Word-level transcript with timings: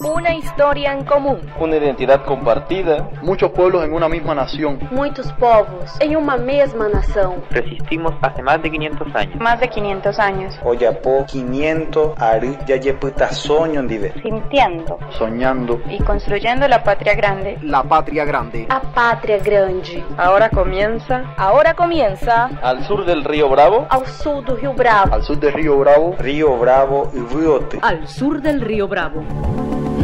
Una 0.00 0.32
historia 0.32 0.92
en 0.92 1.04
común. 1.04 1.40
Una 1.58 1.76
identidad 1.76 2.24
compartida. 2.24 3.08
Muchos 3.20 3.50
pueblos 3.50 3.84
en 3.84 3.92
una 3.92 4.08
misma 4.08 4.32
nación. 4.32 4.78
Muchos 4.92 5.32
povos 5.32 5.96
en 5.98 6.16
una 6.16 6.36
misma 6.36 6.88
nación. 6.88 7.42
Resistimos 7.50 8.14
hace 8.22 8.40
más 8.42 8.62
de 8.62 8.70
500 8.70 9.14
años. 9.16 9.40
Más 9.40 9.58
de 9.58 9.68
500 9.68 10.18
años. 10.20 10.58
Oyapo 10.62 11.24
500 11.26 12.12
ari 12.16 12.56
yayeputa 12.66 13.32
soño. 13.32 13.82
Sintiendo. 14.22 14.98
Soñando. 15.10 15.80
Y 15.88 15.98
construyendo 16.02 16.68
la 16.68 16.84
patria 16.84 17.14
grande. 17.14 17.58
La 17.62 17.82
patria 17.82 18.24
grande. 18.24 18.66
A 18.70 18.80
patria 18.80 19.38
grande. 19.38 20.04
Ahora 20.16 20.48
comienza. 20.50 21.24
Ahora 21.36 21.74
comienza. 21.74 22.50
Al 22.62 22.84
sur 22.84 23.04
del 23.04 23.24
río 23.24 23.48
Bravo. 23.48 23.86
Al 23.90 24.06
sur 24.06 24.44
del 24.44 24.56
río 24.58 24.74
Bravo. 24.74 25.12
Al 25.12 25.22
sur 25.24 25.38
del 25.40 25.52
río 25.52 25.78
Bravo. 25.78 26.14
Río 26.18 26.56
Bravo 26.56 27.10
y 27.12 27.34
Riote. 27.34 27.78
Al 27.82 28.06
sur 28.06 28.40
del 28.40 28.60
río 28.60 28.86
Bravo. 28.86 29.24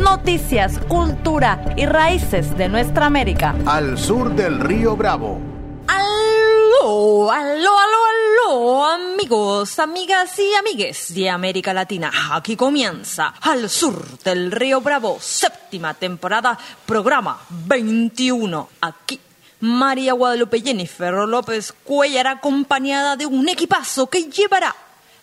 Noticias, 0.05 0.79
cultura 0.87 1.75
y 1.77 1.87
raíces 1.87 2.57
de 2.59 2.69
nuestra 2.69 3.07
América. 3.07 3.55
Al 3.65 3.99
sur 3.99 4.35
del 4.35 4.61
río 4.61 4.97
Bravo. 4.97 5.41
Aló, 5.87 7.33
aló, 7.33 7.71
aló, 7.79 7.99
aló, 8.13 8.85
amigos, 8.85 9.79
amigas 9.79 10.39
y 10.39 10.55
amigues 10.55 11.15
de 11.15 11.31
América 11.31 11.73
Latina. 11.73 12.13
Aquí 12.33 12.55
comienza 12.55 13.35
Al 13.41 13.71
sur 13.71 14.19
del 14.19 14.53
río 14.53 14.83
Bravo, 14.83 15.17
séptima 15.21 15.95
temporada, 15.95 16.59
programa 16.85 17.41
21. 17.49 18.69
Aquí 18.83 19.19
María 19.61 20.13
Guadalupe 20.13 20.61
Jennifer 20.61 21.15
López 21.15 21.73
Cuellar 21.85 22.27
acompañada 22.27 23.17
de 23.17 23.25
un 23.25 23.49
equipazo 23.49 24.07
que 24.09 24.25
llevará 24.25 24.77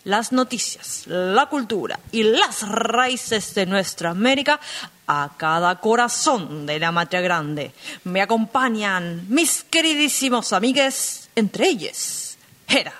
las 0.03 0.31
noticias, 0.31 1.03
la 1.07 1.47
cultura 1.47 1.99
y 2.11 2.23
las 2.23 2.67
raíces 2.67 3.53
de 3.53 3.65
nuestra 3.65 4.09
América 4.09 4.59
a 5.07 5.31
cada 5.37 5.79
corazón 5.79 6.65
de 6.65 6.79
la 6.79 6.91
matria 6.91 7.21
grande. 7.21 7.73
Me 8.05 8.21
acompañan 8.21 9.25
mis 9.29 9.63
queridísimos 9.63 10.53
amigues, 10.53 11.29
entre 11.35 11.67
ellos, 11.67 12.37
Hera. 12.67 12.93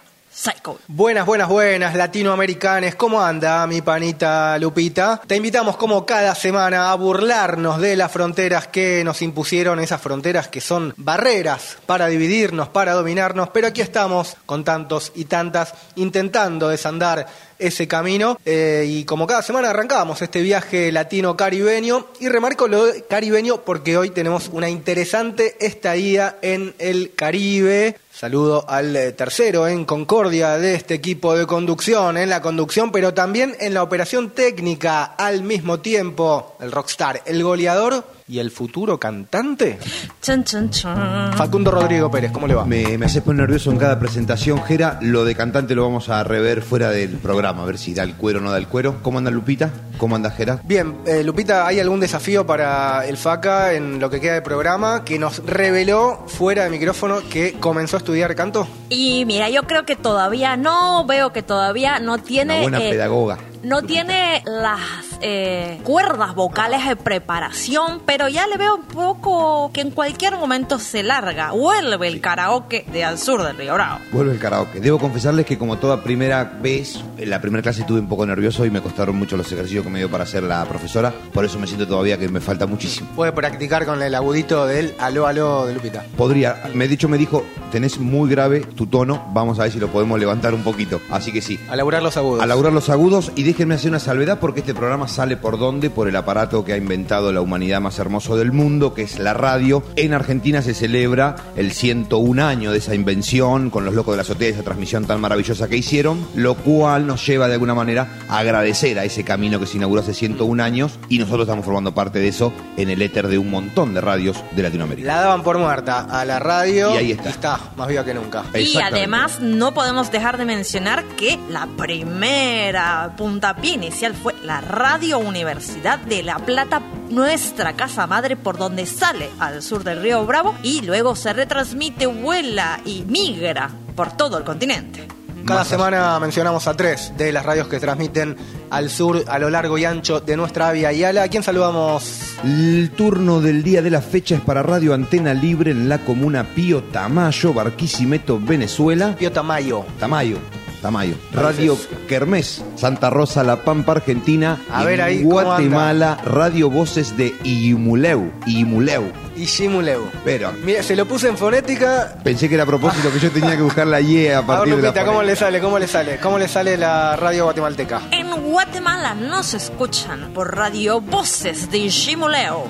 Buenas, 0.88 1.28
buenas, 1.28 1.50
buenas, 1.50 1.96
latinoamericanes. 1.96 2.96
¿Cómo 2.96 3.22
anda 3.22 3.68
mi 3.68 3.84
panita 3.84 4.58
Lupita? 4.58 5.22
Te 5.28 5.36
invitamos 5.36 5.78
como 5.78 6.04
cada 6.04 6.34
semana 6.34 6.92
a 6.92 6.96
burlarnos 6.96 7.80
de 7.80 7.96
las 7.96 8.12
fronteras 8.12 8.68
que 8.68 9.04
nos 9.04 9.22
impusieron, 9.22 9.80
esas 9.80 10.02
fronteras 10.02 10.48
que 10.48 10.60
son 10.60 10.96
barreras 10.98 11.78
para 11.86 12.08
dividirnos, 12.08 12.70
para 12.70 12.94
dominarnos, 12.94 13.50
pero 13.50 13.68
aquí 13.68 13.82
estamos 13.82 14.36
con 14.48 14.64
tantos 14.64 15.12
y 15.14 15.26
tantas 15.26 15.76
intentando 15.96 16.70
desandar 16.70 17.28
ese 17.60 17.88
camino 17.88 18.40
eh, 18.44 18.86
y 18.88 19.06
como 19.06 19.28
cada 19.28 19.44
semana 19.44 19.70
arrancamos 19.70 20.24
este 20.24 20.42
viaje 20.42 20.92
latino 20.92 21.38
caribeño 21.38 22.08
y 22.20 22.28
remarco 22.28 22.68
lo 22.68 22.88
de 22.88 23.04
caribeño 23.04 23.62
porque 23.62 23.98
hoy 23.98 24.10
tenemos 24.10 24.50
una 24.52 24.68
interesante 24.68 25.64
estadía 25.64 26.38
en 26.42 26.74
el 26.80 27.14
Caribe. 27.16 27.98
Saludo 28.22 28.66
al 28.68 28.96
eh, 28.96 29.14
tercero 29.14 29.68
en 29.68 29.84
Concordia 29.84 30.60
de 30.60 30.76
este 30.76 30.94
equipo 30.94 31.36
de 31.36 31.48
conducción, 31.48 32.18
en 32.18 32.30
la 32.30 32.40
conducción, 32.40 32.92
pero 32.92 33.16
también 33.16 33.56
en 33.60 33.74
la 33.74 33.82
operación 33.82 34.30
técnica 34.30 35.06
al 35.06 35.42
mismo 35.42 35.80
tiempo, 35.80 36.56
el 36.60 36.72
rockstar, 36.72 37.24
el 37.26 37.42
goleador 37.42 38.06
y 38.32 38.40
el 38.40 38.50
futuro 38.50 38.98
cantante. 38.98 39.78
Chan, 40.22 40.46
chan, 40.46 40.70
chan. 40.70 41.34
Facundo 41.34 41.70
Rodrigo 41.70 42.10
Pérez, 42.10 42.32
¿cómo 42.32 42.48
le 42.48 42.56
va? 42.56 42.64
Me, 42.64 42.98
me 42.98 43.06
haces 43.06 43.22
poner 43.22 43.42
nervioso 43.42 43.72
en 43.72 43.78
cada 43.78 44.00
presentación, 44.00 44.64
Jera. 44.64 45.00
Lo 45.02 45.26
de 45.26 45.36
cantante 45.36 45.76
lo 45.76 45.84
vamos 45.84 46.08
a 46.08 46.24
rever 46.24 46.62
fuera 46.62 46.92
del 46.92 47.18
programa, 47.18 47.64
a 47.64 47.66
ver 47.66 47.78
si 47.78 47.94
da 47.94 48.04
el 48.04 48.16
cuero 48.16 48.40
o 48.40 48.42
no 48.42 48.52
da 48.52 48.58
el 48.58 48.68
cuero. 48.68 49.00
¿Cómo 49.02 49.18
anda 49.18 49.32
Lupita? 49.32 49.72
¿Cómo 49.98 50.16
anda 50.16 50.32
Jera? 50.32 50.62
Bien, 50.64 50.96
eh, 51.06 51.26
Lupita, 51.26 51.68
¿hay 51.68 51.82
algún 51.82 52.00
desafío 52.00 52.46
para 52.46 53.06
el 53.06 53.18
FACA 53.18 53.74
en 53.74 54.00
lo 54.00 54.10
que 54.10 54.22
queda 54.22 54.36
de 54.36 54.42
programa 54.42 55.04
que 55.04 55.20
nos 55.20 55.46
reveló 55.46 56.24
fuera 56.28 56.64
de 56.64 56.70
micrófono 56.70 57.20
que 57.30 57.60
comenzó 57.60 57.98
a 57.98 58.00
estudiar 58.00 58.34
canto? 58.34 58.66
Y 58.88 59.26
mira, 59.26 59.50
yo 59.50 59.64
creo 59.64 59.86
que 59.86 59.98
todavía 59.98 60.56
no, 60.56 61.06
veo 61.06 61.34
que 61.34 61.44
todavía 61.44 62.00
no 62.00 62.18
tiene... 62.18 62.60
Una 62.60 62.78
buena 62.78 62.84
eh, 62.86 62.90
pedagoga. 62.92 63.40
No 63.64 63.84
tiene 63.84 64.44
las 64.46 64.80
eh, 65.22 65.80
cuerdas 65.84 66.36
vocales 66.36 66.88
de 66.88 66.96
preparación, 66.96 68.02
pero 68.06 68.28
ya 68.28 68.48
le 68.48 68.58
veo 68.58 68.76
un 68.76 68.86
poco 68.86 69.72
que 69.74 69.82
en 69.82 69.92
cualquier 69.92 70.36
momento 70.36 70.80
se 70.80 71.04
larga. 71.04 71.52
Vuelve 71.52 72.08
el 72.08 72.22
karaoke 72.22 72.86
de 72.92 73.04
al 73.04 73.18
sur 73.18 73.44
del 73.44 73.58
Río 73.58 73.74
Bravo. 73.74 74.00
Vuelve 74.12 74.34
el 74.34 74.40
karaoke. 74.40 74.80
Debo 74.80 75.00
confesarles 75.00 75.46
que 75.46 75.58
como 75.58 75.78
toda 75.78 76.04
primera 76.04 76.44
vez, 76.44 77.04
en 77.18 77.30
la 77.30 77.42
primera 77.42 77.62
clase 77.62 77.82
estuve 77.82 78.00
un 78.00 78.08
poco 78.08 78.26
nervioso 78.26 78.66
y 78.66 78.72
me 78.72 78.82
costaron 78.82 79.16
mucho 79.16 79.38
los 79.38 79.52
ejercicios 79.52 79.84
que 79.84 79.90
me 79.90 80.00
dio 80.00 80.10
para 80.10 80.24
hacer 80.24 80.44
la 80.44 80.66
profesora. 80.66 81.14
Por 81.34 81.46
eso 81.46 81.60
me 81.60 81.68
siento 81.68 81.88
todavía 81.88 82.18
que 82.18 82.28
me 82.30 82.40
falta 82.40 82.66
muchísimo. 82.66 83.10
Puede 83.16 83.32
practicar 83.32 83.86
con 83.86 84.02
el 84.02 84.16
agudito 84.16 84.66
del 84.66 84.94
aló 85.00 85.28
aló 85.28 85.66
de 85.66 85.74
Lupita. 85.74 86.06
Podría, 86.18 86.64
me 86.74 86.88
dicho 86.88 87.08
me 87.08 87.18
dijo, 87.18 87.46
tenés 87.72 88.00
muy 88.00 88.30
grave 88.30 88.62
tu 88.62 88.88
tono, 88.88 89.30
vamos 89.34 89.60
a 89.60 89.64
ver 89.64 89.72
si 89.72 89.80
lo 89.80 89.88
podemos 89.88 90.20
levantar 90.20 90.54
un 90.54 90.64
poquito. 90.64 91.02
Así 91.10 91.32
que 91.32 91.42
sí. 91.42 91.60
A 91.70 91.76
laburar 91.76 92.02
los 92.02 92.18
agudos. 92.18 92.42
A 92.42 92.48
laburar 92.48 92.74
los 92.74 92.90
agudos 92.90 93.32
y 93.36 93.44
déjenme 93.52 93.76
hacer 93.76 93.90
una 93.90 94.00
salvedad 94.00 94.40
porque 94.40 94.62
este 94.62 94.74
programa 94.74 95.10
sale 95.10 95.36
por 95.36 95.60
dónde? 95.60 95.90
Por 95.90 96.08
el 96.08 96.16
aparato 96.16 96.64
que 96.64 96.72
ha 96.72 96.78
inventado 96.78 97.34
la 97.34 97.42
humanidad 97.42 97.82
más 97.82 98.00
hermoso 98.00 98.38
del 98.38 98.54
mundo, 98.54 98.94
que 98.94 99.02
es 99.02 99.20
la 99.20 99.34
radio. 99.34 99.84
En 99.98 100.14
Argentina 100.14 100.62
se 100.62 100.74
celebra 100.74 101.36
el 101.58 101.74
101 101.74 102.46
año 102.46 102.72
de 102.72 102.78
esa 102.78 102.96
invención 102.96 103.70
con 103.70 103.84
los 103.84 103.94
locos 103.94 104.14
de 104.14 104.18
la 104.18 104.22
azotea, 104.22 104.48
esa 104.48 104.64
transmisión 104.64 105.04
tan 105.06 105.20
maravillosa 105.20 105.68
que 105.68 105.76
hicieron, 105.76 106.26
lo 106.34 106.56
cual 106.56 107.06
nos 107.06 107.28
lleva 107.28 107.50
de 107.50 107.56
alguna 107.56 107.76
manera 107.76 108.08
a 108.30 108.38
agradecer 108.38 108.98
a 108.98 109.04
ese 109.04 109.26
camino 109.26 109.60
que 109.60 109.66
se 109.66 109.76
inauguró 109.76 110.00
hace 110.02 110.14
101 110.14 110.64
años 110.64 110.98
y 111.10 111.20
nosotros 111.20 111.42
estamos 111.42 111.66
formando 111.66 111.94
parte 111.94 112.20
de 112.20 112.30
eso 112.30 112.54
en 112.78 112.90
el 112.90 113.02
éter 113.02 113.28
de 113.28 113.38
un 113.38 113.52
montón 113.52 113.94
de 113.94 114.00
radios 114.00 114.42
de 114.56 114.64
Latinoamérica. 114.64 115.08
La 115.08 115.20
daban 115.20 115.44
por 115.44 115.58
muerta 115.58 116.08
a 116.10 116.24
la 116.24 116.40
radio 116.40 116.94
Y 116.94 116.98
ahí 116.98 117.12
está. 117.12 117.30
está 117.30 117.60
más 117.76 117.90
viva 117.90 118.06
que 118.06 118.14
nunca. 118.14 118.46
Y 118.56 118.78
además 118.78 119.42
no 119.42 119.74
podemos 119.74 120.10
dejar 120.10 120.38
de 120.38 120.46
mencionar 120.46 121.04
que 121.18 121.38
la 121.50 121.68
primera 121.78 123.14
puntapié 123.42 123.74
inicial 123.74 124.14
fue 124.14 124.36
la 124.44 124.62
Radio 124.62 125.18
Universidad 125.18 125.98
de 125.98 126.22
La 126.22 126.38
Plata, 126.38 126.80
nuestra 127.10 127.74
casa 127.74 128.06
madre 128.06 128.36
por 128.36 128.60
donde 128.60 128.86
sale 128.86 129.32
al 129.40 129.64
sur 129.64 129.84
del 129.84 130.00
río 130.04 130.24
Bravo 130.28 130.54
y 130.62 130.82
luego 130.84 131.16
se 131.16 131.34
retransmite, 131.34 132.06
vuela 132.06 132.80
y 132.86 133.04
migra 133.08 133.72
por 133.96 134.12
todo 134.12 134.38
el 134.38 134.44
continente. 134.44 135.08
Cada 135.44 135.66
semana 135.66 136.20
mencionamos 136.20 136.68
a 136.68 136.76
tres 136.76 137.14
de 137.18 137.32
las 137.32 137.44
radios 137.44 137.68
que 137.68 137.80
transmiten 137.80 138.38
al 138.70 138.92
sur, 138.92 139.24
a 139.28 139.40
lo 139.40 139.50
largo 139.50 139.76
y 139.80 139.86
ancho 139.86 140.20
de 140.20 140.38
nuestra 140.38 140.70
Avia 140.70 140.92
Yala. 140.92 141.24
¿A 141.24 141.28
quién 141.28 141.42
saludamos? 141.42 142.36
El 142.44 142.92
turno 142.96 143.42
del 143.42 143.64
día 143.64 143.82
de 143.82 143.90
la 143.90 144.02
fecha 144.02 144.36
es 144.36 144.42
para 144.42 144.62
Radio 144.62 144.94
Antena 144.94 145.34
Libre 145.34 145.72
en 145.72 145.90
la 145.90 145.98
comuna 145.98 146.44
Pío 146.44 146.84
Tamayo, 146.84 147.56
Barquisimeto, 147.56 148.40
Venezuela. 148.40 149.16
Pío 149.18 149.32
Tamayo. 149.32 149.84
Tamayo. 150.00 150.38
Tamayo. 150.82 151.16
Radio 151.34 151.78
Kermés, 152.08 152.64
Santa 152.76 153.10
Rosa, 153.10 153.44
La 153.44 153.58
Pampa, 153.64 153.94
Argentina. 153.94 154.60
A 154.72 154.84
Y 154.84 154.86
ver 154.86 155.02
ahí, 155.02 155.24
¿cómo 155.24 155.32
Guatemala, 155.42 156.18
Radio 156.26 156.70
Voces 156.70 157.16
de 157.18 157.36
Imuleu. 157.44 158.32
Imuleu. 158.48 159.04
Y 159.36 159.46
Shimuleu. 159.46 160.10
Pero 160.26 160.52
Mira, 160.64 160.84
se 160.84 160.96
lo 160.96 161.06
puse 161.08 161.30
en 161.30 161.38
fonética. 161.38 162.16
pensé 162.24 162.50
que 162.50 162.56
era 162.56 162.64
a 162.64 162.68
propósito 162.68 163.12
que 163.12 163.20
yo 163.20 163.32
tenía 163.32 163.56
que 163.56 163.62
buscar 163.64 163.88
la 163.88 164.02
Y 164.02 164.28
a 164.28 164.38
A 164.40 164.42
ver, 164.42 164.48
partir 164.48 164.76
de 164.76 164.82
la 164.82 164.88
Lupita, 164.90 165.06
¿cómo 165.06 165.24
le 165.24 165.36
sale? 165.36 165.60
¿Cómo 165.62 165.80
le 165.80 165.88
sale? 165.88 166.18
¿Cómo 166.18 166.38
le 166.38 166.48
sale 166.48 166.78
la 166.78 167.16
radio 167.16 167.46
guatemalteca? 167.46 168.02
En 168.12 168.30
Guatemala 168.52 169.14
nos 169.14 169.54
escuchan 169.54 170.32
por 170.34 170.56
Radio 170.56 171.00
Voces 171.00 171.72
de 171.72 171.88
Chimoleo. 171.90 172.66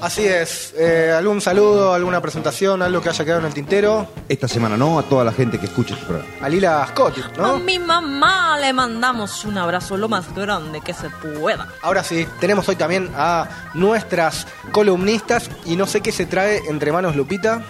Así 0.00 0.26
es. 0.26 0.74
Eh, 0.76 1.14
¿Algún 1.16 1.40
saludo, 1.40 1.94
alguna 1.94 2.20
presentación, 2.20 2.82
algo 2.82 3.00
que 3.00 3.08
haya 3.08 3.24
quedado 3.24 3.40
en 3.40 3.46
el 3.46 3.54
tintero? 3.54 4.06
Esta 4.28 4.46
semana 4.46 4.76
no, 4.76 4.98
a 4.98 5.02
toda 5.02 5.24
la 5.24 5.32
gente 5.32 5.58
que 5.58 5.66
escucha 5.66 5.94
este 5.94 6.06
programa. 6.06 6.28
A 6.42 6.48
Lila 6.48 6.86
Scott, 6.90 7.14
A 7.38 7.40
¿no? 7.40 7.58
mi 7.58 7.78
mamá 7.78 8.58
le 8.58 8.72
mandamos 8.74 9.44
un 9.46 9.56
abrazo 9.56 9.96
lo 9.96 10.08
más 10.08 10.32
grande 10.34 10.82
que 10.82 10.92
se 10.92 11.08
pueda. 11.08 11.66
Ahora 11.82 12.04
sí, 12.04 12.28
tenemos 12.40 12.68
hoy 12.68 12.76
también 12.76 13.10
a 13.16 13.48
nuestras 13.74 14.46
columnistas 14.70 15.50
y 15.64 15.76
no 15.76 15.86
sé 15.86 16.02
qué 16.02 16.12
se 16.12 16.26
trae 16.26 16.60
entre 16.68 16.92
manos 16.92 17.16
Lupita. 17.16 17.62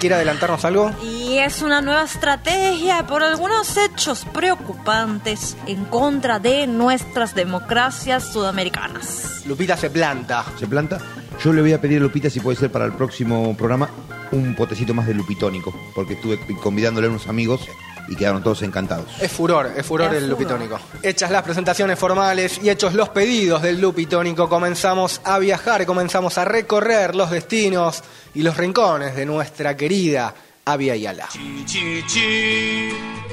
¿Quiere 0.00 0.14
adelantarnos 0.14 0.64
algo? 0.64 0.92
Y 1.02 1.38
es 1.38 1.60
una 1.60 1.80
nueva 1.80 2.04
estrategia 2.04 3.06
por 3.06 3.22
algunos 3.22 3.76
hechos 3.76 4.24
preocupantes 4.32 5.56
en 5.66 5.84
contra 5.86 6.38
de 6.38 6.66
nuestras 6.68 7.34
democracias 7.34 8.32
sudamericanas. 8.32 9.42
Lupita 9.44 9.76
se 9.76 9.90
planta. 9.90 10.44
¿Se 10.58 10.66
planta? 10.66 10.98
Yo 11.42 11.52
le 11.52 11.60
voy 11.62 11.72
a 11.72 11.80
pedir 11.80 11.98
a 11.98 12.00
Lupita 12.00 12.28
si 12.30 12.40
puede 12.40 12.56
ser 12.58 12.70
para 12.72 12.84
el 12.84 12.92
próximo 12.92 13.56
programa 13.56 13.88
un 14.32 14.54
potecito 14.56 14.92
más 14.92 15.06
de 15.06 15.14
lupitónico, 15.14 15.72
porque 15.94 16.14
estuve 16.14 16.38
convidándole 16.60 17.06
a 17.06 17.10
unos 17.10 17.28
amigos 17.28 17.60
y 18.08 18.16
quedaron 18.16 18.42
todos 18.42 18.62
encantados. 18.62 19.06
Es 19.22 19.30
furor, 19.30 19.70
es 19.76 19.86
furor 19.86 20.08
Es 20.08 20.14
el 20.14 20.24
furor. 20.24 20.38
lupitónico. 20.40 20.80
Hechas 21.02 21.30
las 21.30 21.42
presentaciones 21.44 21.98
formales 21.98 22.58
y 22.62 22.70
hechos 22.70 22.94
los 22.94 23.10
pedidos 23.10 23.62
del 23.62 23.80
lupitónico, 23.80 24.48
comenzamos 24.48 25.20
a 25.24 25.38
viajar, 25.38 25.86
comenzamos 25.86 26.36
a 26.38 26.44
recorrer 26.44 27.14
los 27.14 27.30
destinos 27.30 28.02
y 28.34 28.42
los 28.42 28.56
rincones 28.56 29.14
de 29.14 29.24
nuestra 29.24 29.76
querida 29.76 30.34
Avia 30.64 30.96
Yala. 30.96 31.28
Chi, 31.30 31.64
chi, 31.64 32.02
chi, 32.06 32.88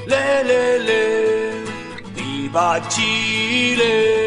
le, 0.06 0.44
le, 0.44 0.78
le, 0.78 1.64
viva 2.14 2.80
Chile. 2.88 4.24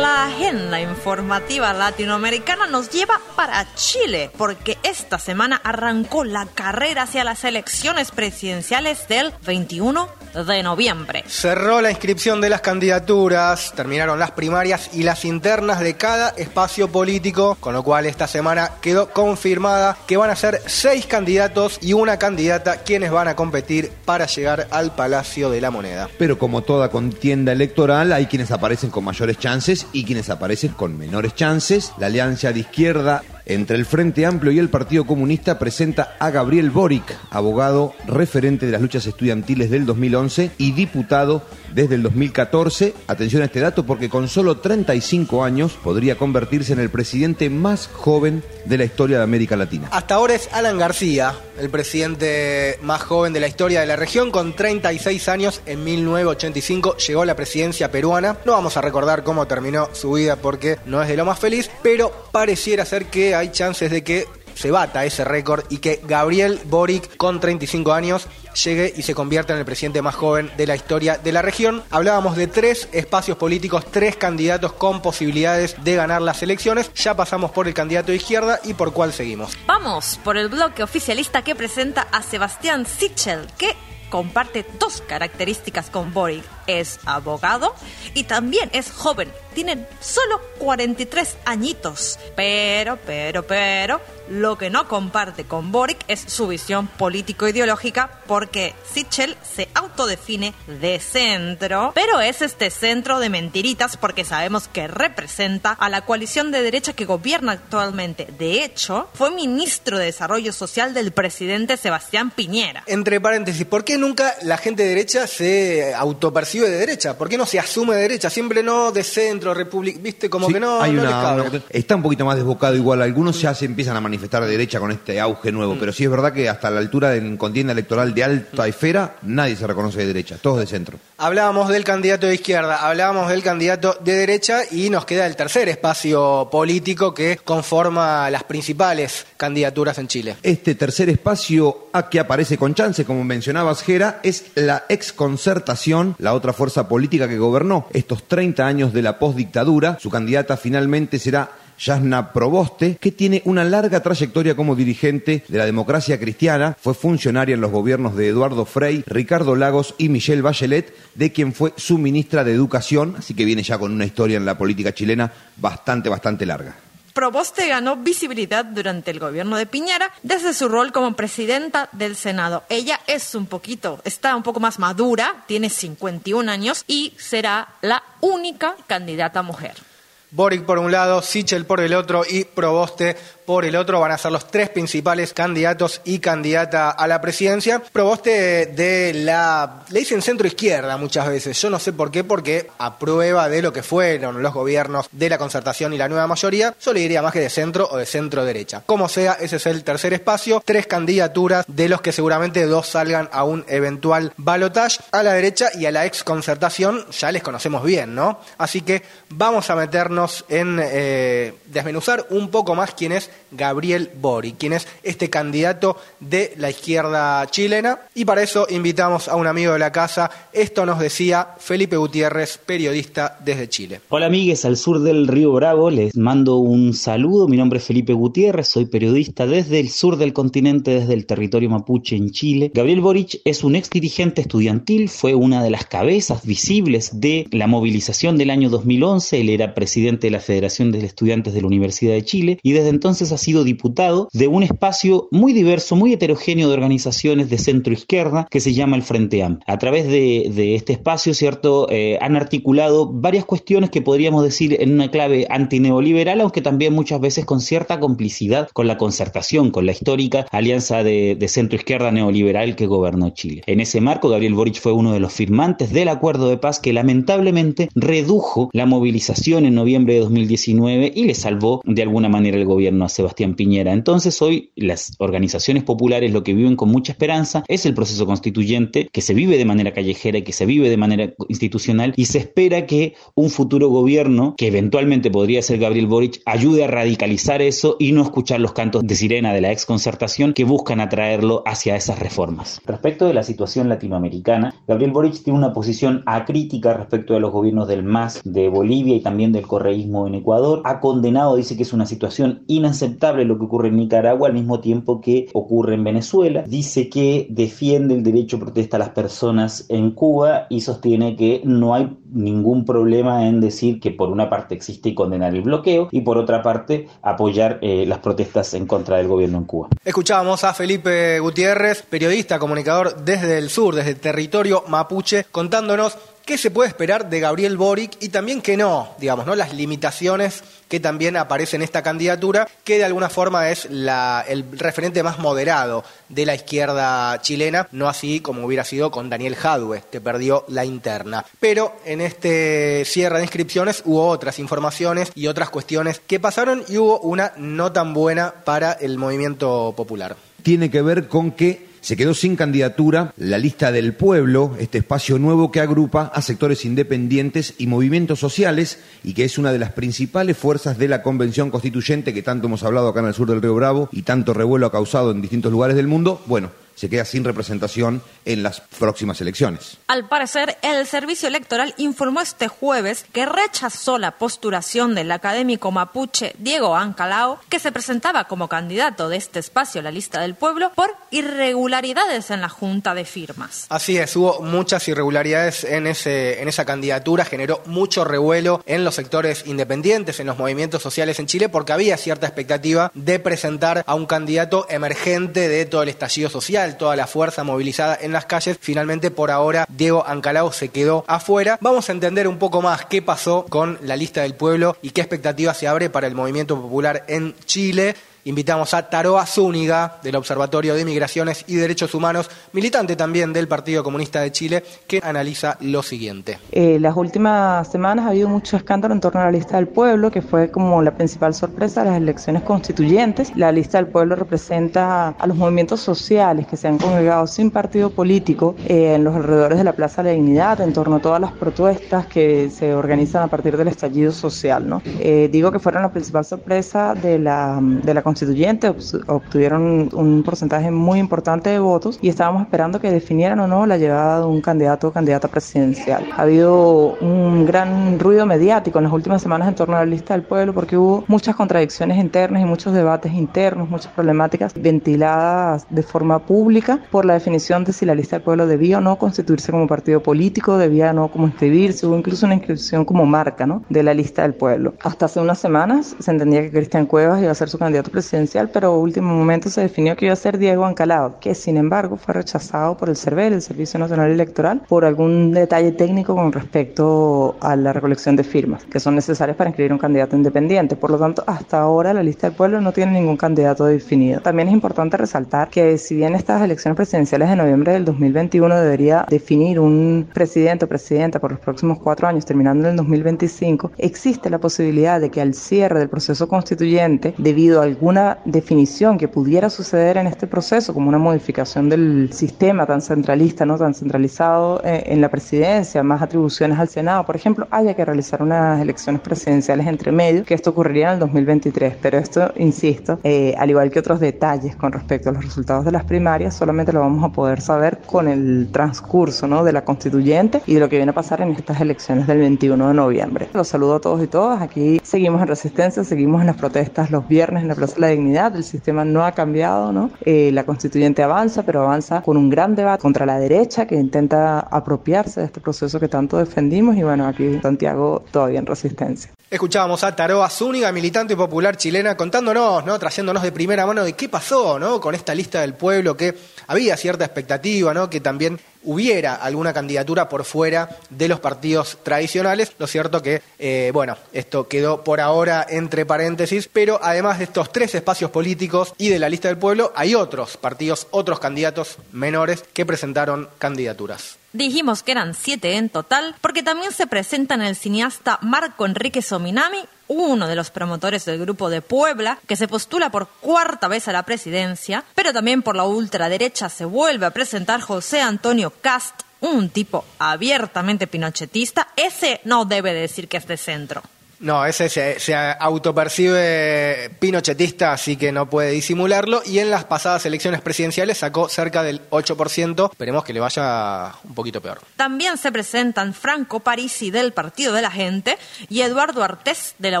La 0.00 0.24
agenda 0.24 0.80
informativa 0.80 1.74
latinoamericana 1.74 2.66
nos 2.66 2.88
lleva 2.88 3.20
para 3.36 3.66
Chile, 3.74 4.30
porque 4.38 4.78
esta 4.82 5.18
semana 5.18 5.60
arrancó 5.62 6.24
la 6.24 6.46
carrera 6.46 7.02
hacia 7.02 7.24
las 7.24 7.44
elecciones 7.44 8.10
presidenciales 8.10 9.06
del 9.08 9.34
21 9.44 10.08
de 10.34 10.62
noviembre. 10.62 11.24
Cerró 11.26 11.80
la 11.80 11.90
inscripción 11.90 12.40
de 12.40 12.48
las 12.48 12.60
candidaturas, 12.60 13.72
terminaron 13.74 14.18
las 14.18 14.30
primarias 14.30 14.90
y 14.92 15.02
las 15.02 15.24
internas 15.24 15.80
de 15.80 15.94
cada 15.94 16.30
espacio 16.30 16.88
político, 16.88 17.56
con 17.60 17.74
lo 17.74 17.82
cual 17.82 18.06
esta 18.06 18.26
semana 18.26 18.72
quedó 18.80 19.10
confirmada 19.10 19.96
que 20.06 20.16
van 20.16 20.30
a 20.30 20.36
ser 20.36 20.62
seis 20.66 21.06
candidatos 21.06 21.78
y 21.82 21.92
una 21.92 22.18
candidata 22.18 22.78
quienes 22.78 23.10
van 23.10 23.28
a 23.28 23.36
competir 23.36 23.90
para 24.04 24.26
llegar 24.26 24.68
al 24.70 24.94
Palacio 24.94 25.50
de 25.50 25.60
la 25.60 25.70
Moneda. 25.70 26.08
Pero 26.18 26.38
como 26.38 26.62
toda 26.62 26.90
contienda 26.90 27.52
electoral, 27.52 28.12
hay 28.12 28.26
quienes 28.26 28.50
aparecen 28.50 28.90
con 28.90 29.04
mayores 29.04 29.38
chances 29.38 29.86
y 29.92 30.04
quienes 30.04 30.30
aparecen 30.30 30.72
con 30.72 30.98
menores 30.98 31.34
chances. 31.34 31.92
La 31.98 32.06
alianza 32.06 32.52
de 32.52 32.60
izquierda 32.60 33.22
entre 33.50 33.76
el 33.76 33.84
Frente 33.84 34.26
Amplio 34.26 34.52
y 34.52 34.60
el 34.60 34.68
Partido 34.68 35.04
Comunista 35.04 35.58
presenta 35.58 36.14
a 36.20 36.30
Gabriel 36.30 36.70
Boric, 36.70 37.16
abogado 37.30 37.94
referente 38.06 38.66
de 38.66 38.72
las 38.72 38.80
luchas 38.80 39.06
estudiantiles 39.08 39.70
del 39.70 39.86
2011 39.86 40.52
y 40.56 40.70
diputado 40.70 41.44
desde 41.74 41.94
el 41.94 42.02
2014. 42.02 42.94
Atención 43.06 43.42
a 43.42 43.46
este 43.46 43.60
dato 43.60 43.84
porque 43.84 44.08
con 44.08 44.28
solo 44.28 44.58
35 44.58 45.44
años 45.44 45.72
podría 45.82 46.16
convertirse 46.16 46.72
en 46.72 46.80
el 46.80 46.90
presidente 46.90 47.50
más 47.50 47.88
joven 47.92 48.42
de 48.64 48.78
la 48.78 48.84
historia 48.84 49.18
de 49.18 49.24
América 49.24 49.56
Latina. 49.56 49.88
Hasta 49.90 50.14
ahora 50.14 50.34
es 50.34 50.48
Alan 50.52 50.78
García, 50.78 51.34
el 51.58 51.70
presidente 51.70 52.78
más 52.82 53.02
joven 53.02 53.32
de 53.32 53.40
la 53.40 53.48
historia 53.48 53.80
de 53.80 53.86
la 53.86 53.96
región, 53.96 54.30
con 54.30 54.54
36 54.54 55.28
años 55.28 55.62
en 55.66 55.84
1985 55.84 56.96
llegó 56.96 57.22
a 57.22 57.26
la 57.26 57.36
presidencia 57.36 57.90
peruana. 57.90 58.38
No 58.44 58.52
vamos 58.52 58.76
a 58.76 58.80
recordar 58.80 59.24
cómo 59.24 59.46
terminó 59.46 59.88
su 59.92 60.12
vida 60.12 60.36
porque 60.36 60.78
no 60.86 61.02
es 61.02 61.08
de 61.08 61.16
lo 61.16 61.24
más 61.24 61.38
feliz, 61.38 61.70
pero 61.82 62.12
pareciera 62.32 62.84
ser 62.84 63.06
que 63.06 63.34
hay 63.34 63.50
chances 63.50 63.90
de 63.90 64.02
que 64.04 64.26
se 64.54 64.70
bata 64.70 65.04
ese 65.04 65.24
récord 65.24 65.64
y 65.70 65.78
que 65.78 66.00
Gabriel 66.02 66.60
Boric, 66.64 67.16
con 67.16 67.40
35 67.40 67.92
años, 67.92 68.26
llegue 68.64 68.92
y 68.96 69.02
se 69.02 69.14
convierta 69.14 69.52
en 69.52 69.60
el 69.60 69.64
presidente 69.64 70.02
más 70.02 70.14
joven 70.14 70.50
de 70.56 70.66
la 70.66 70.76
historia 70.76 71.18
de 71.18 71.32
la 71.32 71.42
región. 71.42 71.82
Hablábamos 71.90 72.36
de 72.36 72.46
tres 72.46 72.88
espacios 72.92 73.36
políticos, 73.36 73.84
tres 73.90 74.16
candidatos 74.16 74.72
con 74.72 75.02
posibilidades 75.02 75.76
de 75.82 75.94
ganar 75.94 76.22
las 76.22 76.42
elecciones. 76.42 76.92
Ya 76.94 77.14
pasamos 77.14 77.50
por 77.50 77.68
el 77.68 77.74
candidato 77.74 78.10
de 78.12 78.16
izquierda 78.16 78.60
y 78.64 78.74
por 78.74 78.92
cuál 78.92 79.12
seguimos. 79.12 79.52
Vamos 79.66 80.18
por 80.24 80.36
el 80.36 80.48
bloque 80.48 80.82
oficialista 80.82 81.42
que 81.42 81.54
presenta 81.54 82.06
a 82.12 82.22
Sebastián 82.22 82.86
Sichel, 82.86 83.46
que 83.56 83.74
comparte 84.10 84.66
dos 84.78 85.02
características 85.06 85.88
con 85.88 86.12
Boric. 86.12 86.44
Es 86.66 87.00
abogado 87.04 87.74
y 88.14 88.24
también 88.24 88.70
es 88.72 88.90
joven. 88.92 89.32
Tienen 89.54 89.86
solo 90.00 90.40
43 90.58 91.38
añitos. 91.44 92.18
Pero, 92.36 92.98
pero, 93.04 93.44
pero, 93.44 94.00
lo 94.28 94.56
que 94.56 94.70
no 94.70 94.86
comparte 94.86 95.44
con 95.44 95.72
Boric 95.72 95.98
es 96.06 96.20
su 96.20 96.46
visión 96.46 96.86
político-ideológica 96.86 98.20
porque 98.28 98.74
Sichel 98.92 99.36
se 99.42 99.68
autodefine 99.74 100.54
de 100.66 101.00
centro, 101.00 101.90
pero 101.94 102.20
es 102.20 102.40
este 102.40 102.70
centro 102.70 103.18
de 103.18 103.28
mentiritas 103.28 103.96
porque 103.96 104.24
sabemos 104.24 104.68
que 104.68 104.86
representa 104.86 105.72
a 105.72 105.88
la 105.88 106.02
coalición 106.02 106.52
de 106.52 106.62
derecha 106.62 106.92
que 106.92 107.06
gobierna 107.06 107.52
actualmente. 107.52 108.28
De 108.38 108.62
hecho, 108.62 109.08
fue 109.14 109.32
ministro 109.32 109.98
de 109.98 110.06
Desarrollo 110.06 110.52
Social 110.52 110.94
del 110.94 111.10
presidente 111.12 111.76
Sebastián 111.76 112.30
Piñera. 112.30 112.84
Entre 112.86 113.20
paréntesis, 113.20 113.64
¿por 113.64 113.84
qué 113.84 113.98
nunca 114.00 114.34
la 114.42 114.56
gente 114.56 114.82
de 114.82 114.88
derecha 114.90 115.26
se 115.26 115.94
autopercibe 115.94 116.68
de 116.68 116.78
derecha? 116.78 117.16
¿Por 117.16 117.28
qué 117.28 117.36
no 117.38 117.46
se 117.46 117.58
asume 117.58 117.94
de 117.94 118.02
derecha? 118.02 118.30
Siempre 118.30 118.62
no 118.62 118.90
de 118.92 119.04
centro, 119.04 119.54
república, 119.54 119.98
viste, 120.02 120.28
como 120.28 120.46
Sí, 120.48 120.54
que 120.54 120.60
no, 120.60 120.80
hay 120.82 120.92
no 120.92 121.02
una- 121.02 121.10
les 121.10 121.20
cabe. 121.20 121.40
una- 121.56 121.62
está 121.70 121.96
un 121.96 122.02
poquito 122.02 122.24
más 122.24 122.36
desbocado 122.36 122.74
igual. 122.76 123.02
Algunos 123.02 123.40
ya 123.40 123.54
se 123.54 123.64
empiezan 123.66 123.96
a 123.96 124.00
manifestar 124.00 124.42
de 124.44 124.50
derecha 124.50 124.80
con 124.80 124.90
este 124.90 125.20
auge 125.20 125.52
nuevo, 125.52 125.76
pero 125.78 125.92
sí 125.92 126.04
es 126.04 126.10
verdad 126.10 126.32
que 126.32 126.48
hasta 126.48 126.70
la 126.70 126.80
altura 126.80 127.10
de 127.10 127.36
contienda 127.36 127.72
electoral 127.72 128.14
de 128.14 128.24
alta 128.24 128.66
esfera, 128.66 129.16
nadie 129.22 129.54
se 129.56 129.66
reconoce 129.66 129.98
de 129.98 130.06
derecha, 130.06 130.36
todos 130.40 130.58
de 130.60 130.66
centro. 130.66 130.98
Hablábamos 131.18 131.68
del 131.68 131.84
candidato 131.84 132.26
de 132.26 132.34
izquierda, 132.34 132.86
hablábamos 132.88 133.28
del 133.30 133.42
candidato 133.42 133.96
de 134.02 134.12
derecha 134.16 134.62
y 134.70 134.88
nos 134.90 135.04
queda 135.04 135.26
el 135.26 135.36
tercer 135.36 135.68
espacio 135.68 136.48
político 136.50 137.12
que 137.12 137.36
conforma 137.38 138.30
las 138.30 138.44
principales 138.44 139.26
candidaturas 139.36 139.98
en 139.98 140.08
Chile. 140.08 140.36
Este 140.42 140.74
tercer 140.74 141.08
espacio 141.10 141.88
a 141.92 142.08
que 142.08 142.18
aparece 142.20 142.56
con 142.56 142.74
chance, 142.74 143.04
como 143.04 143.22
mencionabas, 143.24 143.82
Es 143.90 144.52
la 144.54 144.84
exconcertación, 144.88 146.14
la 146.18 146.34
otra 146.34 146.52
fuerza 146.52 146.86
política 146.86 147.28
que 147.28 147.38
gobernó 147.38 147.88
estos 147.92 148.28
30 148.28 148.64
años 148.64 148.92
de 148.92 149.02
la 149.02 149.18
postdictadura. 149.18 149.98
Su 150.00 150.10
candidata 150.10 150.56
finalmente 150.56 151.18
será 151.18 151.50
Yasna 151.76 152.32
Proboste, 152.32 152.98
que 153.00 153.10
tiene 153.10 153.42
una 153.46 153.64
larga 153.64 154.00
trayectoria 154.00 154.54
como 154.54 154.76
dirigente 154.76 155.42
de 155.48 155.58
la 155.58 155.66
democracia 155.66 156.20
cristiana, 156.20 156.76
fue 156.80 156.94
funcionaria 156.94 157.54
en 157.56 157.60
los 157.60 157.72
gobiernos 157.72 158.14
de 158.14 158.28
Eduardo 158.28 158.64
Frei, 158.64 159.02
Ricardo 159.08 159.56
Lagos 159.56 159.96
y 159.98 160.08
Michelle 160.08 160.42
Bachelet, 160.42 160.94
de 161.16 161.32
quien 161.32 161.52
fue 161.52 161.72
su 161.76 161.98
ministra 161.98 162.44
de 162.44 162.52
Educación, 162.52 163.16
así 163.18 163.34
que 163.34 163.44
viene 163.44 163.64
ya 163.64 163.76
con 163.76 163.90
una 163.90 164.04
historia 164.04 164.36
en 164.36 164.46
la 164.46 164.56
política 164.56 164.94
chilena 164.94 165.32
bastante, 165.56 166.08
bastante 166.08 166.46
larga. 166.46 166.76
Proboste 167.12 167.68
ganó 167.68 167.96
visibilidad 167.96 168.64
durante 168.64 169.10
el 169.10 169.18
gobierno 169.18 169.56
de 169.56 169.66
Piñera 169.66 170.12
desde 170.22 170.54
su 170.54 170.68
rol 170.68 170.92
como 170.92 171.14
presidenta 171.14 171.88
del 171.92 172.16
Senado. 172.16 172.64
Ella 172.68 173.00
es 173.06 173.34
un 173.34 173.46
poquito, 173.46 174.00
está 174.04 174.36
un 174.36 174.42
poco 174.42 174.60
más 174.60 174.78
madura, 174.78 175.44
tiene 175.46 175.70
51 175.70 176.50
años 176.50 176.84
y 176.86 177.12
será 177.18 177.68
la 177.82 178.02
única 178.20 178.76
candidata 178.86 179.42
mujer. 179.42 179.89
Boric 180.32 180.64
por 180.64 180.78
un 180.78 180.92
lado, 180.92 181.22
Sichel 181.22 181.66
por 181.66 181.80
el 181.80 181.94
otro 181.94 182.22
y 182.28 182.44
Proboste 182.44 183.16
por 183.44 183.64
el 183.64 183.74
otro 183.74 183.98
van 183.98 184.12
a 184.12 184.18
ser 184.18 184.30
los 184.30 184.46
tres 184.46 184.68
principales 184.68 185.32
candidatos 185.32 186.02
y 186.04 186.20
candidata 186.20 186.90
a 186.90 187.08
la 187.08 187.20
presidencia. 187.20 187.82
Proboste 187.92 188.66
de 188.66 189.12
la... 189.12 189.82
le 189.88 189.98
dicen 189.98 190.22
centro 190.22 190.46
izquierda 190.46 190.96
muchas 190.96 191.26
veces, 191.28 191.60
yo 191.60 191.68
no 191.68 191.80
sé 191.80 191.92
por 191.92 192.12
qué, 192.12 192.22
porque 192.22 192.70
a 192.78 192.96
prueba 192.96 193.48
de 193.48 193.60
lo 193.60 193.72
que 193.72 193.82
fueron 193.82 194.40
los 194.40 194.54
gobiernos 194.54 195.08
de 195.10 195.28
la 195.28 195.36
concertación 195.36 195.92
y 195.92 195.98
la 195.98 196.08
nueva 196.08 196.28
mayoría, 196.28 196.76
yo 196.80 196.92
le 196.92 197.00
diría 197.00 197.22
más 197.22 197.32
que 197.32 197.40
de 197.40 197.50
centro 197.50 197.88
o 197.90 197.96
de 197.96 198.06
centro 198.06 198.44
derecha. 198.44 198.84
Como 198.86 199.08
sea, 199.08 199.32
ese 199.40 199.56
es 199.56 199.66
el 199.66 199.82
tercer 199.82 200.12
espacio, 200.12 200.62
tres 200.64 200.86
candidaturas 200.86 201.64
de 201.66 201.88
los 201.88 202.00
que 202.02 202.12
seguramente 202.12 202.66
dos 202.66 202.86
salgan 202.86 203.28
a 203.32 203.42
un 203.42 203.64
eventual 203.66 204.32
balotage 204.36 205.00
a 205.10 205.24
la 205.24 205.32
derecha 205.32 205.70
y 205.74 205.86
a 205.86 205.90
la 205.90 206.06
ex 206.06 206.22
concertación, 206.22 207.04
ya 207.10 207.32
les 207.32 207.42
conocemos 207.42 207.82
bien, 207.82 208.14
¿no? 208.14 208.38
Así 208.58 208.82
que 208.82 209.02
vamos 209.30 209.70
a 209.70 209.74
meternos 209.74 210.19
en 210.48 210.78
eh, 210.82 211.54
desmenuzar 211.66 212.26
un 212.30 212.48
poco 212.50 212.74
más 212.74 212.94
quién 212.94 213.12
es 213.12 213.30
Gabriel 213.50 214.10
Boric, 214.20 214.56
quién 214.58 214.72
es 214.72 214.86
este 215.02 215.30
candidato 215.30 215.96
de 216.20 216.52
la 216.56 216.70
izquierda 216.70 217.46
chilena. 217.46 218.00
Y 218.14 218.24
para 218.24 218.42
eso 218.42 218.66
invitamos 218.68 219.28
a 219.28 219.36
un 219.36 219.46
amigo 219.46 219.72
de 219.72 219.78
la 219.78 219.92
casa. 219.92 220.30
Esto 220.52 220.84
nos 220.84 220.98
decía 220.98 221.54
Felipe 221.58 221.96
Gutiérrez, 221.96 222.58
periodista 222.58 223.38
desde 223.44 223.68
Chile. 223.68 224.00
Hola 224.10 224.26
amigues, 224.26 224.64
al 224.64 224.76
sur 224.76 225.00
del 225.00 225.26
río 225.26 225.52
Bravo 225.52 225.90
les 225.90 226.14
mando 226.16 226.56
un 226.56 226.92
saludo. 226.94 227.48
Mi 227.48 227.56
nombre 227.56 227.78
es 227.78 227.84
Felipe 227.84 228.12
Gutiérrez, 228.12 228.68
soy 228.68 228.86
periodista 228.86 229.46
desde 229.46 229.80
el 229.80 229.88
sur 229.88 230.16
del 230.16 230.32
continente, 230.32 230.90
desde 230.92 231.14
el 231.14 231.26
territorio 231.26 231.70
mapuche 231.70 232.16
en 232.16 232.30
Chile. 232.30 232.70
Gabriel 232.74 233.00
Boric 233.00 233.40
es 233.44 233.64
un 233.64 233.76
ex 233.76 233.88
dirigente 233.90 234.42
estudiantil, 234.42 235.08
fue 235.08 235.34
una 235.34 235.62
de 235.62 235.70
las 235.70 235.86
cabezas 235.86 236.44
visibles 236.44 237.20
de 237.20 237.46
la 237.50 237.66
movilización 237.66 238.36
del 238.36 238.50
año 238.50 238.68
2011. 238.68 239.40
Él 239.40 239.48
era 239.48 239.74
presidente 239.74 240.09
de 240.18 240.30
la 240.30 240.40
Federación 240.40 240.92
de 240.92 241.04
Estudiantes 241.04 241.54
de 241.54 241.60
la 241.60 241.66
Universidad 241.66 242.14
de 242.14 242.24
Chile 242.24 242.58
y 242.62 242.72
desde 242.72 242.88
entonces 242.88 243.32
ha 243.32 243.38
sido 243.38 243.64
diputado 243.64 244.28
de 244.32 244.48
un 244.48 244.62
espacio 244.62 245.28
muy 245.30 245.52
diverso, 245.52 245.96
muy 245.96 246.12
heterogéneo 246.12 246.68
de 246.68 246.74
organizaciones 246.74 247.50
de 247.50 247.58
centro 247.58 247.92
izquierda 247.92 248.46
que 248.50 248.60
se 248.60 248.72
llama 248.72 248.96
el 248.96 249.02
Frente 249.02 249.42
Amplio. 249.42 249.64
A 249.66 249.78
través 249.78 250.06
de, 250.06 250.50
de 250.54 250.74
este 250.74 250.92
espacio, 250.92 251.34
¿cierto? 251.34 251.86
Eh, 251.90 252.18
han 252.20 252.36
articulado 252.36 253.10
varias 253.12 253.44
cuestiones 253.44 253.90
que 253.90 254.02
podríamos 254.02 254.42
decir 254.42 254.76
en 254.80 254.92
una 254.92 255.10
clave 255.10 255.46
antineoliberal, 255.50 256.40
aunque 256.40 256.62
también 256.62 256.94
muchas 256.94 257.20
veces 257.20 257.44
con 257.44 257.60
cierta 257.60 258.00
complicidad 258.00 258.68
con 258.72 258.86
la 258.86 258.98
concertación, 258.98 259.70
con 259.70 259.86
la 259.86 259.92
histórica 259.92 260.46
alianza 260.50 261.02
de, 261.02 261.36
de 261.38 261.48
centro 261.48 261.76
izquierda 261.76 262.10
neoliberal 262.10 262.76
que 262.76 262.86
gobernó 262.86 263.30
Chile. 263.30 263.62
En 263.66 263.80
ese 263.80 264.00
marco, 264.00 264.28
Gabriel 264.28 264.54
Boric 264.54 264.80
fue 264.80 264.92
uno 264.92 265.12
de 265.12 265.20
los 265.20 265.32
firmantes 265.32 265.92
del 265.92 266.08
acuerdo 266.08 266.48
de 266.48 266.56
paz 266.56 266.80
que 266.80 266.92
lamentablemente 266.92 267.88
redujo 267.94 268.70
la 268.72 268.86
movilización 268.86 269.66
en 269.66 269.74
noviembre 269.74 269.99
de 270.06 270.20
2019 270.20 271.12
y 271.14 271.24
le 271.24 271.34
salvó 271.34 271.80
de 271.84 272.02
alguna 272.02 272.28
manera 272.28 272.56
el 272.56 272.64
gobierno 272.64 273.04
a 273.04 273.08
Sebastián 273.08 273.54
Piñera. 273.54 273.92
Entonces 273.92 274.40
hoy 274.42 274.70
las 274.76 275.12
organizaciones 275.18 275.84
populares 275.84 276.32
lo 276.32 276.42
que 276.42 276.54
viven 276.54 276.76
con 276.76 276.90
mucha 276.90 277.12
esperanza 277.12 277.64
es 277.68 277.86
el 277.86 277.94
proceso 277.94 278.26
constituyente 278.26 279.08
que 279.12 279.20
se 279.20 279.34
vive 279.34 279.58
de 279.58 279.64
manera 279.64 279.92
callejera 279.92 280.38
y 280.38 280.42
que 280.42 280.52
se 280.52 280.66
vive 280.66 280.88
de 280.88 280.96
manera 280.96 281.32
institucional 281.48 282.12
y 282.16 282.26
se 282.26 282.38
espera 282.38 282.86
que 282.86 283.14
un 283.34 283.50
futuro 283.50 283.88
gobierno, 283.88 284.54
que 284.56 284.68
eventualmente 284.68 285.30
podría 285.30 285.62
ser 285.62 285.78
Gabriel 285.78 286.06
Boric, 286.06 286.40
ayude 286.46 286.84
a 286.84 286.88
radicalizar 286.88 287.62
eso 287.62 287.96
y 287.98 288.12
no 288.12 288.22
escuchar 288.22 288.60
los 288.60 288.72
cantos 288.72 289.02
de 289.02 289.14
sirena 289.14 289.52
de 289.52 289.60
la 289.60 289.72
exconcertación 289.72 290.52
que 290.52 290.64
buscan 290.64 291.00
atraerlo 291.00 291.62
hacia 291.66 291.96
esas 291.96 292.18
reformas. 292.18 292.80
Respecto 292.86 293.26
de 293.26 293.34
la 293.34 293.42
situación 293.42 293.88
latinoamericana, 293.88 294.74
Gabriel 294.86 295.12
Boric 295.12 295.42
tiene 295.42 295.58
una 295.58 295.72
posición 295.72 296.22
acrítica 296.26 296.94
respecto 296.94 297.34
de 297.34 297.40
los 297.40 297.52
gobiernos 297.52 297.88
del 297.88 298.02
MAS 298.02 298.40
de 298.44 298.68
Bolivia 298.68 299.14
y 299.14 299.20
también 299.20 299.52
del 299.52 299.66
correísmo 299.66 299.89
en 299.92 300.34
Ecuador. 300.34 300.82
Ha 300.84 301.00
condenado, 301.00 301.56
dice 301.56 301.76
que 301.76 301.82
es 301.82 301.92
una 301.92 302.06
situación 302.06 302.62
inaceptable 302.66 303.44
lo 303.44 303.58
que 303.58 303.64
ocurre 303.64 303.88
en 303.88 303.96
Nicaragua 303.96 304.48
al 304.48 304.54
mismo 304.54 304.80
tiempo 304.80 305.20
que 305.20 305.48
ocurre 305.52 305.94
en 305.94 306.04
Venezuela. 306.04 306.64
Dice 306.66 307.08
que 307.08 307.46
defiende 307.50 308.14
el 308.14 308.22
derecho 308.22 308.56
a 308.56 308.60
protesta 308.60 308.96
a 308.96 309.00
las 309.00 309.10
personas 309.10 309.86
en 309.88 310.12
Cuba 310.12 310.66
y 310.70 310.80
sostiene 310.80 311.36
que 311.36 311.62
no 311.64 311.94
hay 311.94 312.16
ningún 312.32 312.84
problema 312.84 313.46
en 313.46 313.60
decir 313.60 314.00
que 314.00 314.10
por 314.10 314.30
una 314.30 314.48
parte 314.48 314.74
existe 314.74 315.10
y 315.10 315.14
condenar 315.14 315.54
el 315.54 315.62
bloqueo 315.62 316.08
y 316.10 316.20
por 316.20 316.38
otra 316.38 316.62
parte 316.62 317.08
apoyar 317.22 317.78
eh, 317.82 318.04
las 318.06 318.18
protestas 318.18 318.74
en 318.74 318.86
contra 318.86 319.16
del 319.16 319.28
gobierno 319.28 319.58
en 319.58 319.64
Cuba. 319.64 319.88
Escuchábamos 320.04 320.64
a 320.64 320.74
Felipe 320.74 321.38
Gutiérrez, 321.40 322.02
periodista, 322.02 322.58
comunicador 322.58 323.24
desde 323.24 323.58
el 323.58 323.70
sur, 323.70 323.94
desde 323.94 324.10
el 324.10 324.20
territorio 324.20 324.84
mapuche, 324.88 325.46
contándonos 325.50 326.16
qué 326.50 326.58
se 326.58 326.72
puede 326.72 326.88
esperar 326.88 327.30
de 327.30 327.38
Gabriel 327.38 327.76
Boric 327.76 328.16
y 328.18 328.30
también 328.30 328.60
que 328.60 328.76
no, 328.76 329.10
digamos, 329.20 329.46
¿no? 329.46 329.54
Las 329.54 329.72
limitaciones 329.72 330.64
que 330.88 330.98
también 330.98 331.36
aparecen 331.36 331.80
en 331.80 331.84
esta 331.84 332.02
candidatura, 332.02 332.66
que 332.82 332.98
de 332.98 333.04
alguna 333.04 333.28
forma 333.28 333.70
es 333.70 333.84
el 333.84 334.64
referente 334.72 335.22
más 335.22 335.38
moderado 335.38 336.02
de 336.28 336.46
la 336.46 336.56
izquierda 336.56 337.40
chilena, 337.40 337.86
no 337.92 338.08
así 338.08 338.40
como 338.40 338.66
hubiera 338.66 338.82
sido 338.82 339.12
con 339.12 339.30
Daniel 339.30 339.54
Jadwe, 339.54 340.02
que 340.10 340.20
perdió 340.20 340.64
la 340.66 340.84
interna. 340.84 341.44
Pero 341.60 341.94
en 342.04 342.20
este 342.20 343.04
cierre 343.04 343.36
de 343.36 343.44
inscripciones 343.44 344.02
hubo 344.04 344.26
otras 344.26 344.58
informaciones 344.58 345.30
y 345.36 345.46
otras 345.46 345.70
cuestiones 345.70 346.20
que 346.26 346.40
pasaron 346.40 346.82
y 346.88 346.98
hubo 346.98 347.20
una 347.20 347.52
no 347.58 347.92
tan 347.92 348.12
buena 348.12 348.52
para 348.64 348.90
el 348.90 349.18
movimiento 349.18 349.94
popular. 349.96 350.34
Tiene 350.64 350.90
que 350.90 351.00
ver 351.00 351.28
con 351.28 351.52
que 351.52 351.89
se 352.00 352.16
quedó 352.16 352.34
sin 352.34 352.56
candidatura 352.56 353.32
la 353.36 353.58
lista 353.58 353.92
del 353.92 354.14
pueblo, 354.14 354.76
este 354.78 354.98
espacio 354.98 355.38
nuevo 355.38 355.70
que 355.70 355.80
agrupa 355.80 356.30
a 356.34 356.42
sectores 356.42 356.84
independientes 356.84 357.74
y 357.78 357.86
movimientos 357.86 358.38
sociales 358.38 358.98
y 359.22 359.34
que 359.34 359.44
es 359.44 359.58
una 359.58 359.72
de 359.72 359.78
las 359.78 359.92
principales 359.92 360.56
fuerzas 360.56 360.98
de 360.98 361.08
la 361.08 361.22
Convención 361.22 361.70
Constituyente 361.70 362.32
que 362.32 362.42
tanto 362.42 362.66
hemos 362.66 362.82
hablado 362.82 363.08
acá 363.08 363.20
en 363.20 363.26
el 363.26 363.34
sur 363.34 363.48
del 363.48 363.62
Río 363.62 363.74
Bravo 363.74 364.08
y 364.12 364.22
tanto 364.22 364.54
revuelo 364.54 364.86
ha 364.86 364.92
causado 364.92 365.30
en 365.30 365.42
distintos 365.42 365.72
lugares 365.72 365.96
del 365.96 366.06
mundo. 366.06 366.42
Bueno, 366.46 366.70
se 367.00 367.08
queda 367.08 367.24
sin 367.24 367.44
representación 367.44 368.22
en 368.44 368.62
las 368.62 368.82
próximas 368.82 369.40
elecciones. 369.40 369.96
Al 370.06 370.28
parecer, 370.28 370.76
el 370.82 371.06
Servicio 371.06 371.48
Electoral 371.48 371.94
informó 371.96 372.42
este 372.42 372.68
jueves 372.68 373.24
que 373.32 373.46
rechazó 373.46 374.18
la 374.18 374.32
postulación 374.32 375.14
del 375.14 375.32
académico 375.32 375.90
mapuche 375.92 376.54
Diego 376.58 376.94
Ancalao, 376.94 377.58
que 377.70 377.78
se 377.78 377.90
presentaba 377.90 378.44
como 378.44 378.68
candidato 378.68 379.30
de 379.30 379.38
este 379.38 379.60
espacio 379.60 380.02
a 380.02 380.04
la 380.04 380.10
lista 380.10 380.42
del 380.42 380.56
pueblo 380.56 380.92
por 380.94 381.10
irregularidades 381.30 382.50
en 382.50 382.60
la 382.60 382.68
junta 382.68 383.14
de 383.14 383.24
firmas. 383.24 383.86
Así 383.88 384.18
es, 384.18 384.36
hubo 384.36 384.60
muchas 384.60 385.08
irregularidades 385.08 385.84
en, 385.84 386.06
ese, 386.06 386.60
en 386.60 386.68
esa 386.68 386.84
candidatura, 386.84 387.46
generó 387.46 387.80
mucho 387.86 388.26
revuelo 388.26 388.82
en 388.84 389.04
los 389.04 389.14
sectores 389.14 389.62
independientes, 389.64 390.38
en 390.38 390.48
los 390.48 390.58
movimientos 390.58 391.00
sociales 391.00 391.38
en 391.40 391.46
Chile, 391.46 391.70
porque 391.70 391.94
había 391.94 392.18
cierta 392.18 392.46
expectativa 392.46 393.10
de 393.14 393.38
presentar 393.38 394.04
a 394.06 394.14
un 394.14 394.26
candidato 394.26 394.86
emergente 394.90 395.66
de 395.66 395.86
todo 395.86 396.02
el 396.02 396.10
estallido 396.10 396.50
social 396.50 396.89
toda 396.96 397.16
la 397.16 397.26
fuerza 397.26 397.64
movilizada 397.64 398.18
en 398.20 398.32
las 398.32 398.46
calles. 398.46 398.78
Finalmente, 398.80 399.30
por 399.30 399.50
ahora, 399.50 399.86
Diego 399.88 400.26
Ancalao 400.26 400.72
se 400.72 400.88
quedó 400.88 401.24
afuera. 401.26 401.78
Vamos 401.80 402.08
a 402.08 402.12
entender 402.12 402.48
un 402.48 402.58
poco 402.58 402.82
más 402.82 403.06
qué 403.06 403.22
pasó 403.22 403.66
con 403.68 403.98
la 404.02 404.16
lista 404.16 404.42
del 404.42 404.54
pueblo 404.54 404.96
y 405.02 405.10
qué 405.10 405.20
expectativa 405.20 405.74
se 405.74 405.88
abre 405.88 406.10
para 406.10 406.26
el 406.26 406.34
movimiento 406.34 406.80
popular 406.80 407.24
en 407.28 407.54
Chile. 407.64 408.14
Invitamos 408.44 408.94
a 408.94 409.08
Taroa 409.10 409.44
Zúñiga, 409.44 410.18
del 410.22 410.36
Observatorio 410.36 410.94
de 410.94 411.04
Migraciones 411.04 411.64
y 411.66 411.74
Derechos 411.76 412.14
Humanos, 412.14 412.50
militante 412.72 413.14
también 413.14 413.52
del 413.52 413.68
Partido 413.68 414.02
Comunista 414.02 414.40
de 414.40 414.50
Chile, 414.50 414.82
que 415.06 415.20
analiza 415.22 415.76
lo 415.80 416.02
siguiente. 416.02 416.58
Eh, 416.72 416.98
las 417.00 417.16
últimas 417.16 417.90
semanas 417.92 418.24
ha 418.24 418.30
habido 418.30 418.48
mucho 418.48 418.78
escándalo 418.78 419.12
en 419.12 419.20
torno 419.20 419.40
a 419.40 419.44
la 419.44 419.50
lista 419.50 419.76
del 419.76 419.88
pueblo, 419.88 420.30
que 420.30 420.40
fue 420.40 420.70
como 420.70 421.02
la 421.02 421.10
principal 421.10 421.52
sorpresa 421.52 422.02
de 422.02 422.10
las 422.10 422.18
elecciones 422.18 422.62
constituyentes. 422.62 423.54
La 423.56 423.72
lista 423.72 423.98
del 423.98 424.06
pueblo 424.06 424.36
representa 424.36 425.28
a 425.28 425.46
los 425.46 425.56
movimientos 425.56 426.00
sociales 426.00 426.66
que 426.66 426.78
se 426.78 426.88
han 426.88 426.96
congregado 426.96 427.46
sin 427.46 427.70
partido 427.70 428.08
político 428.08 428.74
eh, 428.86 429.16
en 429.16 429.24
los 429.24 429.34
alrededores 429.36 429.76
de 429.76 429.84
la 429.84 429.92
Plaza 429.92 430.22
de 430.22 430.30
la 430.30 430.34
Dignidad, 430.36 430.80
en 430.80 430.94
torno 430.94 431.16
a 431.16 431.20
todas 431.20 431.40
las 431.42 431.52
protestas 431.52 432.26
que 432.26 432.70
se 432.70 432.94
organizan 432.94 433.42
a 433.42 433.48
partir 433.48 433.76
del 433.76 433.88
estallido 433.88 434.32
social. 434.32 434.80
Eh, 435.04 435.48
digo 435.52 435.70
que 435.70 435.78
fueron 435.78 436.02
la 436.02 436.10
principal 436.10 436.44
sorpresa 436.44 437.14
de 437.14 437.38
la, 437.38 437.78
de 437.80 438.14
la 438.14 438.22
constituyente 438.30 438.88
obtuvieron 439.26 440.08
un 440.12 440.42
porcentaje 440.44 440.90
muy 440.92 441.18
importante 441.18 441.70
de 441.70 441.80
votos 441.80 442.16
y 442.22 442.28
estábamos 442.28 442.62
esperando 442.62 443.00
que 443.00 443.10
definieran 443.10 443.58
o 443.58 443.66
no 443.66 443.86
la 443.86 443.98
llegada 443.98 444.40
de 444.40 444.46
un 444.46 444.60
candidato 444.60 445.08
o 445.08 445.12
candidata 445.12 445.48
presidencial. 445.48 446.24
Ha 446.36 446.42
habido 446.42 447.16
un 447.20 447.66
gran 447.66 448.20
ruido 448.20 448.46
mediático 448.46 448.98
en 448.98 449.04
las 449.04 449.12
últimas 449.12 449.42
semanas 449.42 449.66
en 449.66 449.74
torno 449.74 449.96
a 449.96 450.00
la 450.00 450.06
lista 450.06 450.34
del 450.34 450.44
pueblo 450.44 450.72
porque 450.72 450.96
hubo 450.96 451.24
muchas 451.26 451.56
contradicciones 451.56 452.18
internas 452.18 452.62
y 452.62 452.66
muchos 452.66 452.94
debates 452.94 453.32
internos, 453.32 453.90
muchas 453.90 454.12
problemáticas 454.12 454.74
ventiladas 454.74 455.86
de 455.90 456.02
forma 456.04 456.38
pública 456.38 457.00
por 457.10 457.24
la 457.24 457.34
definición 457.34 457.82
de 457.82 457.92
si 457.92 458.06
la 458.06 458.14
lista 458.14 458.36
del 458.36 458.44
pueblo 458.44 458.68
debía 458.68 458.98
o 458.98 459.00
no 459.00 459.16
constituirse 459.16 459.72
como 459.72 459.88
partido 459.88 460.22
político, 460.22 460.78
debía 460.78 461.10
o 461.10 461.14
no 461.14 461.28
como 461.28 461.46
inscribirse, 461.46 462.06
hubo 462.06 462.16
incluso 462.16 462.46
una 462.46 462.54
inscripción 462.54 463.04
como 463.04 463.26
marca 463.26 463.66
¿no? 463.66 463.82
de 463.88 464.04
la 464.04 464.14
lista 464.14 464.42
del 464.42 464.54
pueblo. 464.54 464.94
Hasta 465.02 465.24
hace 465.26 465.40
unas 465.40 465.58
semanas 465.58 466.14
se 466.20 466.30
entendía 466.30 466.62
que 466.62 466.70
Cristian 466.70 467.06
Cuevas 467.06 467.42
iba 467.42 467.50
a 467.50 467.56
ser 467.56 467.68
su 467.68 467.76
candidato 467.76 468.12
presidencial 468.12 468.19
presidencial, 468.20 468.68
pero 468.68 468.98
último 468.98 469.34
momento 469.34 469.70
se 469.70 469.80
definió 469.80 470.14
que 470.14 470.26
iba 470.26 470.34
a 470.34 470.36
ser 470.36 470.58
Diego 470.58 470.84
Ancalado, 470.84 471.38
que 471.40 471.54
sin 471.54 471.78
embargo 471.78 472.18
fue 472.18 472.34
rechazado 472.34 472.98
por 472.98 473.08
el 473.08 473.16
CERVEL, 473.16 473.54
el 473.54 473.62
Servicio 473.62 473.98
Nacional 473.98 474.30
Electoral, 474.30 474.82
por 474.86 475.06
algún 475.06 475.52
detalle 475.52 475.92
técnico 475.92 476.34
con 476.34 476.52
respecto 476.52 477.56
a 477.60 477.76
la 477.76 477.94
recolección 477.94 478.36
de 478.36 478.44
firmas, 478.44 478.84
que 478.84 479.00
son 479.00 479.14
necesarias 479.14 479.56
para 479.56 479.70
inscribir 479.70 479.92
un 479.92 479.98
candidato 479.98 480.36
independiente. 480.36 480.96
Por 480.96 481.10
lo 481.10 481.18
tanto, 481.18 481.42
hasta 481.46 481.80
ahora 481.80 482.12
la 482.12 482.22
lista 482.22 482.48
del 482.48 482.56
pueblo 482.56 482.82
no 482.82 482.92
tiene 482.92 483.12
ningún 483.12 483.38
candidato 483.38 483.86
definido. 483.86 484.42
También 484.42 484.68
es 484.68 484.74
importante 484.74 485.16
resaltar 485.16 485.70
que 485.70 485.96
si 485.96 486.14
bien 486.14 486.34
estas 486.34 486.60
elecciones 486.60 486.96
presidenciales 486.96 487.48
de 487.48 487.56
noviembre 487.56 487.94
del 487.94 488.04
2021 488.04 488.80
debería 488.80 489.24
definir 489.30 489.80
un 489.80 490.28
presidente 490.34 490.84
o 490.84 490.88
presidenta 490.88 491.38
por 491.38 491.52
los 491.52 491.60
próximos 491.60 491.98
cuatro 491.98 492.28
años, 492.28 492.44
terminando 492.44 492.84
en 492.84 492.90
el 492.90 492.96
2025, 492.96 493.92
existe 493.96 494.50
la 494.50 494.58
posibilidad 494.58 495.18
de 495.18 495.30
que 495.30 495.40
al 495.40 495.54
cierre 495.54 496.00
del 496.00 496.10
proceso 496.10 496.48
constituyente, 496.48 497.32
debido 497.38 497.80
a 497.80 497.84
algún 497.84 498.09
una 498.10 498.38
definición 498.44 499.16
que 499.16 499.28
pudiera 499.28 499.70
suceder 499.70 500.16
en 500.16 500.26
este 500.26 500.46
proceso, 500.46 500.92
como 500.92 501.08
una 501.08 501.18
modificación 501.18 501.88
del 501.88 502.30
sistema 502.32 502.86
tan 502.86 503.00
centralista, 503.00 503.64
no 503.64 503.78
tan 503.78 503.94
centralizado 503.94 504.82
eh, 504.84 505.04
en 505.06 505.20
la 505.20 505.28
presidencia, 505.30 506.02
más 506.02 506.20
atribuciones 506.20 506.78
al 506.78 506.88
Senado, 506.88 507.24
por 507.24 507.36
ejemplo, 507.36 507.66
haya 507.70 507.94
que 507.94 508.04
realizar 508.04 508.42
unas 508.42 508.80
elecciones 508.80 509.22
presidenciales 509.22 509.86
entre 509.86 510.12
medio, 510.12 510.44
que 510.44 510.54
esto 510.54 510.70
ocurriría 510.70 511.08
en 511.08 511.14
el 511.14 511.18
2023. 511.20 511.94
Pero 512.02 512.18
esto, 512.18 512.52
insisto, 512.56 513.18
eh, 513.22 513.54
al 513.56 513.70
igual 513.70 513.90
que 513.90 514.00
otros 514.00 514.20
detalles 514.20 514.76
con 514.76 514.92
respecto 514.92 515.30
a 515.30 515.32
los 515.32 515.44
resultados 515.44 515.84
de 515.84 515.92
las 515.92 516.04
primarias, 516.04 516.54
solamente 516.54 516.92
lo 516.92 517.00
vamos 517.00 517.24
a 517.24 517.32
poder 517.32 517.60
saber 517.60 517.98
con 518.06 518.28
el 518.28 518.68
transcurso 518.72 519.46
¿no? 519.46 519.64
de 519.64 519.72
la 519.72 519.84
constituyente 519.84 520.62
y 520.66 520.74
de 520.74 520.80
lo 520.80 520.88
que 520.88 520.96
viene 520.96 521.10
a 521.10 521.14
pasar 521.14 521.40
en 521.40 521.52
estas 521.52 521.80
elecciones 521.80 522.26
del 522.26 522.38
21 522.38 522.88
de 522.88 522.94
noviembre. 522.94 523.48
Los 523.54 523.68
saludo 523.68 523.96
a 523.96 524.00
todos 524.00 524.22
y 524.22 524.26
todas. 524.26 524.60
Aquí 524.62 525.00
seguimos 525.02 525.40
en 525.42 525.48
resistencia, 525.48 526.02
seguimos 526.04 526.40
en 526.40 526.48
las 526.48 526.56
protestas 526.56 527.10
los 527.10 527.26
viernes 527.28 527.62
en 527.62 527.68
la 527.68 527.74
Plaza 527.74 527.99
la 528.00 528.08
dignidad, 528.08 528.56
el 528.56 528.64
sistema 528.64 529.04
no 529.04 529.24
ha 529.24 529.32
cambiado, 529.32 529.92
¿no? 529.92 530.10
Eh, 530.24 530.50
la 530.52 530.64
constituyente 530.64 531.22
avanza, 531.22 531.62
pero 531.62 531.82
avanza 531.82 532.22
con 532.22 532.36
un 532.36 532.50
gran 532.50 532.74
debate 532.74 533.00
contra 533.00 533.26
la 533.26 533.38
derecha 533.38 533.86
que 533.86 533.94
intenta 533.94 534.60
apropiarse 534.60 535.40
de 535.40 535.46
este 535.46 535.60
proceso 535.60 536.00
que 536.00 536.08
tanto 536.08 536.38
defendimos 536.38 536.96
y 536.96 537.02
bueno, 537.02 537.26
aquí 537.26 537.58
Santiago 537.62 538.24
todavía 538.30 538.58
en 538.58 538.66
resistencia. 538.66 539.30
Escuchábamos 539.50 540.04
a 540.04 540.14
Taroa 540.14 540.48
Zúñiga, 540.48 540.92
militante 540.92 541.36
popular 541.36 541.76
chilena, 541.76 542.16
contándonos, 542.16 542.84
¿no? 542.84 542.98
Trayéndonos 542.98 543.42
de 543.42 543.50
primera 543.50 543.84
mano 543.84 544.04
de 544.04 544.12
qué 544.12 544.28
pasó, 544.28 544.78
¿no? 544.78 545.00
Con 545.00 545.14
esta 545.16 545.34
lista 545.34 545.60
del 545.62 545.74
pueblo, 545.74 546.16
que 546.16 546.36
había 546.68 546.96
cierta 546.96 547.24
expectativa, 547.24 547.92
¿no? 547.92 548.08
Que 548.08 548.20
también 548.20 548.60
hubiera 548.84 549.34
alguna 549.34 549.72
candidatura 549.72 550.28
por 550.28 550.44
fuera 550.44 550.88
de 551.10 551.28
los 551.28 551.40
partidos 551.40 551.98
tradicionales. 552.02 552.72
Lo 552.78 552.86
cierto 552.86 553.22
que, 553.22 553.42
eh, 553.58 553.90
bueno, 553.92 554.16
esto 554.32 554.68
quedó 554.68 555.04
por 555.04 555.20
ahora 555.20 555.66
entre 555.68 556.06
paréntesis, 556.06 556.68
pero 556.72 556.98
además 557.02 557.38
de 557.38 557.44
estos 557.44 557.72
tres 557.72 557.94
espacios 557.94 558.30
políticos 558.30 558.94
y 558.98 559.08
de 559.08 559.18
la 559.18 559.28
lista 559.28 559.48
del 559.48 559.58
pueblo, 559.58 559.92
hay 559.94 560.14
otros 560.14 560.56
partidos, 560.56 561.06
otros 561.10 561.40
candidatos 561.40 561.96
menores 562.12 562.64
que 562.72 562.86
presentaron 562.86 563.48
candidaturas. 563.58 564.39
Dijimos 564.52 565.04
que 565.04 565.12
eran 565.12 565.34
siete 565.34 565.76
en 565.76 565.88
total, 565.88 566.34
porque 566.40 566.64
también 566.64 566.90
se 566.90 567.06
presentan 567.06 567.62
el 567.62 567.76
cineasta 567.76 568.38
Marco 568.42 568.84
Enrique 568.84 569.22
Sominami, 569.22 569.78
uno 570.08 570.48
de 570.48 570.56
los 570.56 570.72
promotores 570.72 571.24
del 571.24 571.38
grupo 571.38 571.70
de 571.70 571.82
Puebla, 571.82 572.40
que 572.48 572.56
se 572.56 572.66
postula 572.66 573.10
por 573.10 573.28
cuarta 573.28 573.86
vez 573.86 574.08
a 574.08 574.12
la 574.12 574.24
presidencia, 574.24 575.04
pero 575.14 575.32
también 575.32 575.62
por 575.62 575.76
la 575.76 575.84
ultraderecha 575.84 576.68
se 576.68 576.84
vuelve 576.84 577.26
a 577.26 577.30
presentar 577.30 577.80
José 577.80 578.20
Antonio 578.20 578.72
Cast, 578.80 579.22
un 579.40 579.70
tipo 579.70 580.04
abiertamente 580.18 581.06
pinochetista, 581.06 581.88
ese 581.94 582.40
no 582.44 582.64
debe 582.64 582.92
decir 582.92 583.28
que 583.28 583.36
es 583.36 583.46
de 583.46 583.56
centro. 583.56 584.02
No, 584.40 584.64
ese 584.64 584.88
se, 584.88 585.34
autopercibe 585.34 587.10
pinochetista, 587.18 587.92
así 587.92 588.16
que 588.16 588.32
no 588.32 588.48
puede 588.48 588.70
disimularlo. 588.70 589.42
Y 589.44 589.58
en 589.58 589.70
las 589.70 589.84
pasadas 589.84 590.24
elecciones 590.24 590.62
presidenciales 590.62 591.18
sacó 591.18 591.50
cerca 591.50 591.82
del 591.82 592.08
8%. 592.08 592.90
Esperemos 592.90 593.22
que 593.22 593.34
le 593.34 593.40
vaya 593.40 594.14
un 594.24 594.34
poquito 594.34 594.62
peor. 594.62 594.80
También 594.96 595.36
se 595.36 595.52
presentan 595.52 596.14
Franco 596.14 596.60
Parisi 596.60 597.10
del 597.10 597.32
Partido 597.32 597.74
de 597.74 597.82
la 597.82 597.90
Gente 597.90 598.38
y 598.70 598.80
Eduardo 598.80 599.22
Artés 599.22 599.74
de 599.78 599.90
la 599.90 600.00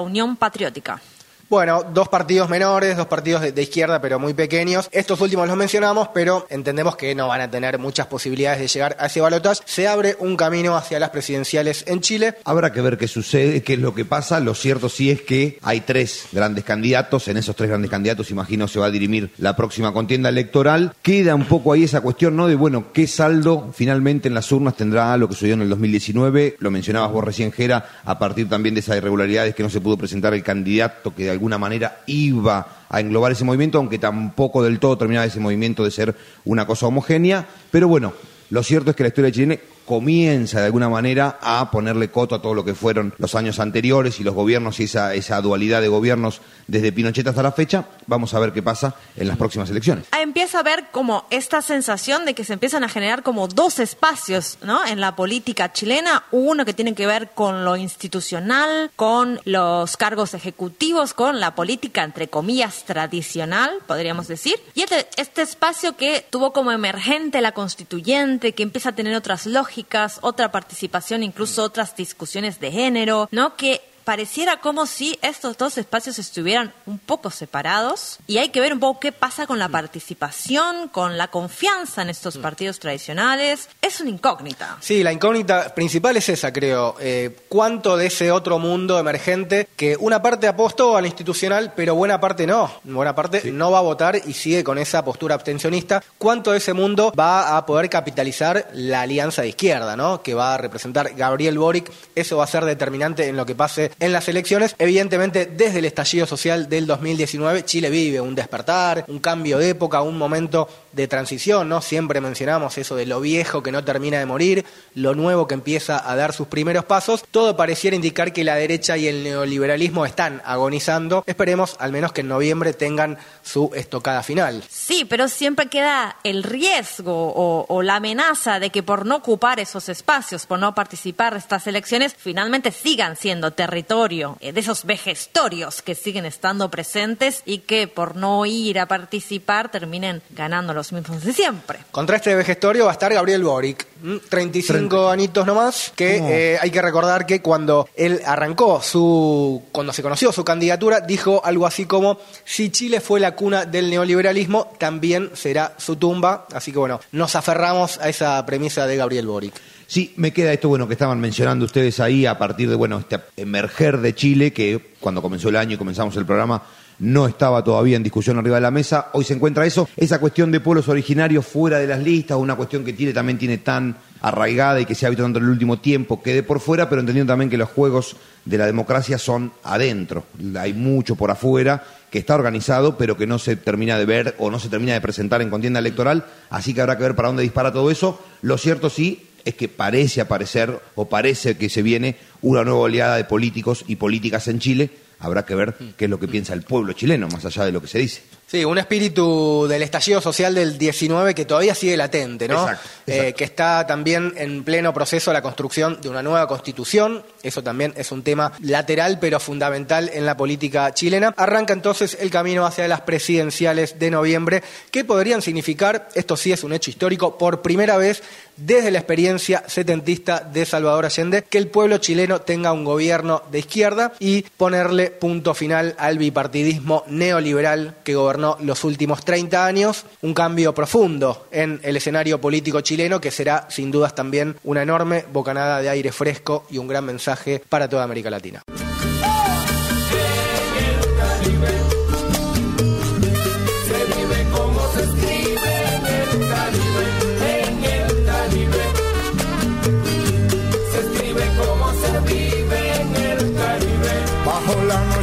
Unión 0.00 0.36
Patriótica. 0.36 1.02
Bueno, 1.50 1.82
dos 1.92 2.08
partidos 2.08 2.48
menores, 2.48 2.96
dos 2.96 3.08
partidos 3.08 3.42
de, 3.42 3.60
izquierda, 3.60 4.00
pero 4.00 4.20
muy 4.20 4.34
pequeños. 4.34 4.88
Estos 4.92 5.20
últimos 5.20 5.48
los 5.48 5.56
mencionamos, 5.56 6.06
pero 6.14 6.46
entendemos 6.48 6.94
que 6.94 7.12
no 7.16 7.26
van 7.26 7.40
a 7.40 7.50
tener 7.50 7.76
muchas 7.76 8.06
posibilidades 8.06 8.60
de 8.60 8.68
llegar 8.68 8.96
a 9.00 9.06
ese 9.06 9.20
balotaje. 9.20 9.60
Se 9.64 9.88
abre 9.88 10.14
un 10.20 10.36
camino 10.36 10.76
hacia 10.76 11.00
las 11.00 11.10
presidenciales 11.10 11.82
en 11.88 12.02
Chile. 12.02 12.36
Habrá 12.44 12.72
que 12.72 12.80
ver 12.80 12.96
qué 12.96 13.08
sucede, 13.08 13.64
qué 13.64 13.72
es 13.72 13.80
lo 13.80 13.96
que 13.96 14.04
pasa. 14.04 14.38
Lo 14.38 14.54
cierto 14.54 14.88
sí 14.88 15.10
es 15.10 15.22
que 15.22 15.58
hay 15.62 15.80
tres 15.80 16.28
grandes 16.30 16.62
candidatos. 16.62 17.26
En 17.26 17.36
esos 17.36 17.56
tres 17.56 17.68
grandes 17.68 17.90
candidatos, 17.90 18.30
imagino, 18.30 18.68
se 18.68 18.78
va 18.78 18.86
a 18.86 18.90
dirimir 18.92 19.32
la 19.38 19.56
próxima 19.56 19.92
contienda 19.92 20.28
electoral. 20.28 20.94
Queda 21.02 21.34
un 21.34 21.46
poco 21.46 21.72
ahí 21.72 21.82
esa 21.82 22.00
cuestión, 22.00 22.36
¿no? 22.36 22.46
De, 22.46 22.54
bueno, 22.54 22.92
qué 22.92 23.08
saldo 23.08 23.72
finalmente 23.74 24.28
en 24.28 24.34
las 24.34 24.52
urnas 24.52 24.76
tendrá 24.76 25.16
lo 25.16 25.26
que 25.26 25.34
sucedió 25.34 25.54
en 25.54 25.62
el 25.62 25.68
2019. 25.70 26.58
Lo 26.60 26.70
mencionabas 26.70 27.10
vos 27.10 27.24
recién, 27.24 27.50
Jera, 27.50 28.02
a 28.04 28.20
partir 28.20 28.48
también 28.48 28.76
de 28.76 28.82
esas 28.82 28.98
irregularidades 28.98 29.56
que 29.56 29.64
no 29.64 29.68
se 29.68 29.80
pudo 29.80 29.96
presentar 29.96 30.32
el 30.32 30.44
candidato 30.44 31.12
que 31.12 31.24
de 31.24 31.39
alguna 31.40 31.56
manera 31.56 32.02
iba 32.06 32.84
a 32.90 33.00
englobar 33.00 33.32
ese 33.32 33.44
movimiento, 33.44 33.78
aunque 33.78 33.98
tampoco 33.98 34.62
del 34.62 34.78
todo 34.78 34.98
terminaba 34.98 35.24
ese 35.24 35.40
movimiento 35.40 35.82
de 35.84 35.90
ser 35.90 36.14
una 36.44 36.66
cosa 36.66 36.86
homogénea. 36.86 37.46
Pero 37.70 37.88
bueno, 37.88 38.12
lo 38.50 38.62
cierto 38.62 38.90
es 38.90 38.96
que 38.96 39.04
la 39.04 39.08
historia 39.08 39.32
chilena 39.32 39.58
comienza 39.90 40.60
de 40.60 40.66
alguna 40.66 40.88
manera 40.88 41.40
a 41.42 41.68
ponerle 41.68 42.12
coto 42.12 42.36
a 42.36 42.40
todo 42.40 42.54
lo 42.54 42.64
que 42.64 42.76
fueron 42.76 43.12
los 43.18 43.34
años 43.34 43.58
anteriores 43.58 44.20
y 44.20 44.22
los 44.22 44.36
gobiernos 44.36 44.78
y 44.78 44.84
esa, 44.84 45.40
dualidad 45.40 45.80
de 45.80 45.88
gobiernos 45.88 46.42
desde 46.68 46.92
Pinochet 46.92 47.26
hasta 47.26 47.42
la 47.42 47.50
fecha. 47.50 47.86
Vamos 48.06 48.32
a 48.32 48.38
ver 48.38 48.52
qué 48.52 48.62
pasa 48.62 48.94
en 49.16 49.26
las 49.26 49.36
próximas 49.36 49.68
elecciones. 49.68 50.04
Empieza 50.16 50.60
a 50.60 50.62
ver 50.62 50.84
como 50.92 51.24
esta 51.30 51.60
sensación 51.60 52.24
de 52.24 52.34
que 52.34 52.44
se 52.44 52.52
empiezan 52.52 52.84
a 52.84 52.88
generar 52.88 53.24
como 53.24 53.48
dos 53.48 53.80
espacios 53.80 54.58
¿no? 54.62 54.86
en 54.86 55.00
la 55.00 55.16
política 55.16 55.72
chilena. 55.72 56.22
Uno 56.30 56.64
que 56.64 56.72
tiene 56.72 56.94
que 56.94 57.08
ver 57.08 57.30
con 57.34 57.64
lo 57.64 57.76
institucional, 57.76 58.92
con 58.94 59.40
los 59.44 59.96
cargos 59.96 60.34
ejecutivos, 60.34 61.14
con 61.14 61.40
la 61.40 61.56
política, 61.56 62.04
entre 62.04 62.28
comillas, 62.28 62.84
tradicional, 62.84 63.72
podríamos 63.88 64.28
decir. 64.28 64.54
Y 64.74 64.82
este, 64.82 65.08
este 65.16 65.42
espacio 65.42 65.96
que 65.96 66.24
tuvo 66.30 66.52
como 66.52 66.70
emergente 66.70 67.40
la 67.40 67.50
constituyente, 67.50 68.52
que 68.52 68.62
empieza 68.62 68.90
a 68.90 68.94
tener 68.94 69.16
otras 69.16 69.46
lógicas 69.46 69.79
otra 70.22 70.50
participación, 70.52 71.22
incluso 71.22 71.62
otras 71.62 71.94
discusiones 71.96 72.60
de 72.60 72.70
género, 72.70 73.28
¿no? 73.30 73.56
Que 73.56 73.80
pareciera 74.04 74.60
como 74.60 74.86
si 74.86 75.18
estos 75.22 75.56
dos 75.56 75.78
espacios 75.78 76.18
estuvieran 76.18 76.72
un 76.86 76.98
poco 76.98 77.30
separados 77.30 78.18
y 78.26 78.38
hay 78.38 78.50
que 78.50 78.60
ver 78.60 78.72
un 78.72 78.80
poco 78.80 79.00
qué 79.00 79.12
pasa 79.12 79.46
con 79.46 79.58
la 79.58 79.68
participación, 79.68 80.88
con 80.88 81.18
la 81.18 81.28
confianza 81.28 82.02
en 82.02 82.10
estos 82.10 82.38
partidos 82.38 82.78
tradicionales. 82.78 83.68
Es 83.80 84.00
una 84.00 84.10
incógnita. 84.10 84.78
Sí, 84.80 85.02
la 85.02 85.12
incógnita 85.12 85.74
principal 85.74 86.16
es 86.16 86.28
esa, 86.28 86.52
creo. 86.52 86.96
Eh, 87.00 87.36
¿Cuánto 87.48 87.96
de 87.96 88.06
ese 88.06 88.30
otro 88.30 88.58
mundo 88.58 88.98
emergente 88.98 89.68
que 89.76 89.96
una 89.96 90.22
parte 90.22 90.48
apostó 90.48 90.96
a 90.96 91.00
lo 91.00 91.06
institucional, 91.06 91.72
pero 91.74 91.94
buena 91.94 92.20
parte 92.20 92.46
no? 92.46 92.70
Buena 92.84 93.14
parte 93.14 93.40
sí. 93.40 93.50
no 93.50 93.70
va 93.70 93.78
a 93.78 93.82
votar 93.82 94.20
y 94.24 94.32
sigue 94.32 94.64
con 94.64 94.78
esa 94.78 95.04
postura 95.04 95.34
abstencionista. 95.34 96.02
¿Cuánto 96.18 96.52
de 96.52 96.58
ese 96.58 96.72
mundo 96.72 97.12
va 97.18 97.56
a 97.56 97.66
poder 97.66 97.88
capitalizar 97.88 98.68
la 98.72 99.02
alianza 99.02 99.42
de 99.42 99.48
izquierda, 99.48 99.96
¿no? 99.96 100.22
Que 100.22 100.34
va 100.34 100.54
a 100.54 100.58
representar 100.58 101.14
Gabriel 101.14 101.58
Boric. 101.58 101.90
Eso 102.14 102.38
va 102.38 102.44
a 102.44 102.46
ser 102.46 102.64
determinante 102.64 103.28
en 103.28 103.36
lo 103.36 103.46
que 103.46 103.54
pase 103.54 103.89
en 103.98 104.12
las 104.12 104.28
elecciones. 104.28 104.74
Evidentemente, 104.78 105.46
desde 105.46 105.80
el 105.80 105.84
estallido 105.84 106.26
social 106.26 106.68
del 106.68 106.86
2019, 106.86 107.64
Chile 107.64 107.90
vive 107.90 108.20
un 108.20 108.34
despertar, 108.34 109.04
un 109.08 109.18
cambio 109.18 109.58
de 109.58 109.70
época, 109.70 110.02
un 110.02 110.18
momento 110.18 110.68
de 110.92 111.08
transición, 111.08 111.68
¿no? 111.68 111.80
Siempre 111.80 112.20
mencionamos 112.20 112.76
eso 112.78 112.96
de 112.96 113.06
lo 113.06 113.20
viejo 113.20 113.62
que 113.62 113.72
no 113.72 113.84
termina 113.84 114.18
de 114.18 114.26
morir, 114.26 114.64
lo 114.94 115.14
nuevo 115.14 115.46
que 115.46 115.54
empieza 115.54 116.10
a 116.10 116.16
dar 116.16 116.32
sus 116.32 116.48
primeros 116.48 116.84
pasos. 116.84 117.24
Todo 117.30 117.56
pareciera 117.56 117.96
indicar 117.96 118.32
que 118.32 118.44
la 118.44 118.56
derecha 118.56 118.96
y 118.96 119.06
el 119.06 119.22
neoliberalismo 119.22 120.06
están 120.06 120.42
agonizando. 120.44 121.24
Esperemos 121.26 121.76
al 121.78 121.92
menos 121.92 122.12
que 122.12 122.22
en 122.22 122.28
noviembre 122.28 122.72
tengan 122.72 123.18
su 123.42 123.70
estocada 123.74 124.22
final. 124.22 124.64
Sí, 124.68 125.04
pero 125.04 125.28
siempre 125.28 125.66
queda 125.66 126.16
el 126.24 126.42
riesgo 126.42 127.32
o, 127.34 127.66
o 127.68 127.82
la 127.82 127.96
amenaza 127.96 128.58
de 128.58 128.70
que 128.70 128.82
por 128.82 129.06
no 129.06 129.16
ocupar 129.16 129.60
esos 129.60 129.88
espacios, 129.88 130.46
por 130.46 130.58
no 130.58 130.74
participar 130.74 131.34
de 131.34 131.38
estas 131.38 131.66
elecciones, 131.66 132.14
finalmente 132.16 132.72
sigan 132.72 133.16
siendo 133.16 133.52
territorio 133.82 134.36
de 134.40 134.60
esos 134.60 134.84
vejestorios 134.84 135.82
que 135.82 135.94
siguen 135.94 136.26
estando 136.26 136.70
presentes 136.70 137.42
y 137.44 137.58
que 137.58 137.88
por 137.88 138.16
no 138.16 138.46
ir 138.46 138.78
a 138.78 138.86
participar 138.86 139.70
terminen 139.70 140.22
ganando 140.30 140.74
los 140.74 140.92
mismos 140.92 141.24
de 141.24 141.32
siempre. 141.32 141.78
Contra 141.90 142.16
este 142.16 142.34
vejestorio 142.34 142.84
va 142.84 142.90
a 142.90 142.94
estar 142.94 143.12
Gabriel 143.12 143.42
Boric, 143.42 143.86
35 144.28 144.88
30. 144.88 145.12
añitos 145.12 145.46
nomás, 145.46 145.92
que 145.94 146.16
eh, 146.16 146.58
hay 146.60 146.70
que 146.70 146.82
recordar 146.82 147.26
que 147.26 147.40
cuando 147.42 147.88
él 147.94 148.20
arrancó 148.24 148.80
su, 148.82 149.62
cuando 149.72 149.92
se 149.92 150.02
conoció 150.02 150.32
su 150.32 150.44
candidatura, 150.44 151.00
dijo 151.00 151.40
algo 151.44 151.66
así 151.66 151.86
como, 151.86 152.18
si 152.44 152.70
Chile 152.70 153.00
fue 153.00 153.20
la 153.20 153.34
cuna 153.34 153.64
del 153.64 153.90
neoliberalismo, 153.90 154.72
también 154.78 155.30
será 155.34 155.74
su 155.78 155.96
tumba. 155.96 156.46
Así 156.52 156.72
que 156.72 156.78
bueno, 156.78 157.00
nos 157.12 157.34
aferramos 157.36 157.98
a 157.98 158.08
esa 158.08 158.44
premisa 158.46 158.86
de 158.86 158.96
Gabriel 158.96 159.26
Boric. 159.26 159.54
Sí, 159.90 160.12
me 160.14 160.32
queda 160.32 160.52
esto 160.52 160.68
bueno 160.68 160.86
que 160.86 160.92
estaban 160.92 161.18
mencionando 161.18 161.64
ustedes 161.64 161.98
ahí 161.98 162.24
a 162.24 162.38
partir 162.38 162.70
de 162.70 162.76
bueno 162.76 163.00
este 163.00 163.18
emerger 163.36 163.98
de 163.98 164.14
Chile 164.14 164.52
que 164.52 164.94
cuando 165.00 165.20
comenzó 165.20 165.48
el 165.48 165.56
año 165.56 165.74
y 165.74 165.78
comenzamos 165.78 166.16
el 166.16 166.24
programa 166.24 166.62
no 167.00 167.26
estaba 167.26 167.64
todavía 167.64 167.96
en 167.96 168.04
discusión 168.04 168.38
arriba 168.38 168.54
de 168.54 168.60
la 168.60 168.70
mesa. 168.70 169.08
Hoy 169.14 169.24
se 169.24 169.34
encuentra 169.34 169.66
eso, 169.66 169.88
esa 169.96 170.20
cuestión 170.20 170.52
de 170.52 170.60
pueblos 170.60 170.86
originarios 170.86 171.44
fuera 171.44 171.80
de 171.80 171.88
las 171.88 171.98
listas, 171.98 172.38
una 172.38 172.54
cuestión 172.54 172.84
que 172.84 172.96
Chile 172.96 173.12
también 173.12 173.36
tiene 173.36 173.58
tan 173.58 173.96
arraigada 174.20 174.80
y 174.80 174.86
que 174.86 174.94
se 174.94 175.06
ha 175.06 175.10
visto 175.10 175.24
tanto 175.24 175.40
en 175.40 175.46
el 175.46 175.50
último 175.50 175.80
tiempo, 175.80 176.22
quede 176.22 176.44
por 176.44 176.60
fuera, 176.60 176.88
pero 176.88 177.00
entendiendo 177.00 177.32
también 177.32 177.50
que 177.50 177.56
los 177.56 177.70
juegos 177.70 178.14
de 178.44 178.58
la 178.58 178.66
democracia 178.66 179.18
son 179.18 179.50
adentro. 179.64 180.24
Hay 180.56 180.72
mucho 180.72 181.16
por 181.16 181.32
afuera 181.32 181.82
que 182.12 182.20
está 182.20 182.36
organizado, 182.36 182.96
pero 182.96 183.16
que 183.16 183.26
no 183.26 183.40
se 183.40 183.56
termina 183.56 183.98
de 183.98 184.04
ver 184.04 184.34
o 184.38 184.50
no 184.50 184.60
se 184.60 184.68
termina 184.68 184.92
de 184.92 185.00
presentar 185.00 185.42
en 185.42 185.50
contienda 185.50 185.80
electoral, 185.80 186.26
así 186.50 186.74
que 186.74 186.80
habrá 186.80 186.96
que 186.96 187.02
ver 187.02 187.16
para 187.16 187.28
dónde 187.28 187.42
dispara 187.42 187.72
todo 187.72 187.90
eso. 187.90 188.20
Lo 188.42 188.56
cierto 188.56 188.88
sí 188.90 189.26
es 189.44 189.54
que 189.54 189.68
parece 189.68 190.20
aparecer 190.20 190.80
o 190.94 191.08
parece 191.08 191.56
que 191.56 191.68
se 191.68 191.82
viene 191.82 192.16
una 192.42 192.64
nueva 192.64 192.80
oleada 192.80 193.16
de 193.16 193.24
políticos 193.24 193.84
y 193.86 193.96
políticas 193.96 194.48
en 194.48 194.58
Chile. 194.58 194.90
Habrá 195.18 195.44
que 195.44 195.54
ver 195.54 195.76
qué 195.96 196.06
es 196.06 196.10
lo 196.10 196.18
que 196.18 196.28
piensa 196.28 196.54
el 196.54 196.62
pueblo 196.62 196.92
chileno, 196.94 197.28
más 197.28 197.44
allá 197.44 197.64
de 197.64 197.72
lo 197.72 197.80
que 197.82 197.88
se 197.88 197.98
dice. 197.98 198.22
Sí, 198.50 198.64
un 198.64 198.78
espíritu 198.78 199.68
del 199.68 199.80
estallido 199.82 200.20
social 200.20 200.52
del 200.56 200.76
19 200.76 201.36
que 201.36 201.44
todavía 201.44 201.72
sigue 201.72 201.96
latente, 201.96 202.48
¿no? 202.48 202.62
Exacto, 202.62 202.88
exacto. 203.06 203.28
Eh, 203.28 203.32
que 203.32 203.44
está 203.44 203.86
también 203.86 204.34
en 204.36 204.64
pleno 204.64 204.92
proceso 204.92 205.32
la 205.32 205.40
construcción 205.40 206.00
de 206.00 206.08
una 206.08 206.20
nueva 206.20 206.48
constitución. 206.48 207.22
Eso 207.44 207.62
también 207.62 207.94
es 207.96 208.10
un 208.10 208.24
tema 208.24 208.50
lateral 208.60 209.20
pero 209.20 209.38
fundamental 209.38 210.10
en 210.12 210.26
la 210.26 210.36
política 210.36 210.92
chilena. 210.92 211.32
Arranca 211.36 211.74
entonces 211.74 212.18
el 212.20 212.30
camino 212.30 212.66
hacia 212.66 212.88
las 212.88 213.02
presidenciales 213.02 214.00
de 214.00 214.10
noviembre, 214.10 214.64
que 214.90 215.04
podrían 215.04 215.42
significar, 215.42 216.08
esto 216.16 216.36
sí 216.36 216.50
es 216.50 216.64
un 216.64 216.72
hecho 216.72 216.90
histórico, 216.90 217.38
por 217.38 217.62
primera 217.62 217.98
vez 217.98 218.20
desde 218.56 218.90
la 218.90 218.98
experiencia 218.98 219.62
setentista 219.68 220.40
de 220.40 220.66
Salvador 220.66 221.06
Allende, 221.06 221.44
que 221.48 221.56
el 221.56 221.68
pueblo 221.68 221.98
chileno 221.98 222.40
tenga 222.40 222.72
un 222.72 222.84
gobierno 222.84 223.42
de 223.50 223.60
izquierda 223.60 224.12
y 224.18 224.42
ponerle 224.42 225.10
punto 225.10 225.54
final 225.54 225.94
al 225.98 226.18
bipartidismo 226.18 227.04
neoliberal 227.06 227.94
que 228.04 228.16
gobernó 228.16 228.39
los 228.40 228.84
últimos 228.84 229.24
30 229.24 229.64
años, 229.64 230.04
un 230.22 230.34
cambio 230.34 230.74
profundo 230.74 231.46
en 231.50 231.80
el 231.82 231.96
escenario 231.96 232.40
político 232.40 232.80
chileno 232.80 233.20
que 233.20 233.30
será 233.30 233.66
sin 233.70 233.90
dudas 233.90 234.14
también 234.14 234.56
una 234.64 234.82
enorme 234.82 235.24
bocanada 235.32 235.80
de 235.80 235.88
aire 235.88 236.12
fresco 236.12 236.66
y 236.70 236.78
un 236.78 236.88
gran 236.88 237.04
mensaje 237.04 237.62
para 237.68 237.88
toda 237.88 238.04
América 238.04 238.30
Latina. 238.30 238.62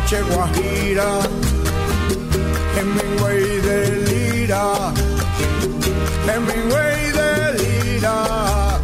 Noche 0.07 0.21
guajira 0.21 1.19
Hemingway 2.77 3.59
delira, 3.61 4.93
Hemingway 6.27 7.11
delira. 7.11 8.79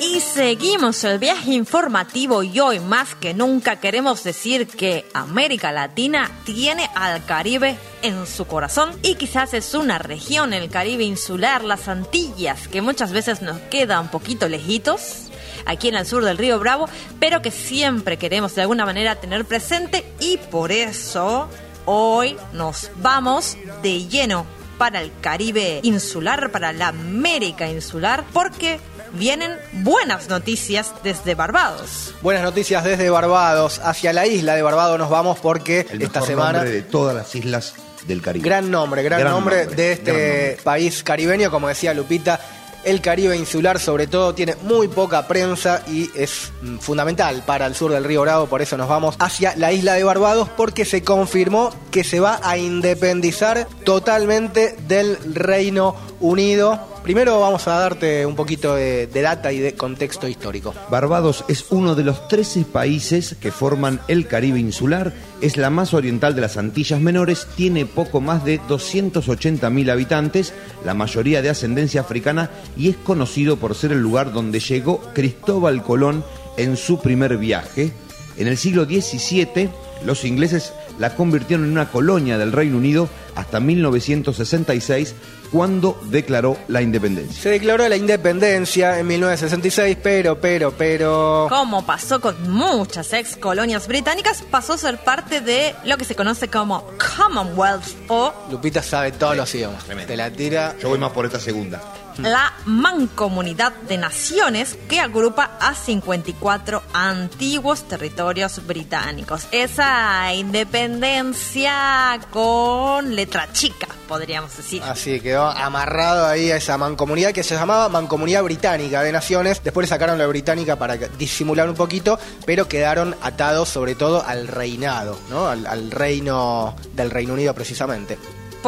Y 0.00 0.20
seguimos 0.20 1.04
el 1.04 1.18
viaje 1.18 1.52
informativo 1.52 2.42
y 2.42 2.60
hoy 2.60 2.80
más 2.80 3.14
que 3.14 3.34
nunca 3.34 3.76
queremos 3.76 4.24
decir 4.24 4.66
que 4.66 5.04
América 5.12 5.70
Latina 5.70 6.30
tiene 6.44 6.88
al 6.94 7.26
Caribe 7.26 7.76
en 8.00 8.26
su 8.26 8.46
corazón 8.46 8.98
y 9.02 9.16
quizás 9.16 9.52
es 9.52 9.74
una 9.74 9.98
región, 9.98 10.54
el 10.54 10.70
Caribe 10.70 11.04
insular, 11.04 11.62
las 11.62 11.88
Antillas, 11.88 12.68
que 12.68 12.80
muchas 12.80 13.12
veces 13.12 13.42
nos 13.42 13.58
queda 13.70 14.00
un 14.00 14.08
poquito 14.08 14.48
lejitos 14.48 15.27
aquí 15.68 15.88
en 15.88 15.94
el 15.94 16.04
sur 16.06 16.24
del 16.24 16.36
río 16.38 16.58
Bravo, 16.58 16.88
pero 17.20 17.40
que 17.40 17.52
siempre 17.52 18.16
queremos 18.16 18.56
de 18.56 18.62
alguna 18.62 18.84
manera 18.84 19.14
tener 19.16 19.44
presente 19.44 20.04
y 20.18 20.38
por 20.38 20.72
eso 20.72 21.48
hoy 21.84 22.36
nos 22.52 22.90
vamos 22.96 23.56
de 23.82 24.08
lleno 24.08 24.44
para 24.78 25.00
el 25.00 25.12
Caribe 25.20 25.80
insular, 25.82 26.50
para 26.50 26.72
la 26.72 26.88
América 26.88 27.68
insular, 27.68 28.24
porque 28.32 28.78
vienen 29.12 29.52
buenas 29.72 30.28
noticias 30.28 30.94
desde 31.02 31.34
Barbados. 31.34 32.14
Buenas 32.22 32.42
noticias 32.44 32.84
desde 32.84 33.10
Barbados. 33.10 33.80
Hacia 33.82 34.12
la 34.12 34.26
isla 34.26 34.54
de 34.54 34.62
Barbados 34.62 34.98
nos 34.98 35.10
vamos 35.10 35.38
porque 35.40 35.86
El 35.90 36.02
esta 36.02 36.20
mejor 36.20 36.26
semana... 36.28 36.58
nombre 36.58 36.70
de 36.70 36.82
todas 36.82 37.16
las 37.16 37.34
islas 37.34 37.74
del 38.06 38.22
Caribe. 38.22 38.44
Gran 38.48 38.70
nombre, 38.70 39.02
gran, 39.02 39.18
Gran 39.20 39.32
nombre, 39.32 39.60
nombre, 39.64 39.76
de 39.76 39.92
este 39.92 40.10
nombre. 40.12 40.58
país 40.62 41.02
caribeño, 41.02 41.50
como 41.50 41.66
decía 41.68 41.92
Lupita. 41.92 42.40
El 42.88 43.02
Caribe 43.02 43.36
insular, 43.36 43.78
sobre 43.78 44.06
todo, 44.06 44.34
tiene 44.34 44.56
muy 44.62 44.88
poca 44.88 45.28
prensa 45.28 45.82
y 45.86 46.10
es 46.14 46.50
mm, 46.62 46.78
fundamental 46.78 47.42
para 47.44 47.66
el 47.66 47.74
sur 47.74 47.92
del 47.92 48.02
Río 48.02 48.22
Bravo. 48.22 48.46
Por 48.46 48.62
eso 48.62 48.78
nos 48.78 48.88
vamos 48.88 49.14
hacia 49.18 49.54
la 49.56 49.74
isla 49.74 49.92
de 49.92 50.04
Barbados, 50.04 50.48
porque 50.56 50.86
se 50.86 51.02
confirmó 51.02 51.68
que 51.90 52.02
se 52.02 52.18
va 52.18 52.40
a 52.42 52.56
independizar 52.56 53.68
totalmente 53.84 54.74
del 54.88 55.18
Reino 55.34 55.96
Unido. 56.18 56.80
Primero 57.02 57.40
vamos 57.40 57.66
a 57.68 57.78
darte 57.78 58.26
un 58.26 58.36
poquito 58.36 58.74
de, 58.74 59.06
data 59.06 59.52
y 59.52 59.58
de 59.58 59.74
contexto 59.74 60.28
histórico. 60.28 60.74
Barbados 60.90 61.44
es 61.48 61.66
uno 61.70 61.94
de 61.94 62.04
los 62.04 62.28
13 62.28 62.64
países 62.64 63.36
que 63.40 63.50
forman 63.50 64.00
el 64.08 64.26
Caribe 64.26 64.58
insular, 64.58 65.12
es 65.40 65.56
la 65.56 65.70
más 65.70 65.94
oriental 65.94 66.34
de 66.34 66.42
las 66.42 66.56
Antillas 66.56 67.00
Menores, 67.00 67.46
tiene 67.56 67.86
poco 67.86 68.20
más 68.20 68.44
de 68.44 68.60
280.000 68.60 69.90
habitantes, 69.90 70.52
la 70.84 70.94
mayoría 70.94 71.40
de 71.40 71.48
ascendencia 71.48 72.02
africana 72.02 72.50
y 72.76 72.90
es 72.90 72.96
conocido 72.96 73.56
por 73.56 73.74
ser 73.74 73.92
el 73.92 74.00
lugar 74.00 74.32
donde 74.32 74.60
llegó 74.60 75.00
Cristóbal 75.14 75.82
Colón 75.82 76.24
en 76.58 76.76
su 76.76 77.00
primer 77.00 77.38
viaje. 77.38 77.92
En 78.36 78.48
el 78.48 78.58
siglo 78.58 78.84
XVII, 78.84 79.70
los 80.04 80.24
ingleses 80.24 80.72
la 80.98 81.14
convirtieron 81.14 81.66
en 81.66 81.72
una 81.72 81.90
colonia 81.90 82.38
del 82.38 82.52
Reino 82.52 82.76
Unido 82.76 83.08
hasta 83.34 83.60
1966, 83.60 85.14
cuando 85.50 86.00
declaró 86.04 86.56
la 86.68 86.82
independencia. 86.82 87.42
Se 87.42 87.50
declaró 87.50 87.88
la 87.88 87.96
independencia 87.96 88.98
en 88.98 89.06
1966, 89.06 89.96
pero, 90.02 90.40
pero, 90.40 90.72
pero... 90.72 91.46
Como 91.48 91.84
pasó 91.84 92.20
con 92.20 92.50
muchas 92.50 93.12
ex 93.12 93.36
colonias 93.36 93.88
británicas, 93.88 94.42
pasó 94.50 94.74
a 94.74 94.78
ser 94.78 94.98
parte 94.98 95.40
de 95.40 95.74
lo 95.84 95.96
que 95.96 96.04
se 96.04 96.14
conoce 96.14 96.48
como 96.48 96.84
Commonwealth 97.16 97.84
o 98.08 98.32
Lupita 98.50 98.82
sabe 98.82 99.12
todos 99.12 99.36
los 99.36 99.54
idiomas. 99.54 99.84
Te 99.84 100.16
la 100.16 100.30
tira. 100.30 100.74
Yo 100.80 100.88
voy 100.88 100.98
más 100.98 101.12
por 101.12 101.26
esta 101.26 101.40
segunda. 101.40 101.80
La 102.18 102.52
Mancomunidad 102.64 103.72
de 103.72 103.98
Naciones 103.98 104.76
que 104.88 105.00
agrupa 105.00 105.52
a 105.60 105.74
54 105.74 106.82
antiguos 106.92 107.86
territorios 107.86 108.66
británicos. 108.66 109.46
Esa 109.52 110.32
independencia 110.34 112.20
con 112.30 113.14
letra 113.14 113.52
chica, 113.52 113.88
podríamos 114.06 114.56
decir. 114.56 114.82
Así 114.82 115.20
quedó 115.20 115.46
amarrado 115.46 116.26
ahí 116.26 116.50
a 116.50 116.56
esa 116.56 116.76
mancomunidad 116.76 117.32
que 117.32 117.42
se 117.42 117.54
llamaba 117.54 117.88
Mancomunidad 117.88 118.42
Británica 118.42 119.02
de 119.02 119.12
Naciones. 119.12 119.62
Después 119.62 119.84
le 119.84 119.88
sacaron 119.88 120.18
la 120.18 120.26
británica 120.26 120.76
para 120.76 120.96
disimular 120.96 121.68
un 121.68 121.76
poquito, 121.76 122.18
pero 122.44 122.68
quedaron 122.68 123.16
atados 123.22 123.68
sobre 123.68 123.94
todo 123.94 124.24
al 124.26 124.48
reinado, 124.48 125.18
¿no? 125.30 125.48
Al, 125.48 125.66
al 125.66 125.90
reino 125.90 126.74
del 126.94 127.10
Reino 127.10 127.34
Unido 127.34 127.54
precisamente. 127.54 128.18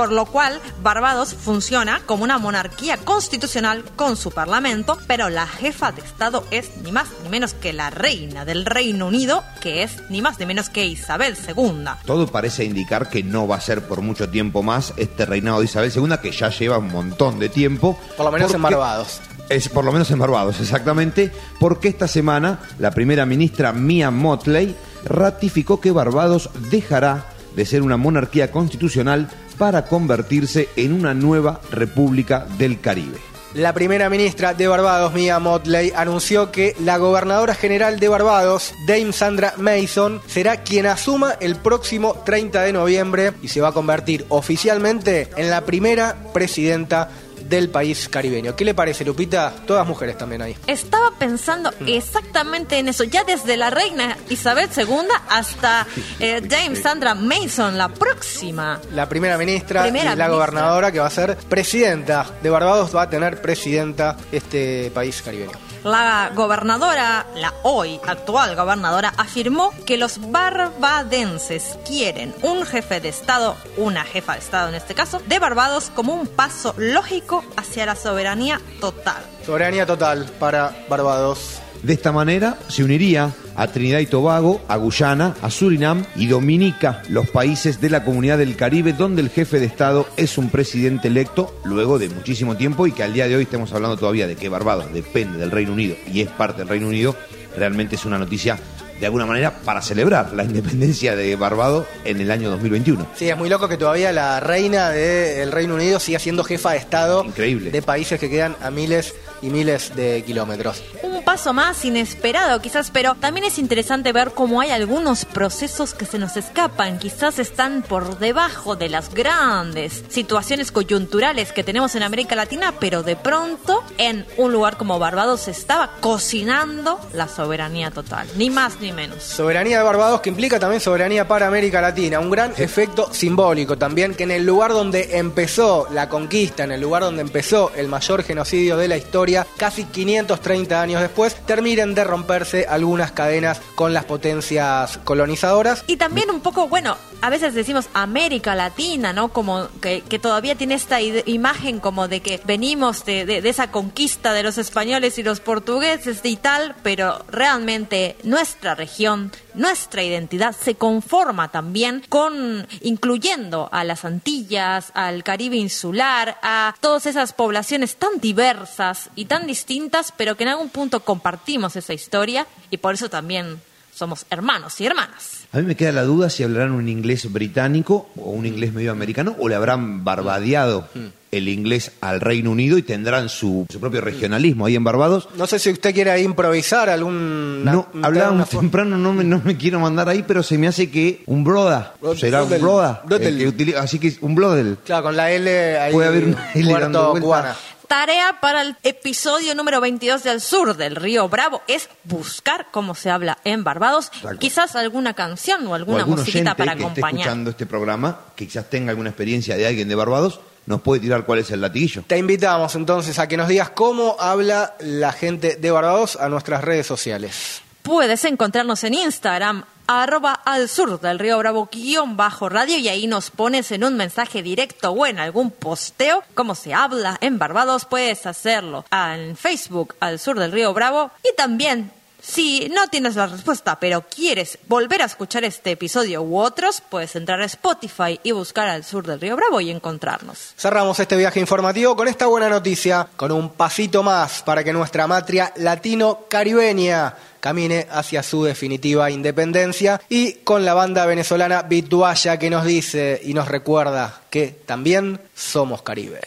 Por 0.00 0.12
lo 0.12 0.24
cual 0.24 0.62
Barbados 0.82 1.34
funciona 1.34 2.00
como 2.06 2.24
una 2.24 2.38
monarquía 2.38 2.96
constitucional 2.96 3.84
con 3.96 4.16
su 4.16 4.30
parlamento, 4.30 4.96
pero 5.06 5.28
la 5.28 5.46
jefa 5.46 5.92
de 5.92 6.00
Estado 6.00 6.42
es 6.50 6.70
ni 6.82 6.90
más 6.90 7.08
ni 7.22 7.28
menos 7.28 7.52
que 7.52 7.74
la 7.74 7.90
reina 7.90 8.46
del 8.46 8.64
Reino 8.64 9.08
Unido, 9.08 9.44
que 9.60 9.82
es 9.82 9.98
ni 10.08 10.22
más 10.22 10.38
ni 10.38 10.46
menos 10.46 10.70
que 10.70 10.86
Isabel 10.86 11.36
II. 11.36 11.84
Todo 12.06 12.26
parece 12.28 12.64
indicar 12.64 13.10
que 13.10 13.22
no 13.22 13.46
va 13.46 13.56
a 13.56 13.60
ser 13.60 13.86
por 13.86 14.00
mucho 14.00 14.30
tiempo 14.30 14.62
más 14.62 14.94
este 14.96 15.26
reinado 15.26 15.58
de 15.58 15.66
Isabel 15.66 15.92
II, 15.94 16.14
que 16.22 16.32
ya 16.32 16.48
lleva 16.48 16.78
un 16.78 16.90
montón 16.90 17.38
de 17.38 17.50
tiempo. 17.50 18.00
Por 18.16 18.24
lo 18.24 18.32
menos 18.32 18.54
en 18.54 18.62
Barbados. 18.62 19.20
Es 19.50 19.68
por 19.68 19.84
lo 19.84 19.92
menos 19.92 20.10
en 20.10 20.18
Barbados, 20.18 20.60
exactamente, 20.60 21.30
porque 21.58 21.88
esta 21.88 22.08
semana 22.08 22.60
la 22.78 22.90
primera 22.92 23.26
ministra 23.26 23.74
Mia 23.74 24.10
Motley 24.10 24.74
ratificó 25.04 25.78
que 25.78 25.90
Barbados 25.90 26.48
dejará 26.70 27.26
de 27.54 27.66
ser 27.66 27.82
una 27.82 27.96
monarquía 27.96 28.50
constitucional 28.50 29.28
para 29.60 29.84
convertirse 29.84 30.70
en 30.74 30.94
una 30.94 31.12
nueva 31.12 31.60
república 31.70 32.46
del 32.56 32.80
Caribe. 32.80 33.18
La 33.52 33.74
primera 33.74 34.08
ministra 34.08 34.54
de 34.54 34.66
Barbados, 34.66 35.12
Mia 35.12 35.38
Motley, 35.38 35.92
anunció 35.94 36.50
que 36.50 36.74
la 36.82 36.96
gobernadora 36.96 37.54
general 37.54 38.00
de 38.00 38.08
Barbados, 38.08 38.72
Dame 38.86 39.12
Sandra 39.12 39.52
Mason, 39.58 40.22
será 40.26 40.62
quien 40.62 40.86
asuma 40.86 41.32
el 41.40 41.56
próximo 41.56 42.14
30 42.24 42.62
de 42.62 42.72
noviembre 42.72 43.32
y 43.42 43.48
se 43.48 43.60
va 43.60 43.68
a 43.68 43.72
convertir 43.72 44.24
oficialmente 44.30 45.28
en 45.36 45.50
la 45.50 45.60
primera 45.66 46.16
presidenta 46.32 47.10
del 47.50 47.68
país 47.68 48.08
caribeño. 48.08 48.56
¿Qué 48.56 48.64
le 48.64 48.72
parece, 48.74 49.04
Lupita? 49.04 49.52
Todas 49.66 49.86
mujeres 49.86 50.16
también 50.16 50.40
ahí. 50.40 50.56
Estaba 50.66 51.10
pensando 51.18 51.70
exactamente 51.86 52.78
en 52.78 52.88
eso, 52.88 53.04
ya 53.04 53.24
desde 53.24 53.56
la 53.56 53.68
reina 53.70 54.16
Isabel 54.30 54.68
II 54.74 54.86
hasta 55.28 55.86
eh, 56.20 56.40
Dame 56.42 56.76
Sandra 56.76 57.14
Mason, 57.14 57.76
la 57.76 57.88
próxima. 57.88 58.80
La 58.94 59.08
primera 59.08 59.36
ministra 59.36 59.82
Primera 59.82 60.14
y 60.14 60.16
la 60.16 60.28
ministra. 60.28 60.28
gobernadora 60.28 60.92
que 60.92 61.00
va 61.00 61.06
a 61.06 61.10
ser 61.10 61.36
presidenta 61.36 62.24
de 62.42 62.50
Barbados 62.50 62.94
va 62.94 63.02
a 63.02 63.10
tener 63.10 63.42
presidenta 63.42 64.16
este 64.30 64.90
país 64.94 65.20
caribeño. 65.20 65.69
La 65.84 66.30
gobernadora, 66.34 67.26
la 67.36 67.54
hoy 67.62 67.98
actual 68.06 68.54
gobernadora, 68.54 69.14
afirmó 69.16 69.72
que 69.86 69.96
los 69.96 70.30
barbadenses 70.30 71.78
quieren 71.86 72.34
un 72.42 72.66
jefe 72.66 73.00
de 73.00 73.08
Estado, 73.08 73.56
una 73.78 74.04
jefa 74.04 74.34
de 74.34 74.40
Estado 74.40 74.68
en 74.68 74.74
este 74.74 74.94
caso, 74.94 75.22
de 75.26 75.38
Barbados 75.38 75.90
como 75.94 76.12
un 76.12 76.26
paso 76.26 76.74
lógico 76.76 77.42
hacia 77.56 77.86
la 77.86 77.96
soberanía 77.96 78.60
total. 78.80 79.22
Soberanía 79.46 79.86
total 79.86 80.30
para 80.38 80.76
Barbados. 80.88 81.59
De 81.82 81.94
esta 81.94 82.12
manera 82.12 82.58
se 82.68 82.84
uniría 82.84 83.32
a 83.56 83.66
Trinidad 83.68 84.00
y 84.00 84.06
Tobago, 84.06 84.60
a 84.68 84.76
Guyana, 84.76 85.34
a 85.40 85.50
Surinam 85.50 86.04
y 86.14 86.26
Dominica, 86.26 87.02
los 87.08 87.28
países 87.30 87.80
de 87.80 87.88
la 87.88 88.04
comunidad 88.04 88.38
del 88.38 88.56
Caribe 88.56 88.92
donde 88.92 89.22
el 89.22 89.30
jefe 89.30 89.58
de 89.58 89.66
Estado 89.66 90.06
es 90.16 90.36
un 90.36 90.50
presidente 90.50 91.08
electo 91.08 91.54
luego 91.64 91.98
de 91.98 92.10
muchísimo 92.10 92.56
tiempo 92.56 92.86
y 92.86 92.92
que 92.92 93.02
al 93.02 93.14
día 93.14 93.28
de 93.28 93.36
hoy 93.36 93.44
estamos 93.44 93.72
hablando 93.72 93.96
todavía 93.96 94.26
de 94.26 94.36
que 94.36 94.48
Barbados 94.48 94.92
depende 94.92 95.38
del 95.38 95.50
Reino 95.50 95.72
Unido 95.72 95.96
y 96.12 96.20
es 96.20 96.28
parte 96.28 96.58
del 96.58 96.68
Reino 96.68 96.88
Unido, 96.88 97.16
realmente 97.56 97.96
es 97.96 98.04
una 98.04 98.18
noticia 98.18 98.58
de 99.00 99.06
alguna 99.06 99.24
manera 99.24 99.60
para 99.64 99.80
celebrar 99.80 100.34
la 100.34 100.44
independencia 100.44 101.16
de 101.16 101.34
Barbados 101.34 101.86
en 102.04 102.20
el 102.20 102.30
año 102.30 102.50
2021. 102.50 103.08
Sí, 103.16 103.30
es 103.30 103.36
muy 103.36 103.48
loco 103.48 103.66
que 103.66 103.78
todavía 103.78 104.12
la 104.12 104.40
reina 104.40 104.90
del 104.90 105.50
Reino 105.50 105.74
Unido 105.74 105.98
siga 105.98 106.18
siendo 106.18 106.44
jefa 106.44 106.72
de 106.72 106.78
Estado 106.78 107.24
Increíble. 107.24 107.70
de 107.70 107.80
países 107.80 108.20
que 108.20 108.28
quedan 108.28 108.56
a 108.62 108.70
miles 108.70 109.14
y 109.42 109.48
miles 109.48 109.94
de 109.94 110.22
kilómetros. 110.24 110.82
Un 111.02 111.22
paso 111.24 111.52
más 111.52 111.84
inesperado 111.84 112.60
quizás, 112.60 112.90
pero 112.90 113.14
también 113.14 113.46
es 113.46 113.58
interesante 113.58 114.12
ver 114.12 114.32
cómo 114.34 114.60
hay 114.60 114.70
algunos 114.70 115.24
procesos 115.24 115.94
que 115.94 116.06
se 116.06 116.18
nos 116.18 116.36
escapan, 116.36 116.98
quizás 116.98 117.38
están 117.38 117.82
por 117.82 118.18
debajo 118.18 118.76
de 118.76 118.88
las 118.88 119.14
grandes 119.14 120.02
situaciones 120.08 120.72
coyunturales 120.72 121.52
que 121.52 121.64
tenemos 121.64 121.94
en 121.94 122.02
América 122.02 122.34
Latina, 122.34 122.74
pero 122.78 123.02
de 123.02 123.16
pronto 123.16 123.82
en 123.98 124.26
un 124.36 124.52
lugar 124.52 124.76
como 124.76 124.98
Barbados 124.98 125.42
se 125.42 125.50
estaba 125.50 125.92
cocinando 126.00 127.00
la 127.12 127.28
soberanía 127.28 127.90
total, 127.90 128.26
ni 128.36 128.50
más 128.50 128.80
ni 128.80 128.92
menos. 128.92 129.22
Soberanía 129.22 129.78
de 129.78 129.84
Barbados 129.84 130.20
que 130.20 130.30
implica 130.30 130.58
también 130.58 130.80
soberanía 130.80 131.28
para 131.28 131.46
América 131.46 131.80
Latina, 131.80 132.20
un 132.20 132.30
gran 132.30 132.52
efecto 132.56 133.08
simbólico 133.12 133.76
también 133.78 134.14
que 134.14 134.24
en 134.24 134.30
el 134.30 134.44
lugar 134.44 134.72
donde 134.72 135.18
empezó 135.18 135.86
la 135.90 136.08
conquista, 136.08 136.64
en 136.64 136.72
el 136.72 136.80
lugar 136.80 137.02
donde 137.02 137.22
empezó 137.22 137.72
el 137.76 137.88
mayor 137.88 138.22
genocidio 138.22 138.76
de 138.76 138.88
la 138.88 138.96
historia, 138.96 139.29
casi 139.56 139.84
530 139.84 140.80
años 140.80 141.00
después, 141.00 141.34
terminen 141.46 141.94
de 141.94 142.04
romperse 142.04 142.66
algunas 142.68 143.12
cadenas 143.12 143.60
con 143.74 143.92
las 143.92 144.04
potencias 144.04 144.98
colonizadoras. 145.04 145.84
Y 145.86 145.96
también 145.96 146.30
un 146.30 146.40
poco, 146.40 146.68
bueno, 146.68 146.96
a 147.22 147.30
veces 147.30 147.54
decimos 147.54 147.86
América 147.94 148.54
Latina, 148.54 149.12
¿no? 149.12 149.28
Como 149.32 149.68
que, 149.80 150.02
que 150.02 150.18
todavía 150.18 150.54
tiene 150.54 150.74
esta 150.74 151.00
imagen 151.00 151.80
como 151.80 152.08
de 152.08 152.20
que 152.20 152.40
venimos 152.44 153.04
de, 153.04 153.24
de- 153.26 153.42
de 153.42 153.48
esa 153.48 153.70
conquista 153.70 154.32
de 154.32 154.42
los 154.42 154.58
españoles 154.58 155.18
y 155.18 155.22
los 155.22 155.40
portugueses 155.40 156.20
y 156.24 156.36
tal, 156.36 156.74
pero 156.82 157.24
realmente 157.28 158.16
nuestra 158.22 158.74
región, 158.74 159.32
nuestra 159.54 160.02
identidad 160.02 160.54
se 160.58 160.74
conforma 160.76 161.50
también 161.50 162.02
con 162.08 162.66
incluyendo 162.80 163.68
a 163.72 163.84
las 163.84 164.04
Antillas, 164.04 164.92
al 164.94 165.22
Caribe 165.24 165.56
insular, 165.56 166.38
a 166.42 166.74
todas 166.80 167.06
esas 167.06 167.32
poblaciones 167.32 167.96
tan 167.96 168.20
diversas 168.20 169.10
y 169.20 169.26
tan 169.26 169.46
distintas, 169.46 170.12
pero 170.16 170.34
que 170.36 170.44
en 170.44 170.48
algún 170.50 170.70
punto 170.70 171.00
compartimos 171.00 171.76
esa 171.76 171.92
historia 171.92 172.46
y 172.70 172.78
por 172.78 172.94
eso 172.94 173.10
también 173.10 173.60
somos 173.94 174.24
hermanos 174.30 174.80
y 174.80 174.86
hermanas. 174.86 175.40
A 175.52 175.58
mí 175.58 175.64
me 175.64 175.74
queda 175.76 175.92
la 175.92 176.04
duda 176.04 176.30
si 176.30 176.42
hablarán 176.42 176.70
un 176.72 176.88
inglés 176.88 177.30
británico 177.30 178.08
o 178.16 178.30
un 178.30 178.46
inglés 178.46 178.72
medio 178.72 178.92
americano 178.92 179.34
o 179.38 179.48
le 179.48 179.56
habrán 179.56 180.04
barbadeado 180.04 180.88
el 181.32 181.48
inglés 181.48 181.92
al 182.00 182.20
Reino 182.20 182.50
Unido 182.52 182.78
y 182.78 182.82
tendrán 182.82 183.28
su, 183.28 183.66
su 183.68 183.78
propio 183.78 184.00
regionalismo 184.00 184.64
ahí 184.66 184.74
en 184.76 184.84
Barbados. 184.84 185.28
No 185.36 185.46
sé 185.46 185.58
si 185.58 185.70
usted 185.70 185.92
quiere 185.92 186.10
ahí 186.12 186.22
improvisar 186.22 186.88
algún... 186.88 187.64
No, 187.64 187.88
hablábamos 188.02 188.48
temprano, 188.48 188.96
no 188.96 189.12
me, 189.12 189.22
no 189.24 189.42
me 189.44 189.56
quiero 189.56 189.80
mandar 189.80 190.08
ahí, 190.08 190.24
pero 190.26 190.42
se 190.42 190.56
me 190.56 190.66
hace 190.68 190.90
que 190.90 191.22
un 191.26 191.44
broda, 191.44 191.94
Bro- 192.00 192.16
será 192.16 192.42
un 192.44 192.58
broda, 192.60 193.02
que 193.08 193.46
utiliza- 193.48 193.80
así 193.80 193.98
que 193.98 194.16
un 194.22 194.34
brodel. 194.34 194.78
Claro, 194.84 195.02
con 195.04 195.16
la 195.16 195.30
L 195.30 195.78
ahí. 195.78 195.92
Puede 195.92 196.08
haber 196.08 196.24
una 196.24 196.52
L 196.54 196.72
dando 196.72 197.10
vuelta. 197.10 197.20
Cubana. 197.26 197.56
Tarea 197.90 198.38
para 198.40 198.62
el 198.62 198.76
episodio 198.84 199.52
número 199.56 199.80
22 199.80 200.22
del 200.22 200.40
sur 200.40 200.76
del 200.76 200.94
río 200.94 201.28
Bravo 201.28 201.60
es 201.66 201.88
buscar 202.04 202.68
cómo 202.70 202.94
se 202.94 203.10
habla 203.10 203.38
en 203.42 203.64
Barbados, 203.64 204.12
Exacto. 204.14 204.38
quizás 204.38 204.76
alguna 204.76 205.14
canción 205.14 205.66
o 205.66 205.70
O 205.70 205.74
alguna 205.74 205.98
algún 206.04 206.20
musiquita 206.20 206.54
para 206.54 206.76
que 206.76 206.82
esté 206.84 206.84
acompañar. 206.84 207.20
escuchando 207.22 207.50
este 207.50 207.66
programa, 207.66 208.20
que 208.36 208.46
quizás 208.46 208.70
tenga 208.70 208.90
alguna 208.90 209.08
experiencia 209.10 209.56
de 209.56 209.66
alguien 209.66 209.88
de 209.88 209.96
Barbados, 209.96 210.38
nos 210.66 210.82
puede 210.82 211.00
tirar 211.00 211.24
cuál 211.26 211.40
es 211.40 211.50
el 211.50 211.62
latiguillo. 211.62 212.04
Te 212.06 212.16
invitamos 212.16 212.76
entonces 212.76 213.18
a 213.18 213.26
que 213.26 213.36
nos 213.36 213.48
digas 213.48 213.70
cómo 213.70 214.14
habla 214.20 214.76
la 214.78 215.10
gente 215.10 215.56
de 215.56 215.70
Barbados 215.72 216.14
a 216.14 216.28
nuestras 216.28 216.62
redes 216.62 216.86
sociales. 216.86 217.60
Puedes 217.82 218.24
encontrarnos 218.26 218.84
en 218.84 218.94
Instagram, 218.94 219.64
arroba 219.86 220.32
al 220.32 220.68
sur 220.68 221.00
del 221.00 221.18
río 221.18 221.38
Bravo 221.38 221.68
guion 221.72 222.16
bajo 222.16 222.48
radio 222.48 222.76
y 222.76 222.88
ahí 222.88 223.06
nos 223.06 223.30
pones 223.30 223.72
en 223.72 223.84
un 223.84 223.96
mensaje 223.96 224.42
directo 224.42 224.90
o 224.90 225.06
en 225.06 225.18
algún 225.18 225.50
posteo 225.50 226.22
cómo 226.34 226.54
se 226.54 226.74
habla 226.74 227.16
en 227.20 227.38
Barbados. 227.38 227.86
Puedes 227.86 228.26
hacerlo 228.26 228.84
en 228.92 229.36
Facebook 229.36 229.96
al 230.00 230.18
sur 230.18 230.38
del 230.38 230.52
río 230.52 230.74
Bravo 230.74 231.10
y 231.24 231.34
también 231.36 231.90
si 232.22 232.68
no 232.68 232.88
tienes 232.88 233.16
la 233.16 233.26
respuesta 233.26 233.78
pero 233.78 234.04
quieres 234.08 234.58
volver 234.68 235.02
a 235.02 235.06
escuchar 235.06 235.44
este 235.44 235.72
episodio 235.72 236.22
u 236.22 236.38
otros, 236.38 236.82
puedes 236.88 237.16
entrar 237.16 237.40
a 237.40 237.46
Spotify 237.46 238.20
y 238.22 238.32
buscar 238.32 238.68
al 238.68 238.84
sur 238.84 239.06
del 239.06 239.20
río 239.20 239.36
Bravo 239.36 239.60
y 239.60 239.70
encontrarnos. 239.70 240.54
Cerramos 240.56 240.98
este 241.00 241.16
viaje 241.16 241.40
informativo 241.40 241.96
con 241.96 242.08
esta 242.08 242.26
buena 242.26 242.48
noticia, 242.48 243.08
con 243.16 243.32
un 243.32 243.50
pasito 243.50 244.02
más 244.02 244.42
para 244.42 244.64
que 244.64 244.72
nuestra 244.72 245.06
matria 245.06 245.52
latino-caribeña 245.56 247.14
camine 247.40 247.86
hacia 247.90 248.22
su 248.22 248.44
definitiva 248.44 249.10
independencia 249.10 250.00
y 250.08 250.34
con 250.34 250.64
la 250.64 250.74
banda 250.74 251.06
venezolana 251.06 251.62
Bituaya 251.62 252.38
que 252.38 252.50
nos 252.50 252.64
dice 252.64 253.20
y 253.24 253.34
nos 253.34 253.48
recuerda 253.48 254.20
que 254.30 254.48
también 254.66 255.20
somos 255.34 255.82
Caribe. 255.82 256.20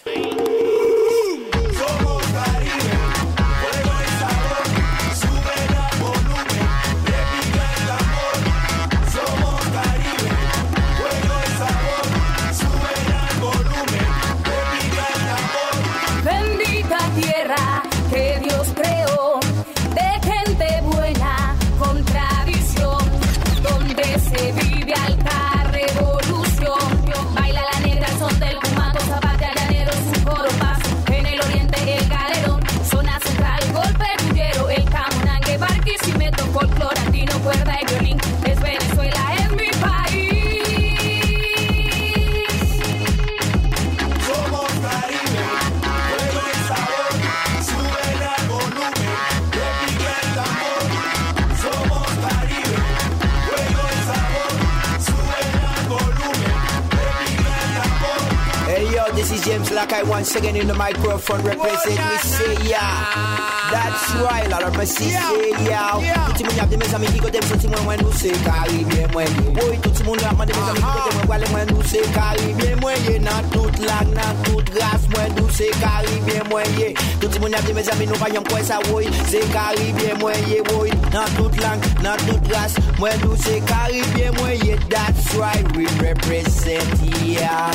Malachi 59.94 60.10
once 60.10 60.36
again 60.36 60.56
in 60.56 60.68
the 60.68 60.74
microphone 60.74 61.42
represent 61.44 61.98
me 61.98 62.18
say 62.18 62.70
yeah. 62.70 63.70
That's 63.72 64.14
why, 64.16 64.46
Lord 64.50 64.64
of 64.64 64.76
mercy 64.76 65.12
say 65.12 65.50
yeah. 65.66 65.92
Tuti 66.28 66.44
mwenye 66.44 66.62
abde 66.62 66.78
meza 66.78 67.00
mi 67.00 67.08
higo 67.08 67.30
dem 67.30 67.44
senti 67.44 67.68
mwen 67.68 67.84
mwen 67.84 68.00
nou 68.02 68.14
se 68.14 68.30
karibye 68.30 69.08
mwen 69.08 69.28
ye. 69.28 69.52
Boy 69.52 69.78
tuti 69.78 70.04
mwenye 70.04 70.26
abde 70.26 70.54
meza 70.54 70.74
mi 70.74 70.80
higo 70.80 71.00
dem 71.06 71.16
mwen 71.16 71.28
wale 71.30 71.48
mwen 71.48 71.68
nou 71.70 71.84
se 71.84 72.02
karibye 72.02 72.76
mwen 72.76 72.98
ye. 73.10 73.20
Nan 73.20 73.50
tout 73.52 73.80
lag, 73.80 74.08
nan 74.14 74.44
tout 74.44 74.70
ras 74.80 75.08
mwen 75.10 75.36
nou 75.36 75.50
se 75.50 75.70
karibye 75.82 76.44
mwen 76.50 76.80
ye. 76.80 76.94
Tuti 77.20 77.40
mwenye 77.40 77.58
abde 77.58 77.74
meza 77.74 77.96
mi 77.96 78.06
nou 78.06 78.18
vayan 78.18 78.44
kwen 78.44 78.66
sa 78.66 78.80
woy. 78.92 79.06
Se 79.30 79.40
karibye 79.54 80.14
mwen 80.14 80.50
ye 80.50 80.62
woy. 80.62 80.90
Nan 81.14 81.30
tout 81.38 81.56
na 81.62 81.76
nan 82.02 82.18
tout 82.26 82.52
ras 82.54 82.78
mwen 83.00 83.20
nou 83.22 83.38
se 83.38 83.60
karibye 83.62 84.32
mwen 84.32 84.66
ye. 84.66 84.76
That's 84.90 85.34
why 85.36 85.64
we 85.76 85.86
represent 86.02 87.02
yeah, 87.22 87.72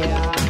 yeah. 0.00 0.45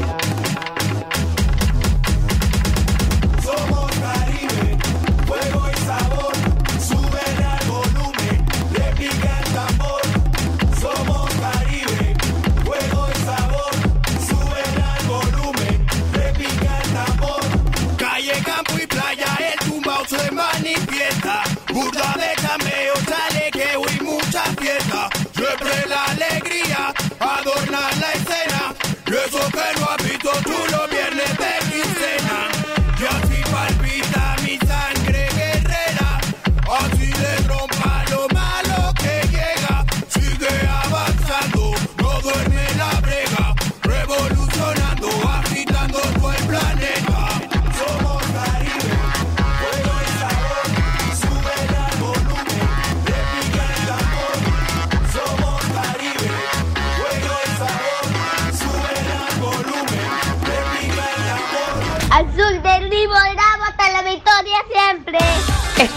Burda 21.86 22.14
de 22.18 22.45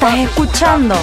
Estás 0.09 0.27
escuchando 0.27 0.95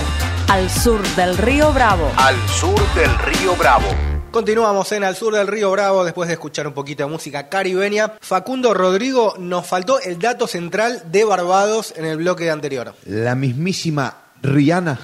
al 0.48 0.68
sur 0.68 1.00
del 1.14 1.38
río 1.38 1.72
Bravo. 1.72 2.10
Al 2.16 2.34
sur 2.48 2.76
del 2.96 3.16
río 3.20 3.54
Bravo. 3.54 3.86
Continuamos 4.32 4.90
en 4.90 5.04
Al 5.04 5.14
Sur 5.14 5.32
del 5.32 5.46
Río 5.46 5.70
Bravo 5.70 6.04
después 6.04 6.26
de 6.26 6.32
escuchar 6.34 6.66
un 6.66 6.72
poquito 6.72 7.04
de 7.04 7.10
música 7.10 7.48
caribeña. 7.48 8.14
Facundo 8.20 8.74
Rodrigo, 8.74 9.36
nos 9.38 9.64
faltó 9.64 10.00
el 10.00 10.18
dato 10.18 10.48
central 10.48 11.04
de 11.12 11.22
Barbados 11.24 11.94
en 11.96 12.04
el 12.04 12.16
bloque 12.16 12.50
anterior. 12.50 12.96
La 13.04 13.36
mismísima 13.36 14.32
Rihanna, 14.42 14.98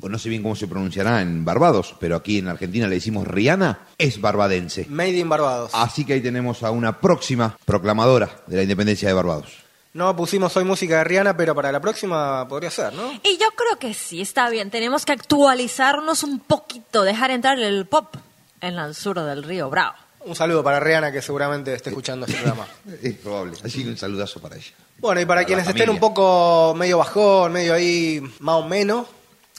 o 0.00 0.08
no 0.08 0.20
sé 0.20 0.28
bien 0.28 0.44
cómo 0.44 0.54
se 0.54 0.68
pronunciará 0.68 1.20
en 1.20 1.44
Barbados, 1.44 1.96
pero 1.98 2.14
aquí 2.14 2.38
en 2.38 2.46
Argentina 2.46 2.86
le 2.86 2.94
decimos 2.94 3.26
Rihanna, 3.26 3.88
es 3.98 4.20
barbadense. 4.20 4.86
Made 4.88 5.18
in 5.18 5.28
Barbados. 5.28 5.72
Así 5.74 6.04
que 6.04 6.12
ahí 6.12 6.20
tenemos 6.20 6.62
a 6.62 6.70
una 6.70 7.00
próxima 7.00 7.58
proclamadora 7.64 8.30
de 8.46 8.56
la 8.56 8.62
independencia 8.62 9.08
de 9.08 9.14
Barbados. 9.14 9.67
No 9.98 10.14
pusimos 10.14 10.56
hoy 10.56 10.62
música 10.62 10.98
de 10.98 11.04
Rihanna, 11.04 11.36
pero 11.36 11.56
para 11.56 11.72
la 11.72 11.80
próxima 11.80 12.46
podría 12.46 12.70
ser, 12.70 12.92
¿no? 12.92 13.14
Y 13.14 13.36
yo 13.36 13.48
creo 13.56 13.80
que 13.80 13.94
sí, 13.94 14.20
está 14.20 14.48
bien. 14.48 14.70
Tenemos 14.70 15.04
que 15.04 15.10
actualizarnos 15.10 16.22
un 16.22 16.38
poquito, 16.38 17.02
dejar 17.02 17.32
entrar 17.32 17.58
el 17.58 17.84
pop 17.84 18.14
en 18.60 18.78
el 18.78 18.94
sur 18.94 19.18
del 19.20 19.42
río 19.42 19.68
Bravo. 19.68 19.96
Un 20.20 20.36
saludo 20.36 20.62
para 20.62 20.78
Rihanna 20.78 21.10
que 21.10 21.20
seguramente 21.20 21.74
esté 21.74 21.90
escuchando 21.90 22.26
este 22.26 22.38
programa. 22.38 22.68
Es 23.02 23.14
probable. 23.14 23.56
Así 23.64 23.82
que 23.82 23.90
un 23.90 23.96
saludazo 23.96 24.40
para 24.40 24.54
ella. 24.54 24.70
Bueno, 24.98 25.20
y 25.20 25.24
para, 25.24 25.40
Para 25.40 25.46
quienes 25.48 25.66
estén 25.66 25.90
un 25.90 25.98
poco 25.98 26.76
medio 26.76 26.98
bajón, 26.98 27.50
medio 27.50 27.74
ahí 27.74 28.22
más 28.38 28.54
o 28.54 28.68
menos, 28.68 29.08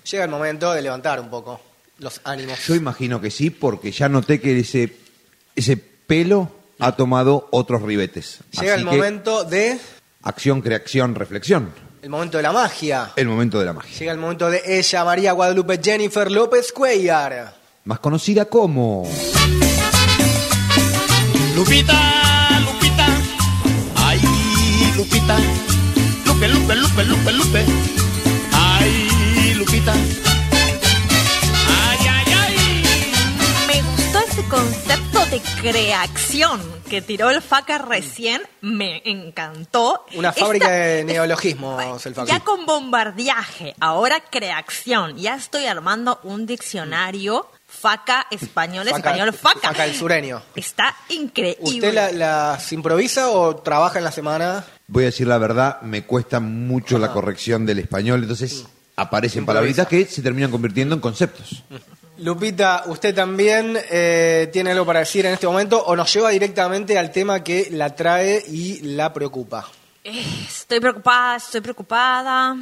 llega 0.09 0.23
el 0.23 0.29
momento 0.29 0.71
de 0.71 0.81
levantar 0.81 1.19
un 1.19 1.29
poco 1.29 1.59
los 1.97 2.21
ánimos. 2.23 2.65
Yo 2.65 2.75
imagino 2.75 3.19
que 3.19 3.29
sí, 3.29 3.49
porque 3.49 3.91
ya 3.91 4.07
noté 4.07 4.39
que 4.39 4.57
ese, 4.57 4.95
ese 5.53 5.75
pelo 5.75 6.49
ha 6.79 6.93
tomado 6.93 7.49
otros 7.51 7.81
ribetes. 7.81 8.39
Llega 8.51 8.75
Así 8.75 8.83
el 8.83 8.89
que, 8.89 8.95
momento 8.95 9.43
de... 9.43 9.77
Acción, 10.23 10.61
creación, 10.61 11.15
reflexión. 11.15 11.73
El 12.01 12.09
momento 12.09 12.37
de 12.37 12.43
la 12.43 12.51
magia. 12.51 13.11
El 13.15 13.27
momento 13.27 13.59
de 13.59 13.65
la 13.65 13.73
magia. 13.73 13.97
Llega 13.97 14.11
el 14.11 14.17
momento 14.17 14.49
de 14.49 14.61
ella, 14.65 15.05
María 15.05 15.31
Guadalupe 15.31 15.79
Jennifer 15.81 16.29
López 16.29 16.71
Cuellar. 16.73 17.53
Más 17.85 17.99
conocida 17.99 18.45
como... 18.45 19.07
Lupita, 21.55 22.59
Lupita, 22.61 23.07
ay, 23.95 24.19
Lupita, 24.95 25.37
Lupe, 26.25 26.47
Lupe, 26.47 26.75
Lupe, 26.75 27.03
Lupe, 27.03 27.31
Lupe, 27.33 27.65
ay, 28.53 29.53
Lupita, 29.57 29.93
creación 35.61 36.61
que 36.89 37.01
tiró 37.01 37.29
el 37.29 37.41
Faca 37.41 37.77
recién. 37.77 38.41
Me 38.61 39.01
encantó. 39.05 40.05
Una 40.15 40.29
Esta- 40.29 40.41
fábrica 40.41 40.69
de 40.69 41.03
neologismos, 41.03 42.05
el 42.05 42.15
Facu. 42.15 42.27
Ya 42.27 42.39
con 42.39 42.65
bombardeaje, 42.65 43.75
ahora 43.79 44.21
creación. 44.29 45.17
Ya 45.17 45.35
estoy 45.35 45.65
armando 45.65 46.19
un 46.23 46.45
diccionario 46.45 47.47
faca 47.67 48.25
español, 48.31 48.87
español 48.87 49.31
faca. 49.33 49.59
Faca 49.69 49.85
el 49.85 49.93
sureño. 49.95 50.41
Está 50.55 50.95
increíble. 51.09 51.59
¿Usted 51.61 51.93
la- 51.93 52.11
las 52.11 52.71
improvisa 52.73 53.29
o 53.29 53.57
trabaja 53.57 53.99
en 53.99 54.05
la 54.05 54.11
semana? 54.11 54.65
Voy 54.87 55.03
a 55.03 55.07
decir 55.07 55.27
la 55.27 55.37
verdad, 55.37 55.81
me 55.81 56.03
cuesta 56.05 56.39
mucho 56.39 56.97
la 56.97 57.11
corrección 57.13 57.65
del 57.65 57.79
español, 57.79 58.21
entonces 58.23 58.65
aparecen 58.95 59.41
Improvisa. 59.41 59.45
palabritas 59.85 59.87
que 59.87 60.05
se 60.05 60.21
terminan 60.23 60.49
convirtiendo 60.51 60.95
en 60.95 61.01
conceptos. 61.01 61.63
Lupita, 62.19 62.83
¿usted 62.87 63.15
también 63.15 63.77
eh, 63.89 64.49
tiene 64.51 64.71
algo 64.71 64.85
para 64.85 64.99
decir 64.99 65.25
en 65.25 65.33
este 65.33 65.47
momento 65.47 65.81
o 65.83 65.95
nos 65.95 66.13
lleva 66.13 66.29
directamente 66.29 66.97
al 66.97 67.11
tema 67.11 67.43
que 67.43 67.69
la 67.71 67.95
trae 67.95 68.43
y 68.47 68.81
la 68.81 69.11
preocupa? 69.13 69.67
Eh, 70.03 70.25
Estoy 70.47 70.79
preocupada, 70.79 71.37
estoy 71.37 71.61
preocupada. 71.61 72.55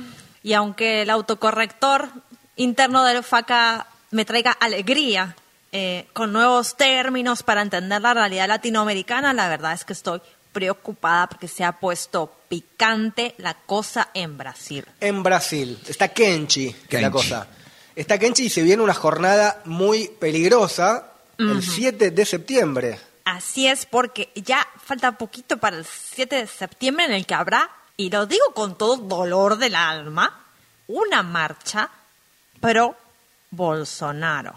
Y 0.43 0.53
aunque 0.53 1.01
el 1.01 1.09
autocorrector 1.09 2.09
interno 2.55 3.03
del 3.03 3.23
FACA 3.23 3.87
me 4.11 4.25
traiga 4.25 4.51
alegría 4.51 5.35
eh, 5.71 6.07
con 6.13 6.31
nuevos 6.31 6.77
términos 6.77 7.43
para 7.43 7.61
entender 7.61 8.01
la 8.01 8.13
realidad 8.13 8.47
latinoamericana, 8.47 9.33
la 9.33 9.49
verdad 9.49 9.73
es 9.73 9.83
que 9.83 9.93
estoy 9.93 10.21
preocupada 10.53 11.27
porque 11.27 11.47
se 11.47 11.63
ha 11.63 11.73
puesto 11.73 12.31
picante 12.47 13.35
la 13.37 13.53
cosa 13.53 14.09
en 14.13 14.37
Brasil. 14.37 14.85
En 15.01 15.21
Brasil. 15.21 15.77
Está 15.87 16.07
Kenchi, 16.09 16.67
es 16.67 16.75
la 16.93 16.99
Kenchi. 16.99 17.11
cosa. 17.11 17.47
Está 17.97 18.17
Kenchi 18.19 18.43
y 18.45 18.49
se 18.49 18.61
viene 18.61 18.83
una 18.83 18.93
jornada 18.93 19.61
muy 19.65 20.07
peligrosa 20.07 21.11
el 21.39 21.51
Ujú. 21.57 21.61
7 21.63 22.11
de 22.11 22.25
septiembre. 22.25 22.99
Así 23.25 23.67
es, 23.67 23.85
porque 23.85 24.29
ya 24.35 24.65
falta 24.85 25.13
poquito 25.17 25.57
para 25.57 25.77
el 25.77 25.83
7 25.85 26.35
de 26.37 26.47
septiembre 26.47 27.05
en 27.05 27.11
el 27.11 27.25
que 27.25 27.33
habrá, 27.33 27.69
y 27.97 28.09
lo 28.09 28.25
digo 28.27 28.45
con 28.53 28.77
todo 28.77 28.97
dolor 28.97 29.57
del 29.57 29.75
alma, 29.75 30.45
una 30.87 31.23
marcha 31.23 31.89
pro 32.61 32.95
Bolsonaro. 33.51 34.53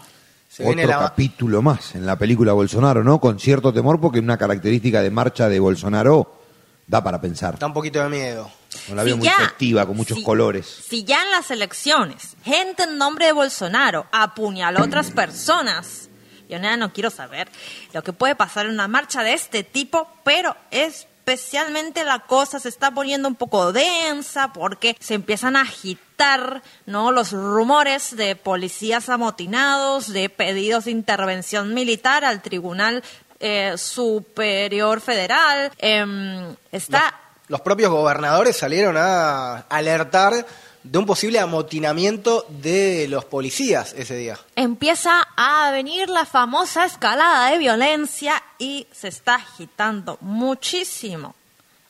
Se 0.49 0.63
viene 0.63 0.85
Otro 0.85 0.99
la- 0.99 1.07
capítulo 1.09 1.61
más 1.61 1.95
en 1.95 2.05
la 2.05 2.15
película 2.17 2.53
Bolsonaro, 2.53 3.03
¿no? 3.03 3.19
Con 3.19 3.39
cierto 3.39 3.73
temor 3.73 3.99
porque 3.99 4.19
una 4.19 4.37
característica 4.37 5.01
de 5.01 5.09
marcha 5.09 5.49
de 5.49 5.59
Bolsonaro 5.59 6.41
da 6.87 7.03
para 7.03 7.19
pensar. 7.19 7.57
Da 7.57 7.67
un 7.67 7.73
poquito 7.73 8.01
de 8.03 8.09
miedo. 8.09 8.51
No 8.87 8.95
la 8.95 9.03
veo 9.03 9.15
Si 9.15 9.19
muy 9.19 9.27
ya- 9.27 9.35
festiva, 9.37 9.85
con 9.85 9.97
muchos 9.97 10.17
si- 10.19 10.23
colores. 10.23 10.65
Si 10.87 11.03
ya 11.03 11.21
en 11.23 11.31
las 11.31 11.51
elecciones 11.51 12.35
gente 12.43 12.83
en 12.83 12.97
nombre 12.97 13.25
de 13.25 13.31
Bolsonaro 13.33 14.07
apuñaló 14.11 14.79
a 14.79 14.83
otras 14.85 15.11
personas, 15.11 16.09
yo 16.49 16.57
nada 16.59 16.77
no 16.77 16.91
quiero 16.93 17.09
saber 17.09 17.49
lo 17.93 18.01
que 18.03 18.13
puede 18.13 18.35
pasar 18.35 18.65
en 18.65 18.73
una 18.73 18.87
marcha 18.87 19.23
de 19.23 19.33
este 19.33 19.63
tipo, 19.63 20.07
pero 20.23 20.55
especialmente 20.71 22.03
la 22.03 22.19
cosa 22.19 22.59
se 22.59 22.69
está 22.69 22.91
poniendo 22.91 23.27
un 23.27 23.35
poco 23.35 23.71
densa 23.71 24.51
porque 24.53 24.95
se 24.99 25.13
empiezan 25.13 25.55
a 25.55 25.61
agitar 25.61 26.61
no 26.85 27.11
los 27.11 27.31
rumores 27.31 28.15
de 28.15 28.35
policías 28.35 29.09
amotinados, 29.09 30.07
de 30.11 30.29
pedidos 30.29 30.85
de 30.85 30.91
intervención 30.91 31.73
militar 31.73 32.25
al 32.25 32.41
Tribunal 32.41 33.03
eh, 33.39 33.73
Superior 33.77 35.01
Federal. 35.01 35.71
Em, 35.77 36.55
está 36.71 37.13
Los 37.51 37.59
propios 37.59 37.91
gobernadores 37.91 38.55
salieron 38.55 38.95
a 38.97 39.65
alertar 39.67 40.45
de 40.83 40.97
un 40.97 41.05
posible 41.05 41.37
amotinamiento 41.37 42.45
de 42.47 43.07
los 43.09 43.25
policías 43.25 43.93
ese 43.93 44.15
día. 44.15 44.39
empieza 44.55 45.27
a 45.35 45.69
venir 45.71 46.07
la 46.09 46.25
famosa 46.25 46.85
escalada 46.85 47.51
de 47.51 47.57
violencia 47.57 48.41
y 48.57 48.87
se 48.93 49.09
está 49.09 49.35
agitando 49.35 50.17
muchísimo 50.21 51.35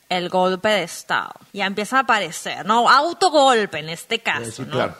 el 0.08 0.28
golpe 0.28 0.68
de 0.68 0.82
Estado. 0.82 1.32
Ya 1.52 1.66
empieza 1.66 1.98
a 1.98 2.00
aparecer, 2.00 2.66
¿no? 2.66 2.90
Autogolpe 2.90 3.78
en 3.78 3.88
este 3.90 4.18
caso, 4.18 4.50
Sí, 4.50 4.62
¿no? 4.62 4.72
claro. 4.72 4.96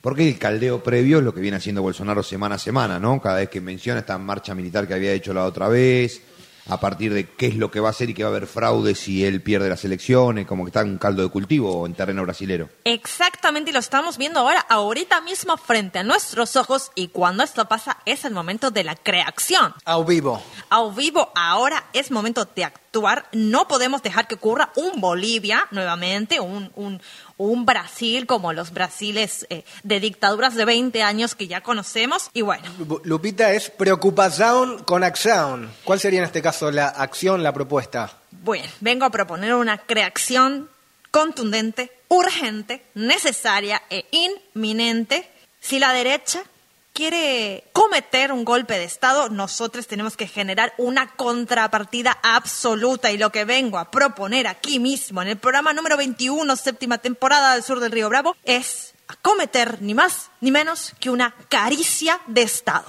Porque 0.00 0.28
el 0.28 0.38
caldeo 0.38 0.80
previo 0.82 1.18
es 1.18 1.24
lo 1.24 1.34
que 1.34 1.40
viene 1.40 1.56
haciendo 1.56 1.82
Bolsonaro 1.82 2.22
semana 2.22 2.54
a 2.54 2.58
semana, 2.58 3.00
¿no? 3.00 3.20
Cada 3.20 3.36
vez 3.38 3.48
que 3.50 3.60
menciona 3.60 3.98
esta 4.00 4.16
marcha 4.18 4.54
militar 4.54 4.86
que 4.86 4.94
había 4.94 5.12
hecho 5.12 5.34
la 5.34 5.44
otra 5.44 5.66
vez, 5.68 6.22
a 6.70 6.78
partir 6.78 7.12
de 7.12 7.28
qué 7.28 7.46
es 7.46 7.56
lo 7.56 7.70
que 7.70 7.80
va 7.80 7.88
a 7.88 7.90
hacer 7.90 8.10
y 8.10 8.14
que 8.14 8.22
va 8.22 8.28
a 8.28 8.32
haber 8.32 8.46
fraude 8.46 8.94
si 8.94 9.24
él 9.24 9.42
pierde 9.42 9.68
las 9.68 9.84
elecciones, 9.84 10.46
como 10.46 10.64
que 10.64 10.68
está 10.68 10.82
en 10.82 10.90
un 10.90 10.98
caldo 10.98 11.22
de 11.22 11.28
cultivo 11.28 11.84
en 11.86 11.94
terreno 11.94 12.22
brasilero. 12.22 12.68
Exactamente, 12.84 13.70
y 13.70 13.72
lo 13.72 13.80
estamos 13.80 14.18
viendo 14.18 14.40
ahora, 14.40 14.60
ahorita 14.60 15.20
mismo 15.20 15.56
frente 15.56 15.98
a 15.98 16.04
nuestros 16.04 16.56
ojos, 16.56 16.92
y 16.94 17.08
cuando 17.08 17.42
esto 17.42 17.66
pasa 17.66 17.98
es 18.06 18.24
el 18.24 18.32
momento 18.32 18.70
de 18.70 18.84
la 18.84 18.94
creación. 18.94 19.74
A 19.84 19.98
vivo. 20.02 20.42
A 20.68 20.88
vivo, 20.88 21.32
ahora 21.34 21.84
es 21.92 22.10
momento 22.10 22.48
de 22.54 22.64
actuar. 22.64 23.26
No 23.32 23.66
podemos 23.68 24.02
dejar 24.02 24.28
que 24.28 24.36
ocurra 24.36 24.72
un 24.76 25.00
Bolivia 25.00 25.66
nuevamente, 25.70 26.40
un, 26.40 26.70
un, 26.76 27.00
un 27.42 27.64
Brasil 27.64 28.26
como 28.26 28.52
los 28.52 28.70
Brasiles 28.72 29.46
eh, 29.50 29.64
de 29.82 29.98
dictaduras 30.00 30.54
de 30.54 30.64
20 30.64 31.02
años 31.02 31.34
que 31.34 31.46
ya 31.48 31.62
conocemos. 31.62 32.28
Y 32.34 32.42
bueno, 32.42 32.64
Lu- 32.78 33.00
Lupita 33.04 33.52
es 33.52 33.70
preocupación 33.70 34.84
con 34.84 35.04
acción. 35.04 35.70
¿Cuál 35.84 36.00
sería 36.00 36.18
en 36.20 36.26
este 36.26 36.42
caso 36.42 36.70
la 36.70 36.88
acción, 36.88 37.42
la 37.42 37.52
propuesta? 37.52 38.16
bueno, 38.42 38.64
vengo 38.80 39.04
a 39.04 39.10
proponer 39.10 39.54
una 39.54 39.78
creación 39.78 40.68
contundente, 41.10 41.90
urgente, 42.08 42.82
necesaria 42.94 43.82
e 43.90 44.06
inminente. 44.12 45.28
Si 45.60 45.78
la 45.78 45.92
derecha 45.92 46.42
quiere 47.00 47.64
cometer 47.72 48.30
un 48.30 48.44
golpe 48.44 48.78
de 48.78 48.84
Estado, 48.84 49.30
nosotros 49.30 49.86
tenemos 49.86 50.18
que 50.18 50.26
generar 50.26 50.74
una 50.76 51.06
contrapartida 51.16 52.18
absoluta. 52.22 53.10
Y 53.10 53.16
lo 53.16 53.32
que 53.32 53.46
vengo 53.46 53.78
a 53.78 53.90
proponer 53.90 54.46
aquí 54.46 54.78
mismo, 54.78 55.22
en 55.22 55.28
el 55.28 55.38
programa 55.38 55.72
número 55.72 55.96
21, 55.96 56.54
séptima 56.56 56.98
temporada 56.98 57.54
del 57.54 57.62
Sur 57.62 57.80
del 57.80 57.90
Río 57.90 58.10
Bravo, 58.10 58.36
es 58.44 58.92
acometer 59.08 59.80
ni 59.80 59.94
más 59.94 60.28
ni 60.42 60.50
menos 60.50 60.92
que 61.00 61.08
una 61.08 61.34
caricia 61.48 62.20
de 62.26 62.42
Estado. 62.42 62.84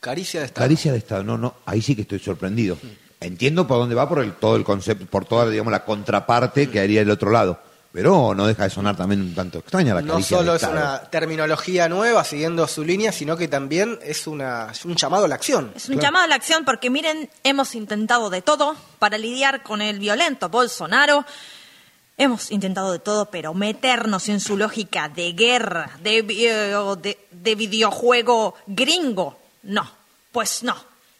Caricia 0.00 0.40
de 0.40 0.46
Estado. 0.46 0.64
Caricia 0.64 0.90
de 0.90 0.98
Estado, 0.98 1.22
no, 1.22 1.38
no, 1.38 1.54
ahí 1.64 1.80
sí 1.80 1.94
que 1.94 2.02
estoy 2.02 2.18
sorprendido. 2.18 2.76
Entiendo 3.20 3.68
por 3.68 3.78
dónde 3.78 3.94
va 3.94 4.08
por 4.08 4.24
el, 4.24 4.32
todo 4.32 4.56
el 4.56 4.64
concepto, 4.64 5.06
por 5.06 5.24
toda, 5.24 5.48
digamos, 5.48 5.70
la 5.70 5.84
contraparte 5.84 6.68
que 6.68 6.80
haría 6.80 7.02
el 7.02 7.10
otro 7.10 7.30
lado. 7.30 7.62
Pero 7.92 8.34
no 8.34 8.46
deja 8.46 8.64
de 8.64 8.70
sonar 8.70 8.96
también 8.96 9.20
un 9.20 9.34
tanto 9.34 9.58
extraña 9.58 9.94
la 9.94 10.00
No 10.00 10.22
solo 10.22 10.54
es 10.54 10.62
una 10.62 11.02
terminología 11.10 11.90
nueva 11.90 12.24
siguiendo 12.24 12.66
su 12.66 12.82
línea, 12.84 13.12
sino 13.12 13.36
que 13.36 13.48
también 13.48 13.98
es, 14.02 14.26
una, 14.26 14.70
es 14.72 14.86
un 14.86 14.96
llamado 14.96 15.26
a 15.26 15.28
la 15.28 15.34
acción. 15.34 15.72
Es 15.76 15.90
un 15.90 16.00
llamado 16.00 16.24
a 16.24 16.28
la 16.28 16.34
acción 16.34 16.64
porque 16.64 16.88
miren, 16.88 17.28
hemos 17.44 17.74
intentado 17.74 18.30
de 18.30 18.40
todo 18.40 18.76
para 18.98 19.18
lidiar 19.18 19.62
con 19.62 19.82
el 19.82 19.98
violento 19.98 20.48
Bolsonaro. 20.48 21.26
Hemos 22.16 22.50
intentado 22.50 22.92
de 22.92 22.98
todo, 22.98 23.26
pero 23.26 23.52
meternos 23.52 24.28
en 24.30 24.40
su 24.40 24.56
lógica 24.56 25.10
de 25.10 25.32
guerra, 25.32 25.90
de, 26.02 26.22
de, 26.22 27.18
de 27.30 27.54
videojuego 27.54 28.54
gringo, 28.66 29.38
no, 29.62 29.90
pues 30.30 30.62
no. 30.62 30.76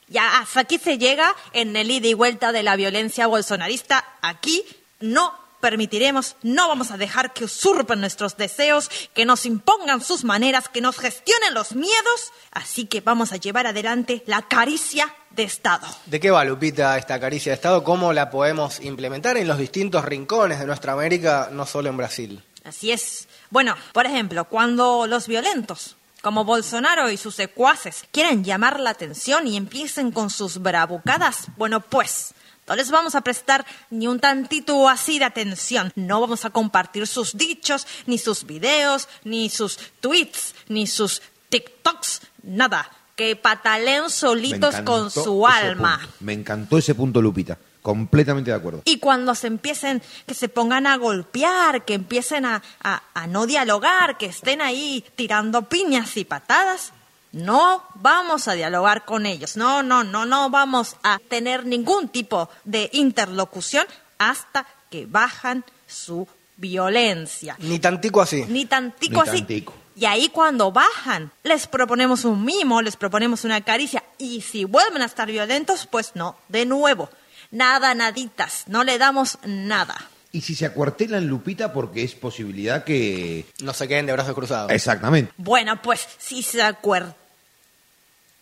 Ya 0.09 0.39
hasta 0.39 0.61
aquí 0.61 0.79
se 0.79 0.97
llega 0.97 1.35
en 1.53 1.77
el 1.77 1.91
ida 1.91 2.09
y 2.09 2.15
vuelta 2.15 2.53
de 2.53 2.63
la 2.63 2.77
violencia 2.77 3.27
bolsonarista. 3.27 4.05
Aquí 4.21 4.63
no 5.01 5.42
permitiremos, 5.63 6.37
no 6.43 6.69
vamos 6.69 6.91
a 6.91 6.99
dejar 6.99 7.33
que 7.33 7.45
usurpen 7.45 8.01
nuestros 8.01 8.37
deseos, 8.37 8.91
que 9.15 9.25
nos 9.25 9.47
impongan 9.47 10.03
sus 10.03 10.25
maneras, 10.25 10.69
que 10.69 10.81
nos 10.81 10.99
gestionen 10.99 11.55
los 11.55 11.75
miedos. 11.75 12.33
Así 12.51 12.87
que 12.87 13.01
vamos 13.01 13.33
a 13.33 13.37
llevar 13.37 13.69
adelante 13.69 14.25
la 14.27 14.43
caricia 14.43 15.15
de 15.31 15.45
Estado. 15.45 15.87
¿De 16.07 16.19
qué 16.19 16.31
va, 16.33 16.45
Lupita, 16.45 16.99
esta 16.99 17.19
caricia 17.21 17.53
de 17.53 17.55
Estado? 17.55 17.85
¿Cómo 17.85 18.13
la 18.13 18.29
podemos 18.29 18.81
implementar 18.81 19.37
en 19.37 19.47
los 19.47 19.57
distintos 19.57 20.05
rincones 20.05 20.59
de 20.59 20.67
nuestra 20.67 20.93
América, 20.93 21.49
no 21.53 21.65
solo 21.65 21.89
en 21.89 21.97
Brasil? 21.97 22.43
Así 22.65 22.91
es. 22.91 23.29
Bueno, 23.49 23.77
por 23.93 24.07
ejemplo, 24.07 24.45
cuando 24.47 25.07
los 25.07 25.29
violentos, 25.29 25.97
como 26.23 26.45
Bolsonaro 26.45 27.09
y 27.09 27.17
sus 27.17 27.37
secuaces, 27.37 28.05
quieren 28.11 28.43
llamar 28.43 28.81
la 28.81 28.91
atención 28.91 29.47
y 29.47 29.57
empiecen 29.57 30.11
con 30.11 30.29
sus 30.29 30.59
bravucadas, 30.59 31.47
bueno, 31.57 31.81
pues 31.81 32.35
no 32.67 32.77
les 32.77 32.91
vamos 32.91 33.15
a 33.15 33.21
prestar 33.23 33.67
ni 33.91 34.07
un 34.07 34.21
tantito 34.21 34.89
así 34.89 35.19
de 35.19 35.25
atención. 35.25 35.93
No 35.97 36.21
vamos 36.21 36.45
a 36.45 36.51
compartir 36.51 37.07
sus 37.07 37.37
dichos, 37.37 37.87
ni 38.07 38.19
sus 38.19 38.45
videos, 38.45 39.09
ni 39.25 39.51
sus 39.51 39.79
tweets, 40.01 40.55
ni 40.69 40.87
sus 40.87 41.23
TikToks, 41.49 42.23
nada. 42.43 42.91
Que 43.17 43.37
pataleen 43.37 44.09
solitos 44.09 44.77
con 44.83 45.11
su 45.11 45.47
alma. 45.47 45.99
punto. 45.99 46.15
Me 46.21 46.33
encantó 46.33 46.79
ese 46.79 46.95
punto, 46.95 47.21
Lupita. 47.21 47.59
Completamente 47.83 48.53
de 48.53 48.57
acuerdo. 48.57 48.83
Y 48.85 48.99
cuando 48.99 49.35
se 49.35 49.49
empiecen, 49.49 50.01
que 50.27 50.35
se 50.35 50.49
pongan 50.49 50.87
a 50.87 50.97
golpear, 50.97 51.85
que 51.85 51.95
empiecen 51.95 52.47
a, 52.47 52.63
a, 52.83 53.03
a 53.13 53.27
no 53.27 53.45
dialogar, 53.47 54.17
que 54.19 54.27
estén 54.27 54.63
ahí 54.63 55.05
tirando 55.17 55.69
piñas 55.69 56.17
y 56.17 56.25
patadas, 56.25 56.93
no 57.33 57.83
vamos 57.95 58.49
a 58.49 58.53
dialogar 58.53 59.05
con 59.05 59.27
ellos. 59.27 59.57
No, 59.57 59.83
no, 59.83 60.05
no, 60.05 60.25
no 60.27 60.51
vamos 60.51 60.97
a 61.03 61.19
tener 61.29 61.67
ningún 61.67 62.09
tipo 62.09 62.49
de 62.65 62.89
interlocución 62.93 63.87
hasta 64.19 64.67
que 64.91 65.07
bajan 65.07 65.65
su 65.87 66.29
violencia. 66.57 67.57
Ni 67.59 67.79
tantico 67.79 68.21
así. 68.21 68.45
Ni 68.49 68.67
tantico 68.67 69.23
Ni 69.25 69.29
así. 69.29 69.39
tantico. 69.39 69.75
Y 69.95 70.07
ahí 70.07 70.29
cuando 70.29 70.73
bajan, 70.73 71.31
les 71.43 71.67
proponemos 71.67 72.25
un 72.25 72.45
mimo, 72.45 72.81
les 72.81 72.97
proponemos 72.97 73.45
una 73.45 73.61
caricia. 73.61 74.03
Y 74.17 74.41
si 74.41 74.65
vuelven 74.65 75.03
a 75.03 75.07
estar 75.07 75.29
violentos, 75.31 75.87
pues 75.87 76.13
no, 76.15 76.37
de 76.49 76.65
nuevo. 76.65 77.11
Nada, 77.51 77.95
naditas, 77.95 78.65
no 78.69 78.85
le 78.85 78.97
damos 78.97 79.39
nada. 79.45 79.95
Y 80.35 80.41
si 80.41 80.55
se 80.55 80.65
acuartelan, 80.65 81.27
Lupita, 81.27 81.75
porque 81.75 82.03
es 82.03 82.15
posibilidad 82.15 82.85
que... 82.85 83.45
No 83.63 83.75
se 83.75 83.87
queden 83.87 84.07
de 84.07 84.15
brazos 84.15 84.35
cruzados. 84.35 84.73
Exactamente. 84.73 85.31
Bueno, 85.37 85.83
pues 85.83 86.09
si 86.19 86.43
se 86.43 86.63
acuerdan, 86.63 87.15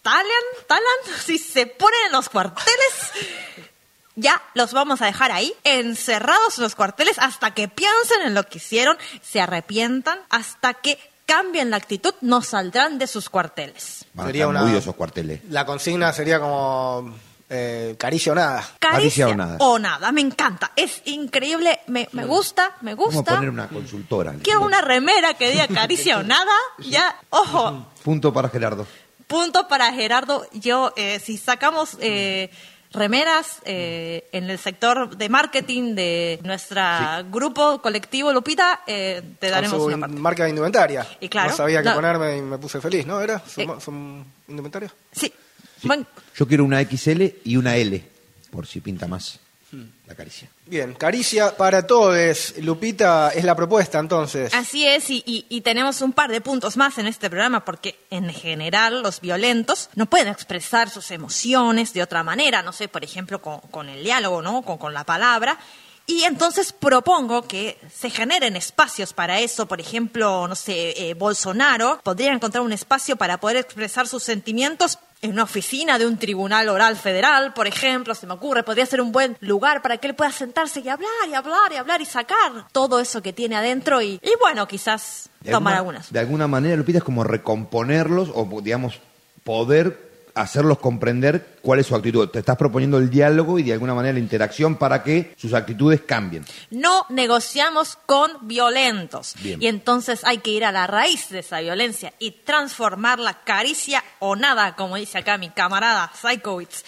talan, 0.02 0.82
si 1.24 1.38
se 1.38 1.66
ponen 1.66 1.98
en 2.06 2.12
los 2.12 2.28
cuarteles, 2.28 2.94
ya 4.16 4.40
los 4.54 4.72
vamos 4.72 5.00
a 5.02 5.06
dejar 5.06 5.32
ahí, 5.32 5.52
encerrados 5.64 6.58
en 6.58 6.64
los 6.64 6.74
cuarteles, 6.74 7.18
hasta 7.18 7.52
que 7.54 7.68
piensen 7.68 8.22
en 8.24 8.34
lo 8.34 8.44
que 8.44 8.58
hicieron, 8.58 8.96
se 9.22 9.40
arrepientan, 9.40 10.18
hasta 10.30 10.74
que 10.74 10.98
cambien 11.26 11.70
la 11.70 11.76
actitud, 11.76 12.14
no 12.22 12.42
saldrán 12.42 12.98
de 12.98 13.06
sus 13.06 13.30
cuarteles. 13.30 14.04
Van 14.14 14.24
a 14.24 14.28
Sería 14.28 14.48
una- 14.48 14.76
esos 14.76 14.94
cuarteles. 14.96 15.40
La 15.48 15.64
consigna 15.64 16.12
sería 16.12 16.40
como 16.40 17.14
eh, 17.48 17.94
caricia 17.98 18.32
o 18.32 18.34
nada. 18.34 18.60
Caricia 18.78 19.26
Caricia 19.26 19.28
o 19.28 19.34
nada. 19.34 19.56
o 19.60 19.78
nada, 19.78 20.12
me 20.12 20.20
encanta, 20.20 20.72
es 20.76 21.02
increíble, 21.06 21.80
me, 21.86 22.08
me 22.12 22.24
gusta, 22.24 22.76
me 22.80 22.94
Vamos 22.94 23.14
a 23.14 23.18
gusta. 23.18 23.34
poner 23.36 23.50
una 23.50 23.68
consultora. 23.68 24.34
Quiero 24.42 24.62
una 24.62 24.80
remera 24.80 25.34
que 25.34 25.50
diga 25.52 25.66
caricia 25.68 26.18
o 26.18 26.22
nada, 26.24 26.52
ya, 26.78 27.16
ojo, 27.30 27.86
Punto 28.04 28.32
para 28.32 28.48
Gerardo. 28.48 28.86
Punto 29.30 29.68
para 29.68 29.92
Gerardo. 29.92 30.44
Yo, 30.52 30.92
eh, 30.96 31.20
si 31.20 31.38
sacamos 31.38 31.96
eh, 32.00 32.50
remeras 32.92 33.58
eh, 33.64 34.28
en 34.32 34.50
el 34.50 34.58
sector 34.58 35.16
de 35.16 35.28
marketing 35.28 35.94
de 35.94 36.40
nuestro 36.42 36.82
grupo 37.30 37.80
colectivo 37.80 38.32
Lupita, 38.32 38.80
eh, 38.88 39.22
te 39.38 39.48
daremos 39.48 39.78
su 39.80 39.86
una 39.86 39.98
parte. 39.98 40.16
marca 40.16 40.42
de 40.44 40.50
indumentaria. 40.50 41.06
Y 41.20 41.28
claro, 41.28 41.50
No 41.50 41.56
sabía 41.56 41.80
qué 41.80 41.90
no. 41.90 41.94
ponerme 41.94 42.38
y 42.38 42.42
me 42.42 42.58
puse 42.58 42.80
feliz, 42.80 43.06
¿no? 43.06 43.20
¿Era? 43.20 43.40
¿Su, 43.46 43.60
Eh. 43.60 43.68
indumentaria? 44.48 44.92
Sí. 45.12 45.32
Bueno, 45.84 46.06
Yo 46.34 46.48
quiero 46.48 46.64
una 46.64 46.80
XL 46.84 47.22
y 47.44 47.56
una 47.56 47.76
L, 47.76 48.02
por 48.50 48.66
si 48.66 48.80
pinta 48.80 49.06
más. 49.06 49.38
La 50.06 50.14
caricia. 50.14 50.48
Bien, 50.66 50.94
caricia 50.94 51.56
para 51.56 51.86
todos. 51.86 52.54
Lupita, 52.58 53.30
es 53.30 53.44
la 53.44 53.54
propuesta 53.54 53.98
entonces. 53.98 54.52
así 54.54 54.86
es, 54.86 55.08
y, 55.10 55.22
y- 55.26 55.46
y 55.48 55.60
tenemos 55.60 56.00
un 56.02 56.12
par 56.12 56.30
de 56.30 56.40
puntos 56.40 56.76
más 56.76 56.98
en 56.98 57.06
este 57.06 57.30
programa, 57.30 57.64
porque 57.64 57.98
en 58.10 58.28
general 58.32 59.02
los 59.02 59.20
violentos 59.20 59.90
no 59.94 60.06
pueden 60.06 60.28
expresar 60.28 60.90
sus 60.90 61.10
emociones 61.10 61.92
de 61.92 62.02
otra 62.02 62.22
manera, 62.22 62.62
no 62.62 62.72
sé, 62.72 62.88
por 62.88 63.04
ejemplo, 63.04 63.40
con, 63.40 63.60
con 63.70 63.88
el 63.88 64.02
diálogo, 64.02 64.42
¿no? 64.42 64.62
Con, 64.62 64.78
con 64.78 64.92
la 64.94 65.04
palabra. 65.04 65.58
Y 66.06 66.24
entonces 66.24 66.72
propongo 66.72 67.46
que 67.46 67.78
se 67.94 68.10
generen 68.10 68.56
espacios 68.56 69.12
para 69.12 69.38
eso. 69.38 69.66
Por 69.66 69.80
ejemplo, 69.80 70.48
no 70.48 70.56
sé, 70.56 71.08
eh, 71.10 71.14
Bolsonaro 71.14 72.00
podría 72.02 72.32
encontrar 72.32 72.64
un 72.64 72.72
espacio 72.72 73.14
para 73.14 73.38
poder 73.38 73.58
expresar 73.58 74.08
sus 74.08 74.24
sentimientos 74.24 74.98
en 75.22 75.32
una 75.32 75.42
oficina 75.42 75.98
de 75.98 76.06
un 76.06 76.16
tribunal 76.18 76.68
oral 76.68 76.96
federal, 76.96 77.52
por 77.54 77.66
ejemplo, 77.66 78.14
se 78.14 78.26
me 78.26 78.32
ocurre, 78.34 78.62
podría 78.62 78.86
ser 78.86 79.00
un 79.00 79.12
buen 79.12 79.36
lugar 79.40 79.82
para 79.82 79.98
que 79.98 80.08
él 80.08 80.14
pueda 80.14 80.32
sentarse 80.32 80.80
y 80.80 80.88
hablar 80.88 81.10
y 81.28 81.34
hablar 81.34 81.72
y 81.72 81.76
hablar 81.76 82.00
y 82.00 82.06
sacar 82.06 82.66
todo 82.72 83.00
eso 83.00 83.20
que 83.22 83.32
tiene 83.32 83.56
adentro 83.56 84.00
y, 84.00 84.18
y 84.22 84.32
bueno, 84.40 84.66
quizás 84.66 85.28
De 85.40 85.50
tomar 85.52 85.74
alguna- 85.74 85.98
algunas. 85.98 86.12
De 86.12 86.18
alguna 86.20 86.46
manera, 86.48 86.76
Lupita, 86.76 86.98
es 86.98 87.04
como 87.04 87.22
recomponerlos 87.24 88.30
o, 88.34 88.48
digamos, 88.62 89.00
poder 89.44 90.09
hacerlos 90.40 90.78
comprender 90.78 91.58
cuál 91.62 91.80
es 91.80 91.86
su 91.86 91.94
actitud. 91.94 92.28
Te 92.28 92.40
estás 92.40 92.56
proponiendo 92.56 92.98
el 92.98 93.10
diálogo 93.10 93.58
y 93.58 93.62
de 93.62 93.72
alguna 93.72 93.94
manera 93.94 94.14
la 94.14 94.20
interacción 94.20 94.76
para 94.76 95.02
que 95.02 95.34
sus 95.36 95.54
actitudes 95.54 96.00
cambien. 96.02 96.44
No 96.70 97.06
negociamos 97.08 97.98
con 98.06 98.30
violentos. 98.42 99.34
Bien. 99.40 99.62
Y 99.62 99.66
entonces 99.66 100.22
hay 100.24 100.38
que 100.38 100.50
ir 100.50 100.64
a 100.64 100.72
la 100.72 100.86
raíz 100.86 101.28
de 101.30 101.40
esa 101.40 101.60
violencia 101.60 102.12
y 102.18 102.32
transformar 102.32 103.18
la 103.18 103.42
caricia 103.42 104.02
o 104.18 104.36
nada, 104.36 104.76
como 104.76 104.96
dice 104.96 105.18
acá 105.18 105.38
mi 105.38 105.50
camarada 105.50 106.10
Psychowitz. 106.20 106.84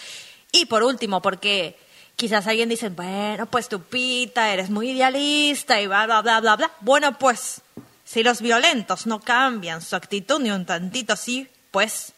Y 0.51 0.65
por 0.65 0.83
último, 0.83 1.21
porque 1.21 1.77
quizás 2.15 2.47
alguien 2.47 2.69
dice, 2.69 2.89
bueno, 2.89 3.45
pues 3.47 3.67
tu 3.67 3.81
pita, 3.81 4.53
eres 4.53 4.69
muy 4.69 4.91
idealista 4.91 5.81
y 5.81 5.87
bla, 5.87 6.05
bla, 6.05 6.21
bla, 6.21 6.39
bla, 6.41 6.55
bla. 6.55 6.71
Bueno, 6.81 7.17
pues, 7.17 7.61
si 8.03 8.23
los 8.23 8.41
violentos 8.41 9.07
no 9.07 9.19
cambian 9.19 9.81
su 9.81 9.95
actitud 9.95 10.39
ni 10.39 10.51
un 10.51 10.65
tantito 10.65 11.13
así, 11.13 11.47
pues 11.71 12.13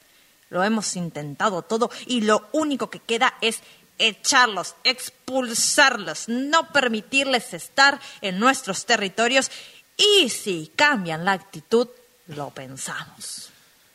lo 0.49 0.63
hemos 0.63 0.95
intentado 0.95 1.61
todo 1.61 1.89
y 2.05 2.21
lo 2.21 2.47
único 2.51 2.89
que 2.89 2.99
queda 2.99 3.35
es 3.41 3.59
echarlos, 3.97 4.75
expulsarlos, 4.83 6.27
no 6.27 6.71
permitirles 6.71 7.53
estar 7.53 7.99
en 8.21 8.39
nuestros 8.39 8.85
territorios 8.85 9.49
y 9.97 10.29
si 10.29 10.71
cambian 10.75 11.23
la 11.25 11.33
actitud, 11.33 11.87
lo 12.27 12.49
pensamos. 12.49 13.49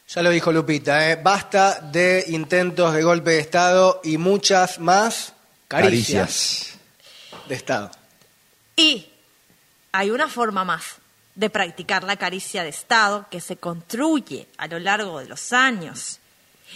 Ya 0.08 0.22
lo 0.22 0.30
dijo 0.30 0.50
Lupita, 0.50 1.10
¿eh? 1.10 1.16
basta 1.16 1.80
de 1.80 2.24
intentos 2.28 2.94
de 2.94 3.02
golpe 3.02 3.30
de 3.30 3.40
Estado 3.40 4.00
y 4.02 4.18
muchas 4.18 4.80
más 4.80 5.34
caricias, 5.68 6.74
de 7.48 7.54
Estado. 7.54 7.90
Y 8.74 9.06
hay 9.92 10.10
una 10.10 10.28
forma 10.28 10.64
más 10.64 10.96
de 11.34 11.50
practicar 11.50 12.04
la 12.04 12.16
caricia 12.16 12.64
de 12.64 12.70
Estado 12.70 13.26
que 13.30 13.40
se 13.40 13.56
construye 13.56 14.48
a 14.58 14.66
lo 14.66 14.78
largo 14.78 15.20
de 15.20 15.26
los 15.26 15.52
años. 15.52 16.19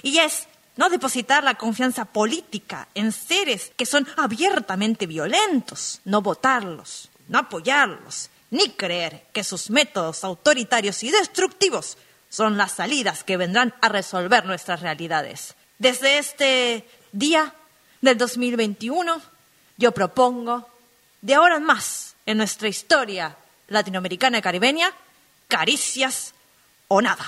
Y 0.02 0.18
es 0.18 0.46
no 0.76 0.88
depositar 0.88 1.44
la 1.44 1.54
confianza 1.54 2.04
política 2.04 2.88
en 2.94 3.12
seres 3.12 3.72
que 3.76 3.86
son 3.86 4.06
abiertamente 4.16 5.06
violentos, 5.06 6.00
no 6.04 6.20
votarlos, 6.20 7.10
no 7.28 7.38
apoyarlos, 7.38 8.30
ni 8.50 8.70
creer 8.70 9.26
que 9.32 9.44
sus 9.44 9.70
métodos 9.70 10.24
autoritarios 10.24 11.02
y 11.02 11.10
destructivos 11.10 11.96
son 12.28 12.56
las 12.56 12.72
salidas 12.72 13.22
que 13.22 13.36
vendrán 13.36 13.74
a 13.80 13.88
resolver 13.88 14.44
nuestras 14.44 14.80
realidades. 14.80 15.54
Desde 15.78 16.18
este 16.18 16.88
día 17.12 17.54
del 18.00 18.18
2021, 18.18 19.22
yo 19.76 19.92
propongo, 19.92 20.68
de 21.22 21.34
ahora 21.34 21.56
en 21.56 21.64
más, 21.64 22.16
en 22.26 22.38
nuestra 22.38 22.68
historia 22.68 23.36
latinoamericana 23.68 24.38
y 24.38 24.42
caribeña, 24.42 24.92
caricias 25.48 26.33
o 26.94 27.02
nada. 27.02 27.24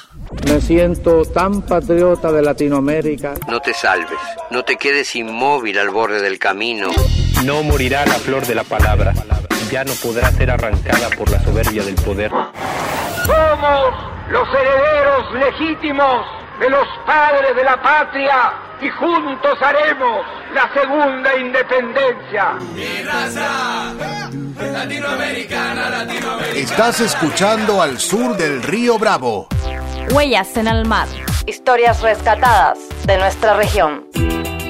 Me 0.46 0.60
siento 0.60 1.24
tan 1.24 1.62
patriota 1.62 2.30
de 2.30 2.42
Latinoamérica. 2.42 3.34
No 3.48 3.60
te 3.60 3.74
salves, 3.74 4.18
no 4.50 4.62
te 4.64 4.76
quedes 4.76 5.14
inmóvil 5.16 5.78
al 5.78 5.90
borde 5.90 6.22
del 6.22 6.38
camino. 6.38 6.90
No 7.44 7.62
morirá 7.62 8.06
la 8.06 8.14
flor 8.14 8.46
de 8.46 8.54
la 8.54 8.64
palabra, 8.64 9.12
ya 9.70 9.84
no 9.84 9.92
podrá 10.02 10.30
ser 10.32 10.50
arrancada 10.50 11.10
por 11.18 11.30
la 11.30 11.40
soberbia 11.42 11.82
del 11.82 11.96
poder. 11.96 12.30
Somos 12.30 13.94
los 14.30 14.48
herederos 14.48 15.34
legítimos 15.34 16.26
de 16.60 16.70
los 16.70 16.86
padres 17.04 17.54
de 17.56 17.64
la 17.64 17.82
patria 17.82 18.54
y 18.80 18.88
juntos 18.90 19.58
haremos 19.60 20.24
la 20.54 20.72
segunda 20.72 21.36
independencia. 21.36 22.52
Mi 22.74 23.02
raza 23.02 23.92
latinoamericana, 24.58 25.90
latinoamericana. 25.90 26.58
Estás 26.58 27.00
escuchando 27.00 27.82
al 27.82 27.98
sur 27.98 28.36
del 28.36 28.62
río 28.62 28.98
Bravo. 28.98 29.48
Huellas 30.12 30.56
en 30.56 30.68
el 30.68 30.86
mar. 30.86 31.08
Historias 31.46 32.00
rescatadas 32.00 32.78
de 33.06 33.18
nuestra 33.18 33.56
región. 33.56 34.06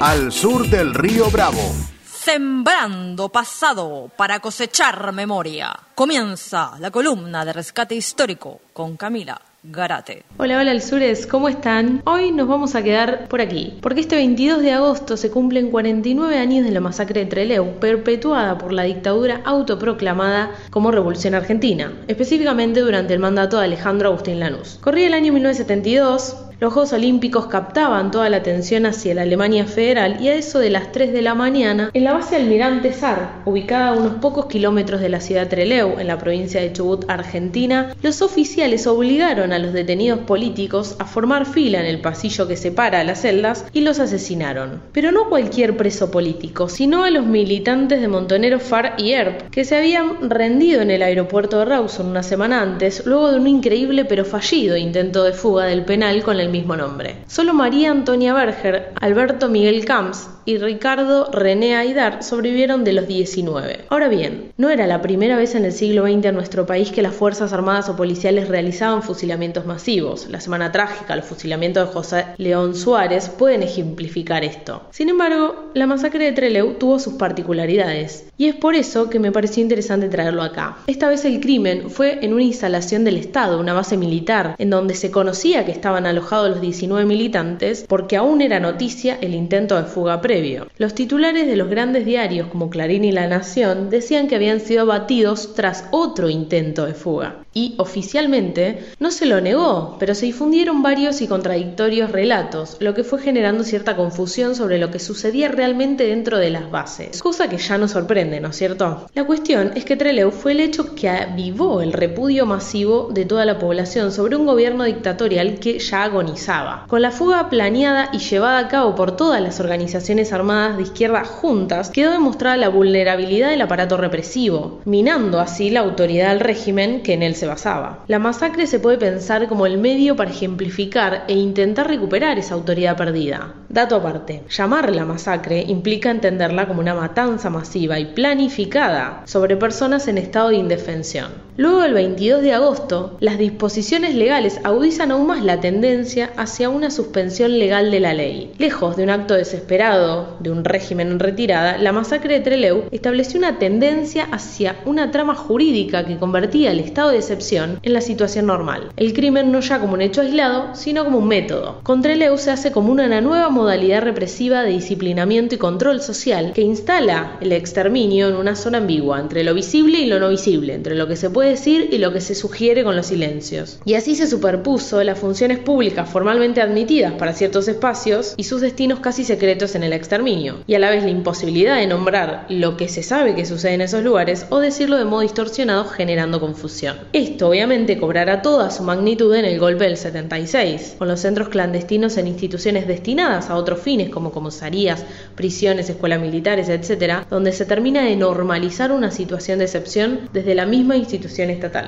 Al 0.01 0.31
sur 0.31 0.67
del 0.67 0.93
río 0.93 1.29
Bravo. 1.29 1.61
Sembrando 2.05 3.29
pasado 3.29 4.11
para 4.15 4.39
cosechar 4.39 5.13
memoria. 5.13 5.73
Comienza 5.95 6.73
la 6.79 6.91
columna 6.91 7.45
de 7.45 7.53
rescate 7.53 7.95
histórico 7.95 8.59
con 8.73 8.97
Camila 8.97 9.39
Garate. 9.69 10.23
Hola, 10.37 10.59
hola, 10.59 10.71
Alzures, 10.71 11.27
¿cómo 11.27 11.49
están? 11.49 12.01
Hoy 12.05 12.31
nos 12.31 12.47
vamos 12.47 12.73
a 12.75 12.83
quedar 12.83 13.27
por 13.27 13.41
aquí, 13.41 13.77
porque 13.81 13.99
este 13.99 14.15
22 14.15 14.61
de 14.61 14.71
agosto 14.71 15.17
se 15.17 15.29
cumplen 15.29 15.71
49 15.71 16.37
años 16.37 16.63
de 16.63 16.71
la 16.71 16.79
masacre 16.79 17.25
de 17.25 17.25
Trelew, 17.25 17.77
perpetuada 17.81 18.57
por 18.57 18.71
la 18.71 18.83
dictadura 18.83 19.41
autoproclamada 19.43 20.51
como 20.69 20.91
Revolución 20.91 21.35
Argentina, 21.35 21.91
específicamente 22.07 22.79
durante 22.79 23.13
el 23.13 23.19
mandato 23.19 23.57
de 23.59 23.65
Alejandro 23.65 24.07
Agustín 24.07 24.39
Lanús. 24.39 24.77
Corría 24.79 25.07
el 25.07 25.13
año 25.13 25.33
1972, 25.33 26.46
Los 26.59 26.73
Juegos 26.73 26.93
Olímpicos 26.93 27.45
captaban 27.45 28.09
toda 28.09 28.31
la 28.31 28.37
atención 28.37 28.87
hacia 28.87 29.13
la 29.13 29.21
Alemania 29.21 29.65
federal 29.65 30.17
y 30.19 30.29
a 30.29 30.33
eso 30.33 30.57
de 30.57 30.71
las 30.71 30.91
3 30.91 31.13
de 31.13 31.21
la 31.21 31.35
mañana, 31.35 31.91
en 31.93 32.03
la 32.03 32.13
base 32.13 32.35
Almirante 32.35 32.93
Sar, 32.93 33.43
ubicada 33.45 33.89
a 33.89 33.93
unos 33.93 34.13
pocos 34.13 34.47
kilómetros 34.47 34.99
de 34.99 35.09
la 35.09 35.19
ciudad 35.19 35.49
Trelew, 35.49 35.99
en 35.99 36.07
la 36.07 36.17
provincia 36.17 36.59
de 36.59 36.73
Chubut, 36.73 37.05
Argentina, 37.09 37.95
los 38.01 38.23
oficiales 38.23 38.87
obligaron 38.87 39.53
a 39.53 39.59
los 39.59 39.71
detenidos 39.71 40.21
políticos 40.21 40.95
a 40.97 41.05
formar 41.05 41.45
fila 41.45 41.79
en 41.79 41.85
el 41.85 42.01
pasillo 42.01 42.47
que 42.47 42.57
separa 42.57 43.03
las 43.03 43.21
celdas 43.21 43.65
y 43.71 43.81
los 43.81 43.99
asesinaron. 43.99 44.81
Pero 44.93 45.11
no 45.11 45.29
cualquier 45.29 45.77
preso 45.77 46.09
político, 46.09 46.69
sino 46.69 47.03
a 47.03 47.11
los 47.11 47.27
militantes 47.27 48.01
de 48.01 48.07
Montoneros 48.07 48.63
FAR 48.63 48.95
y 48.97 49.11
ERP, 49.11 49.51
que 49.51 49.63
se 49.63 49.77
habían 49.77 50.27
rendido 50.27 50.81
en 50.81 50.89
el 50.89 51.03
aeropuerto 51.03 51.59
de 51.59 51.65
Rawson 51.65 52.07
una 52.07 52.23
semana 52.23 52.63
antes, 52.63 53.05
luego 53.05 53.31
de 53.31 53.37
un 53.37 53.45
increíble 53.45 54.05
pero 54.05 54.25
fallido 54.25 54.75
intento 54.75 55.23
de 55.23 55.33
fuga 55.33 55.65
del 55.65 55.85
penal 55.85 56.23
con 56.23 56.46
mismo 56.49 56.75
nombre. 56.75 57.17
Solo 57.27 57.53
María 57.53 57.91
Antonia 57.91 58.33
Berger, 58.33 58.93
Alberto 58.99 59.49
Miguel 59.49 59.85
Camps 59.85 60.29
y 60.45 60.57
Ricardo 60.57 61.29
René 61.31 61.75
Aidar 61.75 62.23
sobrevivieron 62.23 62.85
de 62.85 62.93
los 62.93 63.05
19. 63.05 63.85
Ahora 63.89 64.07
bien, 64.07 64.53
no 64.55 64.69
era 64.69 64.87
la 64.87 65.01
primera 65.01 65.35
vez 65.35 65.55
en 65.55 65.65
el 65.65 65.73
siglo 65.73 66.03
XX 66.03 66.25
en 66.25 66.35
nuestro 66.35 66.65
país 66.65 66.91
que 66.91 67.01
las 67.01 67.13
Fuerzas 67.13 67.51
Armadas 67.51 67.89
o 67.89 67.97
policiales 67.97 68.47
realizaban 68.47 69.03
fusilamientos 69.03 69.65
masivos. 69.65 70.27
La 70.29 70.39
semana 70.39 70.71
trágica, 70.71 71.13
el 71.13 71.23
fusilamiento 71.23 71.81
de 71.81 71.91
José 71.91 72.25
León 72.37 72.75
Suárez, 72.75 73.27
pueden 73.27 73.61
ejemplificar 73.61 74.45
esto. 74.45 74.83
Sin 74.91 75.09
embargo, 75.09 75.65
la 75.73 75.85
masacre 75.85 76.23
de 76.23 76.31
Trelew 76.31 76.75
tuvo 76.75 76.99
sus 76.99 77.15
particularidades, 77.15 78.27
y 78.37 78.47
es 78.47 78.55
por 78.55 78.75
eso 78.75 79.09
que 79.09 79.19
me 79.19 79.33
pareció 79.33 79.61
interesante 79.61 80.07
traerlo 80.07 80.43
acá. 80.43 80.77
Esta 80.87 81.09
vez 81.09 81.25
el 81.25 81.41
crimen 81.41 81.89
fue 81.89 82.19
en 82.23 82.33
una 82.33 82.43
instalación 82.43 83.03
del 83.03 83.17
Estado, 83.17 83.59
una 83.59 83.73
base 83.73 83.97
militar, 83.97 84.55
en 84.57 84.69
donde 84.69 84.95
se 84.95 85.11
conocía 85.11 85.65
que 85.65 85.71
estaban 85.71 86.05
alojados 86.05 86.36
los 86.45 86.61
19 86.61 87.05
militantes, 87.05 87.85
porque 87.87 88.17
aún 88.17 88.41
era 88.41 88.59
noticia 88.59 89.17
el 89.21 89.33
intento 89.33 89.75
de 89.75 89.87
fuga 89.87 90.21
previo. 90.21 90.67
Los 90.77 90.93
titulares 90.93 91.47
de 91.47 91.55
los 91.55 91.69
grandes 91.69 92.05
diarios 92.05 92.47
como 92.47 92.69
Clarín 92.69 93.05
y 93.05 93.11
La 93.11 93.27
Nación 93.27 93.89
decían 93.89 94.27
que 94.27 94.35
habían 94.35 94.59
sido 94.59 94.81
abatidos 94.81 95.55
tras 95.55 95.85
otro 95.91 96.29
intento 96.29 96.85
de 96.85 96.93
fuga. 96.93 97.46
Y 97.57 97.73
oficialmente 97.79 98.85
no 98.99 99.09
se 99.09 99.25
lo 99.25 99.41
negó, 99.41 99.95
pero 99.97 100.13
se 100.13 100.27
difundieron 100.27 100.83
varios 100.83 101.23
y 101.23 101.27
contradictorios 101.27 102.11
relatos, 102.11 102.77
lo 102.79 102.93
que 102.93 103.03
fue 103.03 103.19
generando 103.19 103.63
cierta 103.63 103.95
confusión 103.95 104.53
sobre 104.53 104.77
lo 104.77 104.91
que 104.91 104.99
sucedía 104.99 105.47
realmente 105.47 106.05
dentro 106.05 106.37
de 106.37 106.51
las 106.51 106.69
bases. 106.69 107.19
Cosa 107.19 107.49
que 107.49 107.57
ya 107.57 107.79
no 107.79 107.87
sorprende, 107.87 108.39
¿no 108.39 108.49
es 108.49 108.57
cierto? 108.57 109.07
La 109.15 109.23
cuestión 109.23 109.71
es 109.73 109.85
que 109.85 109.95
Trelew 109.95 110.29
fue 110.29 110.51
el 110.51 110.59
hecho 110.59 110.93
que 110.93 111.09
avivó 111.09 111.81
el 111.81 111.93
repudio 111.93 112.45
masivo 112.45 113.09
de 113.11 113.25
toda 113.25 113.43
la 113.43 113.57
población 113.57 114.11
sobre 114.11 114.35
un 114.35 114.45
gobierno 114.45 114.83
dictatorial 114.83 115.57
que 115.57 115.79
ya 115.79 116.03
agonizaba. 116.03 116.85
Con 116.87 117.01
la 117.01 117.09
fuga 117.09 117.49
planeada 117.49 118.11
y 118.13 118.19
llevada 118.19 118.59
a 118.59 118.67
cabo 118.67 118.93
por 118.93 119.15
todas 119.15 119.41
las 119.41 119.59
organizaciones 119.59 120.31
armadas 120.31 120.77
de 120.77 120.83
izquierda 120.83 121.25
juntas, 121.25 121.89
quedó 121.89 122.11
demostrada 122.11 122.55
la 122.55 122.69
vulnerabilidad 122.69 123.49
del 123.49 123.61
aparato 123.63 123.97
represivo, 123.97 124.79
minando 124.85 125.39
así 125.39 125.71
la 125.71 125.79
autoridad 125.79 126.29
del 126.29 126.39
régimen 126.39 127.01
que 127.01 127.13
en 127.13 127.23
él 127.23 127.33
se 127.33 127.46
basaba. 127.47 128.03
La 128.07 128.19
masacre 128.19 128.67
se 128.67 128.79
puede 128.79 128.97
pensar 128.97 129.47
como 129.47 129.65
el 129.65 129.77
medio 129.77 130.15
para 130.15 130.29
ejemplificar 130.29 131.25
e 131.27 131.33
intentar 131.33 131.87
recuperar 131.87 132.37
esa 132.37 132.53
autoridad 132.53 132.95
perdida. 132.95 133.55
Dato 133.69 133.95
aparte, 133.95 134.43
llamarla 134.49 135.05
masacre 135.05 135.63
implica 135.67 136.11
entenderla 136.11 136.67
como 136.67 136.81
una 136.81 136.93
matanza 136.93 137.49
masiva 137.49 137.99
y 137.99 138.05
planificada 138.05 139.23
sobre 139.25 139.57
personas 139.57 140.07
en 140.07 140.17
estado 140.17 140.49
de 140.49 140.57
indefensión. 140.57 141.46
Luego 141.59 141.81
del 141.81 141.95
22 141.95 142.43
de 142.43 142.53
agosto, 142.53 143.17
las 143.19 143.39
disposiciones 143.39 144.13
legales 144.13 144.59
agudizan 144.63 145.09
aún 145.09 145.25
más 145.25 145.43
la 145.43 145.59
tendencia 145.59 146.29
hacia 146.37 146.69
una 146.69 146.91
suspensión 146.91 147.57
legal 147.57 147.89
de 147.89 147.99
la 147.99 148.13
ley. 148.13 148.51
Lejos 148.59 148.95
de 148.95 149.01
un 149.01 149.09
acto 149.09 149.33
desesperado 149.33 150.37
de 150.39 150.51
un 150.51 150.63
régimen 150.63 151.09
en 151.09 151.17
retirada, 151.17 151.79
la 151.79 151.91
masacre 151.91 152.35
de 152.35 152.39
Trelew 152.41 152.83
estableció 152.91 153.39
una 153.39 153.57
tendencia 153.57 154.25
hacia 154.25 154.75
una 154.85 155.09
trama 155.09 155.33
jurídica 155.33 156.05
que 156.05 156.19
convertía 156.19 156.69
el 156.69 156.79
estado 156.79 157.09
de 157.09 157.17
excepción 157.17 157.79
en 157.81 157.93
la 157.93 158.01
situación 158.01 158.45
normal. 158.45 158.91
El 158.95 159.13
crimen 159.13 159.51
no 159.51 159.59
ya 159.61 159.79
como 159.79 159.95
un 159.95 160.01
hecho 160.01 160.21
aislado, 160.21 160.75
sino 160.75 161.05
como 161.05 161.17
un 161.17 161.27
método. 161.27 161.79
Con 161.81 162.03
Trelew 162.03 162.37
se 162.37 162.51
hace 162.51 162.71
como 162.71 162.91
una 162.91 163.19
nueva 163.19 163.49
modalidad 163.49 164.03
represiva 164.03 164.61
de 164.61 164.73
disciplinamiento 164.73 165.55
y 165.55 165.57
control 165.57 166.01
social 166.01 166.51
que 166.53 166.61
instala 166.61 167.37
el 167.41 167.51
exterminio 167.51 168.27
en 168.27 168.35
una 168.35 168.55
zona 168.55 168.77
ambigua 168.77 169.19
entre 169.19 169.43
lo 169.43 169.55
visible 169.55 169.97
y 169.97 170.05
lo 170.05 170.19
no 170.19 170.29
visible, 170.29 170.75
entre 170.75 170.93
lo 170.93 171.07
que 171.07 171.15
se 171.15 171.31
puede 171.31 171.46
decir 171.47 171.89
y 171.91 171.97
lo 171.97 172.13
que 172.13 172.21
se 172.21 172.35
sugiere 172.35 172.83
con 172.83 172.95
los 172.95 173.07
silencios. 173.07 173.79
Y 173.85 173.95
así 173.95 174.15
se 174.15 174.27
superpuso 174.27 175.03
las 175.03 175.19
funciones 175.19 175.59
públicas 175.59 176.09
formalmente 176.09 176.61
admitidas 176.61 177.13
para 177.13 177.33
ciertos 177.33 177.67
espacios 177.67 178.33
y 178.37 178.43
sus 178.43 178.61
destinos 178.61 178.99
casi 178.99 179.23
secretos 179.23 179.75
en 179.75 179.83
el 179.83 179.93
exterminio, 179.93 180.57
y 180.67 180.75
a 180.75 180.79
la 180.79 180.89
vez 180.89 181.03
la 181.03 181.09
imposibilidad 181.09 181.77
de 181.77 181.87
nombrar 181.87 182.45
lo 182.49 182.77
que 182.77 182.89
se 182.89 183.03
sabe 183.03 183.35
que 183.35 183.45
sucede 183.45 183.73
en 183.73 183.81
esos 183.81 184.03
lugares 184.03 184.45
o 184.49 184.59
decirlo 184.59 184.97
de 184.97 185.05
modo 185.05 185.21
distorsionado 185.21 185.85
generando 185.85 186.39
confusión. 186.39 186.97
Esto 187.13 187.49
obviamente 187.49 187.97
cobrará 187.97 188.41
toda 188.41 188.71
su 188.71 188.83
magnitud 188.83 189.33
en 189.35 189.45
el 189.45 189.59
golpe 189.59 189.85
del 189.85 189.97
76, 189.97 190.95
con 190.97 191.07
los 191.07 191.19
centros 191.19 191.49
clandestinos 191.49 192.17
en 192.17 192.27
instituciones 192.27 192.87
destinadas 192.87 193.49
a 193.49 193.55
otros 193.55 193.81
fines 193.81 194.09
como 194.09 194.31
comisarías, 194.31 195.05
prisiones, 195.35 195.89
escuelas 195.89 196.19
militares, 196.19 196.69
etc., 196.69 197.25
donde 197.29 197.51
se 197.51 197.65
termina 197.65 198.03
de 198.03 198.15
normalizar 198.15 198.91
una 198.91 199.11
situación 199.11 199.59
de 199.59 199.65
excepción 199.65 200.29
desde 200.33 200.55
la 200.55 200.65
misma 200.65 200.97
institución 200.97 201.36
estatal. 201.45 201.87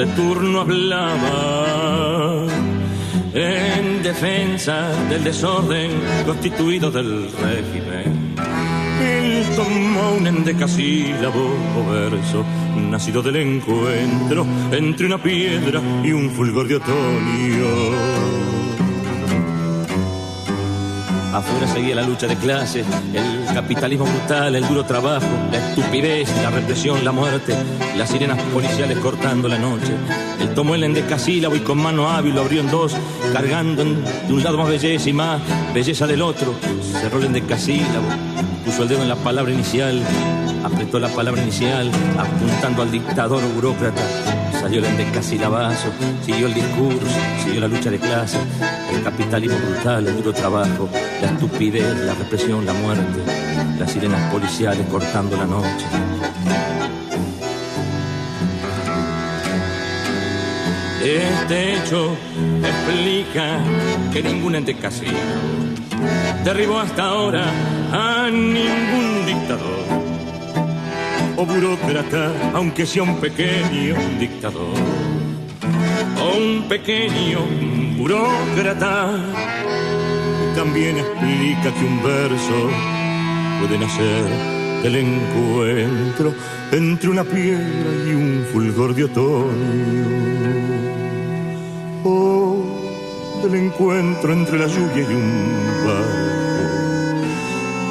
De 0.00 0.06
turno 0.14 0.60
hablaba 0.62 2.46
en 3.34 4.02
defensa 4.02 4.88
del 5.10 5.22
desorden 5.22 5.90
constituido 6.24 6.90
del 6.90 7.30
régimen. 7.30 8.34
Él 9.02 9.44
tomó 9.54 10.12
un 10.18 10.26
endecasílabo 10.26 11.54
verso 11.92 12.46
nacido 12.90 13.20
del 13.20 13.36
encuentro 13.36 14.46
entre 14.72 15.04
una 15.04 15.22
piedra 15.22 15.82
y 16.02 16.12
un 16.12 16.30
fulgor 16.30 16.66
de 16.66 16.76
otoño. 16.76 18.39
Afuera 21.32 21.66
seguía 21.68 21.94
la 21.94 22.02
lucha 22.02 22.26
de 22.26 22.36
clases, 22.36 22.84
el 23.14 23.54
capitalismo 23.54 24.04
brutal, 24.04 24.56
el 24.56 24.66
duro 24.66 24.84
trabajo, 24.84 25.26
la 25.52 25.58
estupidez, 25.58 26.28
la 26.42 26.50
represión, 26.50 27.04
la 27.04 27.12
muerte, 27.12 27.54
las 27.96 28.10
sirenas 28.10 28.38
policiales 28.52 28.98
cortando 28.98 29.46
la 29.46 29.58
noche. 29.58 29.92
Él 30.40 30.52
tomó 30.54 30.74
el 30.74 30.82
endecasílabo 30.82 31.54
y 31.54 31.60
con 31.60 31.78
mano 31.78 32.10
hábil 32.10 32.34
lo 32.34 32.40
abrió 32.40 32.60
en 32.60 32.70
dos, 32.70 32.96
cargando 33.32 33.84
de 33.84 34.32
un 34.32 34.42
lado 34.42 34.58
más 34.58 34.68
belleza 34.68 35.08
y 35.08 35.12
más 35.12 35.40
belleza 35.72 36.06
del 36.08 36.22
otro. 36.22 36.52
Cerró 37.00 37.18
el 37.18 37.26
endecasílabo, 37.26 38.08
puso 38.64 38.82
el 38.82 38.88
dedo 38.88 39.02
en 39.02 39.08
la 39.08 39.16
palabra 39.16 39.52
inicial, 39.52 40.02
apretó 40.64 40.98
la 40.98 41.08
palabra 41.08 41.42
inicial, 41.42 41.90
apuntando 42.18 42.82
al 42.82 42.90
dictador 42.90 43.42
burócrata. 43.54 44.02
Salió 44.60 44.80
el 44.80 44.84
endecasilabazo, 44.84 45.88
siguió 46.22 46.46
el 46.46 46.52
discurso, 46.52 47.06
siguió 47.42 47.62
la 47.62 47.68
lucha 47.68 47.90
de 47.90 47.98
clases, 47.98 48.40
el 48.92 49.02
capitalismo 49.02 49.56
brutal, 49.58 50.06
el 50.06 50.16
duro 50.16 50.34
trabajo, 50.34 50.86
la 51.22 51.28
estupidez, 51.28 51.96
la 52.00 52.14
represión, 52.14 52.66
la 52.66 52.74
muerte, 52.74 53.22
las 53.78 53.90
sirenas 53.90 54.30
policiales 54.30 54.86
cortando 54.88 55.34
la 55.38 55.46
noche. 55.46 55.86
Este 61.02 61.76
hecho 61.76 62.14
explica 62.62 63.58
que 64.12 64.22
ningún 64.22 64.56
ente 64.56 64.76
derribó 66.44 66.80
hasta 66.80 67.04
ahora 67.06 67.44
a 67.92 68.28
ningún 68.28 69.24
dictador 69.24 70.09
o 71.40 71.46
burócrata, 71.46 72.52
aunque 72.52 72.84
sea 72.84 73.02
un 73.02 73.16
pequeño 73.16 73.94
dictador 74.18 74.76
o 76.22 76.36
un 76.36 76.68
pequeño 76.68 77.40
burócrata. 77.96 79.18
También 80.54 80.98
explica 80.98 81.72
que 81.72 81.84
un 81.92 82.02
verso 82.02 82.58
puede 83.58 83.78
nacer 83.78 84.24
del 84.82 84.96
encuentro 84.96 86.34
entre 86.72 87.08
una 87.08 87.24
piedra 87.24 87.90
y 88.06 88.10
un 88.10 88.46
fulgor 88.52 88.94
de 88.94 89.04
otoño. 89.04 90.10
O 92.04 92.56
del 93.42 93.54
encuentro 93.54 94.32
entre 94.34 94.58
la 94.58 94.66
lluvia 94.66 95.04
y 95.10 95.14
un 95.14 95.86
barco. 95.86 95.99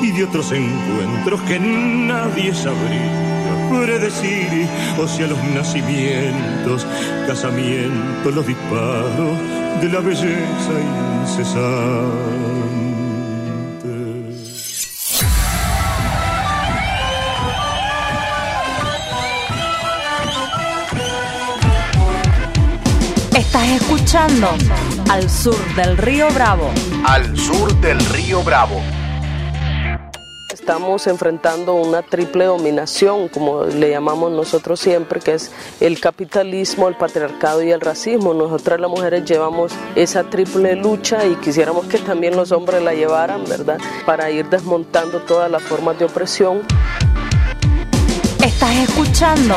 Y 0.10 0.12
de 0.12 0.24
otros 0.24 0.51
encuentros 0.51 1.39
que 1.41 1.60
nadie 1.60 2.51
sabría 2.51 3.70
predecir, 3.70 4.68
o 4.99 5.07
sea, 5.07 5.28
los 5.28 5.38
nacimientos, 5.53 6.88
casamientos, 7.28 8.34
los 8.34 8.47
disparos 8.47 9.38
de 9.80 9.89
la 9.89 9.99
belleza 9.99 10.72
incesante. 11.22 12.49
Estás 23.38 23.68
escuchando 23.70 24.47
Al 25.12 25.30
Sur 25.30 25.76
del 25.76 25.97
Río 25.97 26.32
Bravo. 26.32 26.72
Al 27.05 27.38
sur 27.38 27.80
del 27.80 27.99
río 28.05 28.41
Bravo. 28.41 28.82
Estamos 30.70 31.07
enfrentando 31.07 31.74
una 31.74 32.03
triple 32.03 32.45
dominación, 32.45 33.28
como 33.30 33.63
le 33.63 33.89
llamamos 33.89 34.32
nosotros 34.32 34.80
siempre, 34.80 35.20
que 35.20 35.34
es 35.34 35.51
el 35.80 35.99
capitalismo, 35.99 36.88
el 36.88 36.95
patriarcado 36.95 37.63
y 37.63 37.72
el 37.72 37.82
racismo. 37.82 38.36
Nosotras 38.36 38.80
las 38.80 38.88
mujeres 38.88 39.26
llevamos 39.26 39.72
esa 39.95 40.26
triple 40.26 40.76
lucha 40.76 41.26
y 41.26 41.38
quisiéramos 41.38 41.88
que 41.88 41.97
también 41.97 42.36
los 42.36 42.51
hombres 42.51 42.84
la 42.84 42.93
llevaran, 42.93 43.45
¿verdad? 43.45 43.80
Para 44.05 44.30
ir 44.30 44.47
desmontando 44.47 45.22
todas 45.22 45.49
las 45.49 45.63
formas 45.63 45.97
de 45.97 46.05
opresión. 46.05 46.61
Estás 48.45 48.76
escuchando 48.76 49.55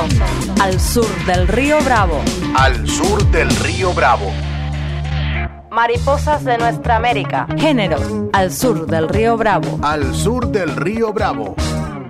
Al 0.62 0.80
Sur 0.80 1.26
del 1.26 1.46
Río 1.46 1.78
Bravo. 1.82 2.22
Al 2.56 2.88
sur 2.88 3.22
del 3.30 3.50
río 3.56 3.92
Bravo. 3.92 4.32
Mariposas 5.72 6.44
de 6.44 6.58
nuestra 6.58 6.96
América. 6.96 7.46
Géneros. 7.58 8.02
Al 8.34 8.52
sur 8.52 8.86
del 8.86 9.08
Río 9.08 9.38
Bravo. 9.38 9.78
Al 9.82 10.14
sur 10.14 10.48
del 10.52 10.76
río 10.76 11.14
Bravo. 11.14 11.56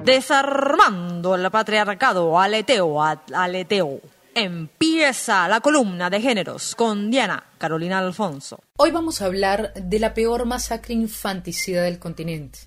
Desarmando 0.04 1.36
el 1.36 1.48
patriarcado, 1.48 2.40
aleteo, 2.40 3.00
a- 3.00 3.22
aleteo. 3.32 4.00
Empieza 4.34 5.46
la 5.46 5.60
columna 5.60 6.10
de 6.10 6.20
géneros 6.20 6.74
con 6.74 7.08
Diana 7.08 7.44
Carolina 7.58 8.00
Alfonso. 8.00 8.58
Hoy 8.78 8.90
vamos 8.90 9.22
a 9.22 9.26
hablar 9.26 9.72
de 9.74 9.98
la 10.00 10.12
peor 10.12 10.44
masacre 10.44 10.94
infanticida 10.94 11.82
del 11.82 12.00
continente, 12.00 12.58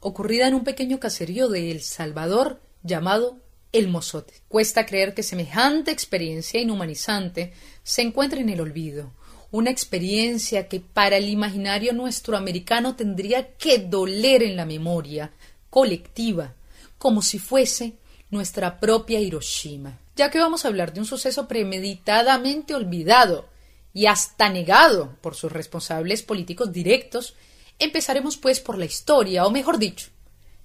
ocurrida 0.00 0.48
en 0.48 0.54
un 0.54 0.64
pequeño 0.64 1.00
caserío 1.00 1.48
de 1.48 1.70
El 1.70 1.80
Salvador 1.80 2.60
llamado 2.82 3.38
El 3.72 3.88
Mozote. 3.88 4.34
Cuesta 4.48 4.84
creer 4.84 5.14
que 5.14 5.22
semejante 5.22 5.92
experiencia 5.92 6.60
inhumanizante 6.60 7.54
se 7.84 8.02
encuentre 8.02 8.42
en 8.42 8.50
el 8.50 8.60
olvido, 8.60 9.12
una 9.52 9.70
experiencia 9.70 10.66
que 10.66 10.80
para 10.80 11.18
el 11.18 11.28
imaginario 11.28 11.92
nuestro 11.92 12.36
americano 12.36 12.96
tendría 12.96 13.54
que 13.56 13.78
doler 13.78 14.42
en 14.42 14.56
la 14.56 14.64
memoria 14.64 15.30
colectiva, 15.68 16.54
como 16.98 17.20
si 17.20 17.38
fuese 17.38 17.92
nuestra 18.30 18.80
propia 18.80 19.20
Hiroshima. 19.20 19.98
Ya 20.16 20.30
que 20.30 20.38
vamos 20.38 20.64
a 20.64 20.68
hablar 20.68 20.94
de 20.94 21.00
un 21.00 21.06
suceso 21.06 21.48
premeditadamente 21.48 22.74
olvidado 22.74 23.50
y 23.92 24.06
hasta 24.06 24.48
negado 24.48 25.18
por 25.20 25.34
sus 25.34 25.52
responsables 25.52 26.22
políticos 26.22 26.72
directos, 26.72 27.34
empezaremos 27.78 28.38
pues 28.38 28.58
por 28.58 28.78
la 28.78 28.86
historia, 28.86 29.44
o 29.44 29.50
mejor 29.50 29.78
dicho, 29.78 30.08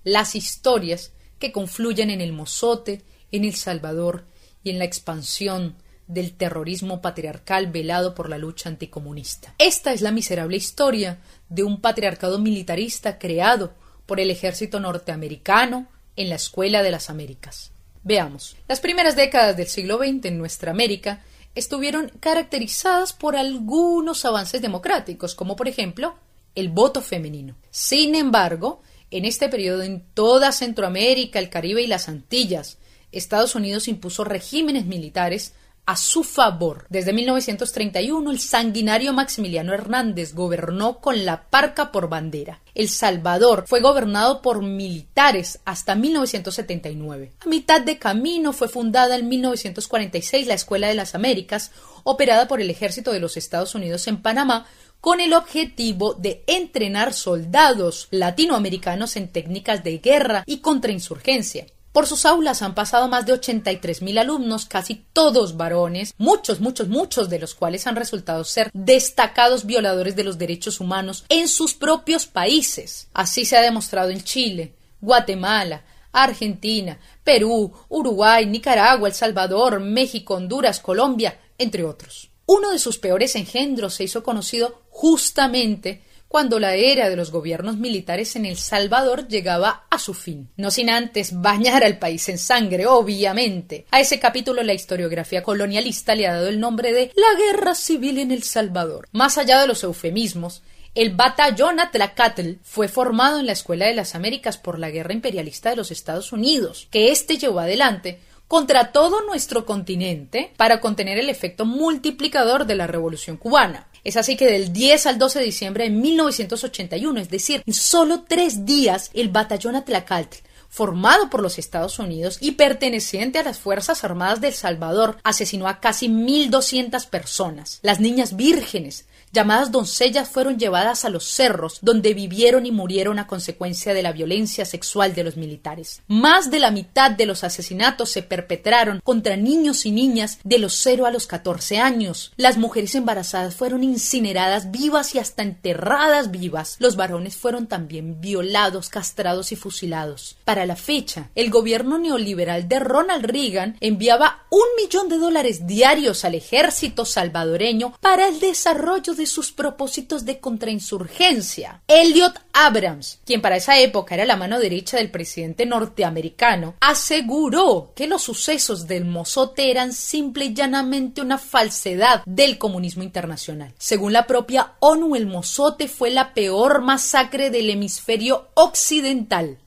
las 0.05 0.33
historias 0.33 1.11
que 1.39 1.51
confluyen 1.51 2.09
en 2.09 2.21
el 2.21 2.31
Mozote, 2.31 3.01
en 3.33 3.43
El 3.43 3.55
Salvador 3.55 4.25
y 4.63 4.69
en 4.69 4.79
la 4.79 4.85
expansión 4.85 5.75
del 6.08 6.34
terrorismo 6.34 7.01
patriarcal 7.01 7.68
velado 7.68 8.16
por 8.16 8.30
la 8.30 8.38
lucha 8.38 8.70
anticomunista. 8.70 9.53
Esta 9.58 9.93
es 9.93 10.01
la 10.01 10.12
miserable 10.12 10.58
historia 10.58 11.20
de 11.49 11.64
un 11.64 11.82
patriarcado 11.82 12.39
militarista 12.39 13.20
creado 13.20 13.74
por 14.05 14.20
el 14.20 14.32
ejército 14.32 14.80
norteamericano 14.80 15.88
en 16.16 16.30
la 16.30 16.36
Escuela 16.36 16.82
de 16.82 16.91
las 16.91 17.10
Américas. 17.10 17.72
Veamos. 18.03 18.55
Las 18.68 18.80
primeras 18.80 19.16
décadas 19.16 19.58
del 19.58 19.68
siglo 19.68 19.97
XX 19.97 20.26
en 20.26 20.38
nuestra 20.38 20.72
América 20.72 21.24
estuvieron 21.55 22.10
caracterizadas 22.20 23.14
por 23.14 23.36
algunos 23.36 24.24
avances 24.24 24.62
democráticos, 24.62 25.36
como 25.36 25.55
por 25.55 25.68
ejemplo 25.68 26.16
el 26.55 26.70
voto 26.70 27.01
femenino. 27.01 27.55
Sin 27.70 28.16
embargo, 28.16 28.82
en 29.12 29.26
este 29.26 29.49
periodo 29.49 29.84
en 29.84 30.03
toda 30.14 30.51
Centroamérica, 30.51 31.39
el 31.39 31.49
Caribe 31.49 31.82
y 31.82 31.88
las 31.88 32.08
Antillas, 32.08 32.78
Estados 33.12 33.55
Unidos 33.55 33.88
impuso 33.88 34.24
regímenes 34.24 34.86
militares 34.86 35.53
a 35.88 35.95
su 35.95 36.23
favor. 36.23 36.85
Desde 36.89 37.13
1931, 37.13 38.29
el 38.29 38.39
sanguinario 38.39 39.13
Maximiliano 39.13 39.73
Hernández 39.73 40.33
gobernó 40.33 40.99
con 40.99 41.25
la 41.25 41.43
parca 41.49 41.93
por 41.93 42.09
bandera. 42.09 42.61
El 42.75 42.89
Salvador 42.89 43.63
fue 43.67 43.79
gobernado 43.79 44.41
por 44.41 44.61
militares 44.61 45.59
hasta 45.63 45.95
1979. 45.95 47.31
A 47.39 47.47
mitad 47.47 47.79
de 47.79 47.97
camino 47.97 48.51
fue 48.51 48.67
fundada 48.67 49.15
en 49.15 49.29
1946 49.29 50.45
la 50.45 50.55
Escuela 50.55 50.89
de 50.89 50.95
las 50.95 51.15
Américas, 51.15 51.71
operada 52.03 52.49
por 52.49 52.59
el 52.59 52.69
Ejército 52.69 53.13
de 53.13 53.21
los 53.21 53.38
Estados 53.38 53.73
Unidos 53.73 54.09
en 54.09 54.21
Panamá, 54.21 54.67
con 54.99 55.21
el 55.21 55.31
objetivo 55.31 56.15
de 56.15 56.43
entrenar 56.47 57.13
soldados 57.13 58.09
latinoamericanos 58.11 59.15
en 59.15 59.29
técnicas 59.29 59.85
de 59.85 59.99
guerra 59.99 60.43
y 60.45 60.57
contrainsurgencia. 60.59 61.65
Por 61.98 62.06
sus 62.06 62.28
aulas 62.28 62.62
han 62.62 62.76
pasado 62.76 63.08
más 63.08 63.26
de 63.26 63.34
83.000 63.34 64.20
alumnos, 64.20 64.66
casi 64.66 65.04
todos 65.14 65.58
varones, 65.58 66.14
muchos, 66.20 66.60
muchos, 66.60 66.89
muchos 66.89 67.28
de 67.28 67.39
los 67.39 67.56
cuales 67.56 67.88
han 67.88 67.95
resultado 67.95 68.43
ser 68.43 68.70
destacados 68.72 69.66
violadores 69.66 70.16
de 70.16 70.24
los 70.24 70.38
derechos 70.38 70.80
humanos 70.80 71.26
en 71.28 71.48
sus 71.48 71.74
propios 71.74 72.28
países. 72.28 73.08
Así 73.16 73.45
se 73.45 73.58
ha 73.58 73.62
demostrado 73.62 74.12
en 74.12 74.24
Chile, 74.24 74.76
Guatemala, 75.02 75.86
Argentina, 76.12 77.00
Perú, 77.24 77.74
Uruguay, 77.89 78.45
Nicaragua, 78.45 79.08
El 79.08 79.16
Salvador, 79.16 79.80
México, 79.80 80.36
Honduras, 80.36 80.80
Colombia, 80.80 81.39
entre 81.58 81.84
otros. 81.84 82.30
Uno 82.45 82.70
de 82.70 82.78
sus 82.78 83.00
peores 83.00 83.36
engendros 83.36 83.95
se 83.95 84.04
hizo 84.04 84.22
conocido 84.22 84.84
justamente 84.91 86.04
cuando 86.28 86.59
la 86.59 86.75
era 86.75 87.09
de 87.09 87.15
los 87.15 87.32
gobiernos 87.32 87.78
militares 87.78 88.36
en 88.36 88.45
El 88.45 88.57
Salvador 88.57 89.28
llegaba 89.28 89.86
a 89.89 89.99
su 89.99 90.13
fin. 90.13 90.49
No 90.57 90.71
sin 90.71 90.89
antes 90.89 91.39
bañar 91.41 91.84
al 91.84 91.99
país 91.99 92.28
en 92.30 92.38
sangre, 92.38 92.86
obviamente. 92.86 93.86
A 93.91 93.99
ese 93.99 94.19
capítulo 94.19 94.63
la 94.63 94.73
historiografía 94.73 95.43
colonialista 95.43 96.15
le 96.15 96.28
ha 96.28 96.34
dado 96.34 96.47
el 96.47 96.59
nombre 96.59 96.93
de 96.93 97.11
la 97.15 97.39
Guerra 97.39 97.75
Civil 97.75 98.17
en 98.19 98.32
El 98.32 98.43
Salvador. 98.43 99.07
Más 99.11 99.38
allá 99.38 99.61
de 99.61 99.67
los 99.67 99.84
eufemismos, 99.84 100.63
el 100.95 101.13
batallón 101.13 101.80
Atlacatl 101.80 102.53
fue 102.63 102.88
formado 102.88 103.39
en 103.39 103.45
la 103.45 103.51
Escuela 103.51 103.86
de 103.86 103.93
las 103.93 104.15
Américas 104.15 104.57
por 104.57 104.80
la 104.80 104.89
guerra 104.89 105.13
imperialista 105.13 105.69
de 105.69 105.75
los 105.75 105.91
Estados 105.91 106.32
Unidos, 106.32 106.88
que 106.89 107.11
éste 107.11 107.38
llevó 107.38 107.59
adelante 107.59 108.19
contra 108.47 108.91
todo 108.91 109.21
nuestro 109.25 109.65
continente 109.65 110.53
para 110.57 110.80
contener 110.80 111.19
el 111.19 111.30
efecto 111.30 111.65
multiplicador 111.65 112.65
de 112.65 112.75
la 112.75 112.88
Revolución 112.88 113.38
cubana. 113.38 113.88
Es 114.08 114.16
así 114.16 114.38
que 114.38 114.45
del 114.45 114.72
10 114.72 115.05
al 115.05 115.20
12 115.20 115.39
de 115.39 115.43
diciembre 115.45 115.84
de 115.84 115.89
1981, 115.89 117.20
es 117.20 117.30
decir, 117.30 117.62
en 117.68 117.74
solo 117.74 118.24
tres 118.26 118.66
días, 118.66 119.12
el 119.14 119.28
batallón 119.28 119.76
Atlacatl 119.76 120.38
formado 120.70 121.30
por 121.30 121.41
los 121.41 121.60
Estados 121.60 121.99
Unidos 121.99 122.38
y 122.39 122.51
perteneciente 122.51 123.39
a 123.39 123.43
las 123.43 123.60
Fuerzas 123.60 124.05
Armadas 124.05 124.39
de 124.39 124.47
El 124.47 124.53
Salvador, 124.53 125.18
asesinó 125.24 125.68
a 125.68 125.82
casi 125.82 126.08
1.200 126.08 127.05
personas. 127.10 127.80
Las 127.82 127.99
niñas 127.99 128.38
vírgenes, 128.38 129.05
llamadas 129.32 129.71
doncellas, 129.71 130.30
fueron 130.30 130.57
llevadas 130.57 131.05
a 131.05 131.09
los 131.09 131.25
cerros, 131.25 131.80
donde 131.82 132.13
vivieron 132.13 132.65
y 132.65 132.71
murieron 132.71 133.19
a 133.19 133.28
consecuencia 133.28 133.93
de 133.93 134.03
la 134.03 134.11
violencia 134.11 134.65
sexual 134.65 135.13
de 135.13 135.23
los 135.23 135.38
militares. 135.38 136.01
Más 136.07 136.49
de 136.51 136.59
la 136.59 136.71
mitad 136.71 137.11
de 137.11 137.25
los 137.25 137.43
asesinatos 137.43 138.11
se 138.11 138.23
perpetraron 138.23 139.01
contra 139.03 139.36
niños 139.36 139.86
y 139.86 139.91
niñas 139.91 140.39
de 140.43 140.59
los 140.59 140.73
0 140.75 141.05
a 141.05 141.11
los 141.11 141.28
14 141.28 141.78
años. 141.80 142.32
Las 142.38 142.57
mujeres 142.57 142.95
embarazadas 142.95 143.55
fueron 143.55 143.84
incineradas 143.84 144.71
vivas 144.71 145.15
y 145.15 145.19
hasta 145.19 145.43
enterradas 145.43 146.32
vivas. 146.32 146.78
Los 146.80 146.95
varones 146.95 147.36
fueron 147.36 147.67
también 147.67 148.21
violados, 148.21 148.89
castrados 148.89 149.51
y 149.51 149.55
fusilados. 149.55 150.38
Para 150.45 150.65
la 150.65 150.75
fecha, 150.75 151.30
el 151.36 151.49
gobierno 151.49 151.97
neoliberal 151.97 152.67
de 152.67 152.80
Ronald 152.80 153.25
Reagan 153.25 153.78
enviaba 153.80 154.45
un 154.49 154.67
millón 154.82 155.09
de 155.09 155.17
dólares 155.17 155.67
diarios 155.67 156.25
al 156.25 156.36
ejército 156.36 157.05
salvadoreño 157.05 157.93
para 158.01 158.28
el 158.28 158.39
desarrollo 158.39 159.13
de 159.18 159.26
sus 159.26 159.51
propósitos 159.51 160.26
de 160.26 160.39
contrainsurgencia. 160.39 161.82
Elliot 161.88 162.39
Abrams, 162.53 163.20
quien 163.26 163.41
para 163.41 163.57
esa 163.57 163.78
época 163.80 164.15
era 164.15 164.26
la 164.26 164.36
mano 164.36 164.59
derecha 164.59 164.97
del 164.97 165.11
presidente 165.11 165.65
norteamericano, 165.65 166.76
aseguró 166.80 167.91
que 167.95 168.07
los 168.07 168.22
sucesos 168.22 168.88
del 168.88 169.05
Mozote 169.05 169.70
eran 169.70 169.93
simple 169.93 170.45
y 170.45 170.53
llanamente 170.53 171.22
una 171.22 171.38
falsedad 171.38 172.24
del 172.26 172.57
comunismo 172.57 173.03
internacional. 173.03 173.74
Según 173.78 174.13
la 174.13 174.28
propia 174.28 174.74
ONU, 174.80 175.15
el 175.15 175.28
Mozote 175.28 175.88
fue 175.88 176.11
la 176.11 176.34
peor 176.34 176.82
masacre 176.82 177.49
del 177.49 177.70
hemisferio 177.70 178.49
occidental. 178.53 179.57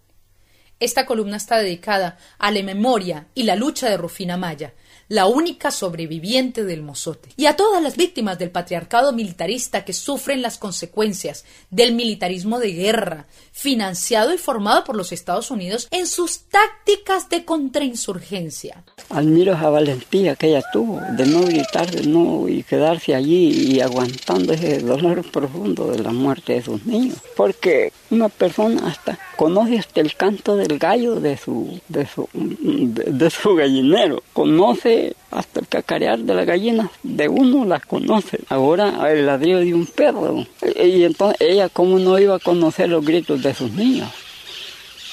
Esta 0.81 1.05
columna 1.05 1.37
está 1.37 1.59
dedicada 1.59 2.17
a 2.39 2.51
la 2.51 2.63
memoria 2.63 3.27
y 3.35 3.43
la 3.43 3.55
lucha 3.55 3.91
de 3.91 3.99
Rufina 3.99 4.39
Maya, 4.39 4.73
la 5.11 5.27
única 5.27 5.73
sobreviviente 5.73 6.63
del 6.65 6.83
Mozote, 6.83 7.31
y 7.37 7.47
a 7.47 7.57
todas 7.57 7.83
las 7.83 7.97
víctimas 7.97 8.39
del 8.39 8.53
patriarcado 8.53 9.13
militarista 9.13 9.85
que 9.85 9.93
sufren 9.93 10.41
las 10.41 10.57
consecuencias 10.57 11.45
del 11.69 11.95
militarismo 11.95 12.61
de 12.61 12.73
guerra, 12.73 13.27
financiado 13.51 14.33
y 14.33 14.39
formado 14.39 14.85
por 14.85 14.95
los 14.95 15.11
Estados 15.11 15.51
Unidos 15.51 15.89
en 15.91 16.07
sus 16.07 16.43
tácticas 16.43 17.29
de 17.29 17.45
contrainsurgencia. 17.45 18.85
Admiro 19.09 19.55
esa 19.55 19.69
valentía 19.69 20.37
que 20.37 20.51
ella 20.51 20.63
tuvo 20.73 21.01
de 21.01 21.27
no 21.27 21.43
gritar, 21.43 21.91
de 21.91 22.07
no 22.07 22.49
y 22.49 22.63
quedarse 22.63 23.17
allí 23.17 23.51
y 23.51 23.81
aguantando 23.81 24.53
ese 24.53 24.79
dolor 24.79 25.29
profundo 25.29 25.91
de 25.91 26.05
la 26.05 26.13
muerte 26.13 26.53
de 26.53 26.63
sus 26.63 26.87
niños. 26.87 27.19
Porque 27.37 27.93
una 28.11 28.29
persona 28.29 28.87
hasta 28.87 29.19
conoce 29.41 29.79
hasta 29.79 30.03
el 30.03 30.15
canto 30.17 30.55
del 30.55 30.79
gallo 30.79 31.19
de 31.19 31.39
su, 31.39 31.81
de 31.89 32.07
su, 32.07 32.29
de, 32.35 33.31
su 33.31 33.55
gallinero, 33.55 34.23
conoce 34.35 35.17
hasta 35.31 35.61
el 35.61 35.67
cacarear 35.67 36.19
de 36.19 36.35
las 36.35 36.45
gallinas 36.45 36.91
de 37.03 37.27
uno 37.27 37.65
las 37.65 37.87
conoce. 37.87 38.41
Ahora 38.51 39.11
el 39.11 39.25
ladrillo 39.25 39.61
de 39.61 39.73
un 39.73 39.87
perro. 39.87 40.47
Y 40.85 41.05
entonces 41.05 41.39
ella 41.41 41.71
cómo 41.71 41.99
no 41.99 42.19
iba 42.19 42.35
a 42.35 42.39
conocer 42.39 42.91
los 42.91 43.03
gritos 43.03 43.43
de 43.43 43.55
sus 43.55 43.73
niños. 43.73 44.11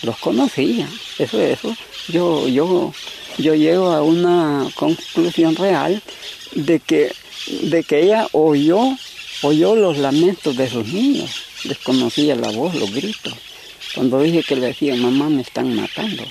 Los 0.04 0.18
conocía. 0.18 0.90
Eso 1.18 1.40
eso. 1.40 1.74
Yo 2.10 2.50
yo 2.50 2.92
yo 3.38 3.56
llego 3.56 3.92
a 3.92 4.02
una 4.02 4.68
conclusión 4.76 5.56
real 5.56 6.02
de 6.54 6.82
que 6.82 7.14
de 7.62 7.82
que 7.86 8.04
ella 8.04 8.28
oyó 8.34 8.82
oyó 9.42 9.78
los 9.78 9.98
lamentos 10.00 10.58
de 10.58 10.70
sus 10.70 10.86
niños. 10.86 11.32
Desconocía 11.64 12.36
la 12.36 12.52
voz, 12.52 12.76
los 12.76 12.92
gritos. 12.94 13.47
Cuando 13.98 14.20
dije 14.20 14.44
que 14.44 14.56
le 14.56 14.68
decía, 14.68 14.96
mamá, 14.96 15.28
me 15.28 15.42
están 15.42 15.76
matando. 15.76 16.24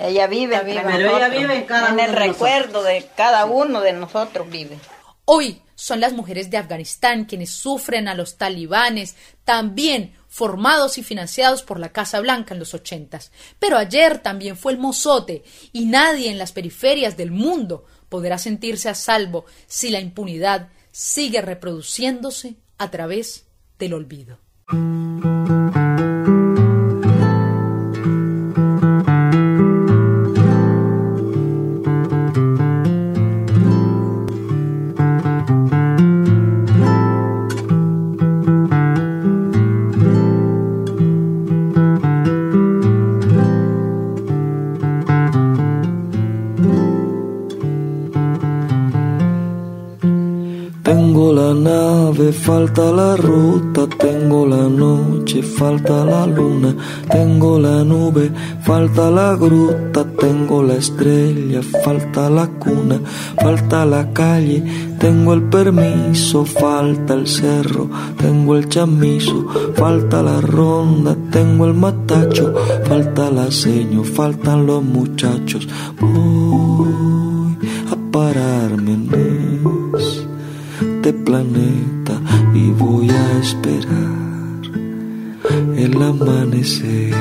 Ella 0.00 0.26
vive, 0.26 0.60
vive, 0.64 0.82
pero 0.84 0.98
ella 0.98 1.28
nosotros. 1.28 1.40
vive 1.40 1.54
en 1.54 1.64
cada 1.64 1.86
en 1.86 1.94
uno 1.94 2.02
el 2.02 2.10
de 2.10 2.16
recuerdo 2.16 2.82
de 2.82 3.08
cada 3.16 3.44
uno 3.44 3.80
de 3.80 3.92
nosotros 3.92 4.50
vive. 4.50 4.76
Hoy 5.24 5.62
son 5.76 6.00
las 6.00 6.12
mujeres 6.12 6.50
de 6.50 6.56
Afganistán 6.56 7.26
quienes 7.26 7.50
sufren 7.50 8.08
a 8.08 8.16
los 8.16 8.36
talibanes, 8.36 9.14
también 9.44 10.12
formados 10.26 10.98
y 10.98 11.04
financiados 11.04 11.62
por 11.62 11.78
la 11.78 11.92
Casa 11.92 12.18
Blanca 12.18 12.54
en 12.54 12.58
los 12.58 12.74
ochentas. 12.74 13.30
Pero 13.60 13.78
ayer 13.78 14.18
también 14.18 14.56
fue 14.56 14.72
el 14.72 14.78
mozote 14.78 15.44
y 15.72 15.84
nadie 15.84 16.32
en 16.32 16.38
las 16.38 16.50
periferias 16.50 17.16
del 17.16 17.30
mundo 17.30 17.84
podrá 18.08 18.38
sentirse 18.38 18.88
a 18.88 18.96
salvo 18.96 19.44
si 19.68 19.90
la 19.90 20.00
impunidad 20.00 20.70
sigue 20.90 21.42
reproduciéndose 21.42 22.56
a 22.76 22.90
través 22.90 23.46
del 23.78 23.94
olvido. 23.94 24.40
Falta 52.42 52.90
la 52.90 53.16
ruta, 53.16 53.86
tengo 53.86 54.46
la 54.46 54.68
noche, 54.68 55.42
falta 55.42 56.04
la 56.04 56.26
luna, 56.26 56.74
tengo 57.08 57.58
la 57.58 57.84
nube, 57.84 58.32
falta 58.62 59.10
la 59.10 59.36
gruta, 59.36 60.04
tengo 60.18 60.62
la 60.62 60.74
estrella, 60.74 61.60
falta 61.84 62.28
la 62.28 62.48
cuna, 62.48 63.00
falta 63.40 63.86
la 63.86 64.12
calle, 64.12 64.60
tengo 64.98 65.34
el 65.34 65.42
permiso, 65.44 66.44
falta 66.44 67.14
el 67.14 67.28
cerro, 67.28 67.88
tengo 68.16 68.56
el 68.56 68.68
chamizo, 68.68 69.46
falta 69.74 70.20
la 70.22 70.40
ronda, 70.40 71.16
tengo 71.30 71.66
el 71.66 71.74
matacho, 71.74 72.54
falta 72.84 73.30
la 73.30 73.52
seño, 73.52 74.02
faltan 74.02 74.66
los 74.66 74.82
muchachos, 74.82 75.68
voy 76.00 77.56
a 77.92 78.10
pararme 78.10 78.94
en 78.94 79.12
este 81.02 81.12
planeta 81.12 82.21
y 82.54 82.70
voy 82.70 83.08
a 83.10 83.38
esperar 83.38 84.22
el 85.76 86.02
amanecer. 86.02 87.14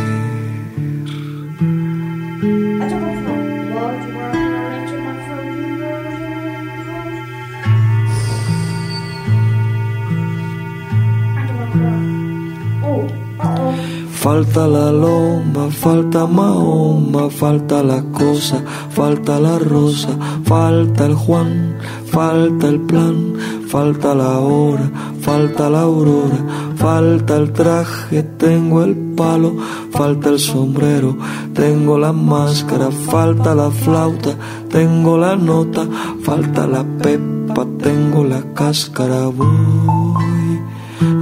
Falta 14.22 14.68
la 14.68 14.92
lomba, 14.92 15.72
falta 15.72 16.28
Mahoma, 16.28 17.32
falta 17.32 17.82
la 17.82 18.04
cosa, 18.12 18.64
falta 18.92 19.40
la 19.40 19.58
rosa, 19.58 20.10
falta 20.44 21.08
el 21.08 21.16
Juan, 21.16 21.76
falta 22.06 22.68
el 22.68 22.82
plan, 22.82 23.34
falta 23.68 24.14
la 24.14 24.38
hora, 24.38 24.92
falta 25.22 25.70
la 25.70 25.82
aurora, 25.82 26.40
falta 26.76 27.38
el 27.38 27.54
traje, 27.54 28.24
tengo 28.24 28.84
el 28.84 28.96
palo, 28.96 29.56
falta 29.92 30.30
el 30.30 30.40
sombrero, 30.40 31.16
tengo 31.54 31.98
la 31.98 32.12
máscara, 32.12 32.90
falta 32.92 33.56
la 33.56 33.70
flauta, 33.70 34.36
tengo 34.70 35.18
la 35.18 35.36
nota, 35.36 35.88
falta 36.24 36.68
la 36.68 36.84
pepa, 36.84 37.66
tengo 37.78 38.24
la 38.24 38.42
cáscara, 38.54 39.28
voy 39.28 40.60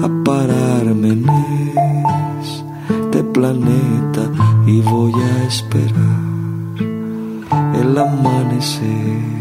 a 0.04 0.24
pararme 0.24 1.10
en 1.10 1.26
este 2.42 3.24
planeta 3.24 4.24
y 4.66 4.82
voy 4.82 5.14
a 5.14 5.44
esperar 5.46 6.30
el 7.76 7.98
amanecer. 7.98 9.39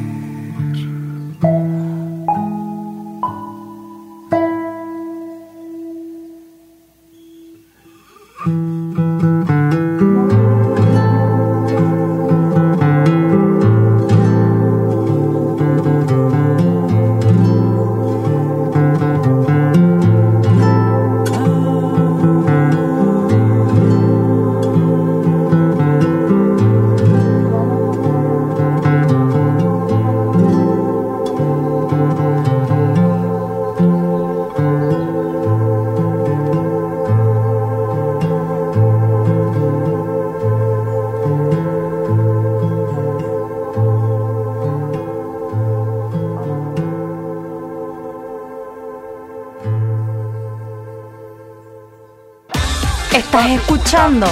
Escuchando 53.98 54.28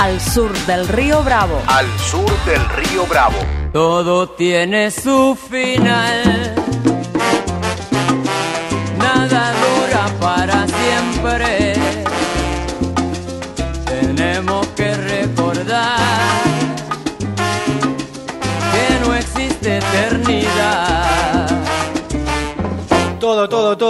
Al 0.00 0.20
Sur 0.20 0.52
del 0.66 0.88
Río 0.88 1.22
Bravo. 1.22 1.62
Al 1.68 1.86
sur 2.00 2.28
del 2.44 2.68
río 2.70 3.06
Bravo. 3.06 3.36
Todo 3.72 4.28
tiene 4.30 4.90
su 4.90 5.36
final. 5.36 6.53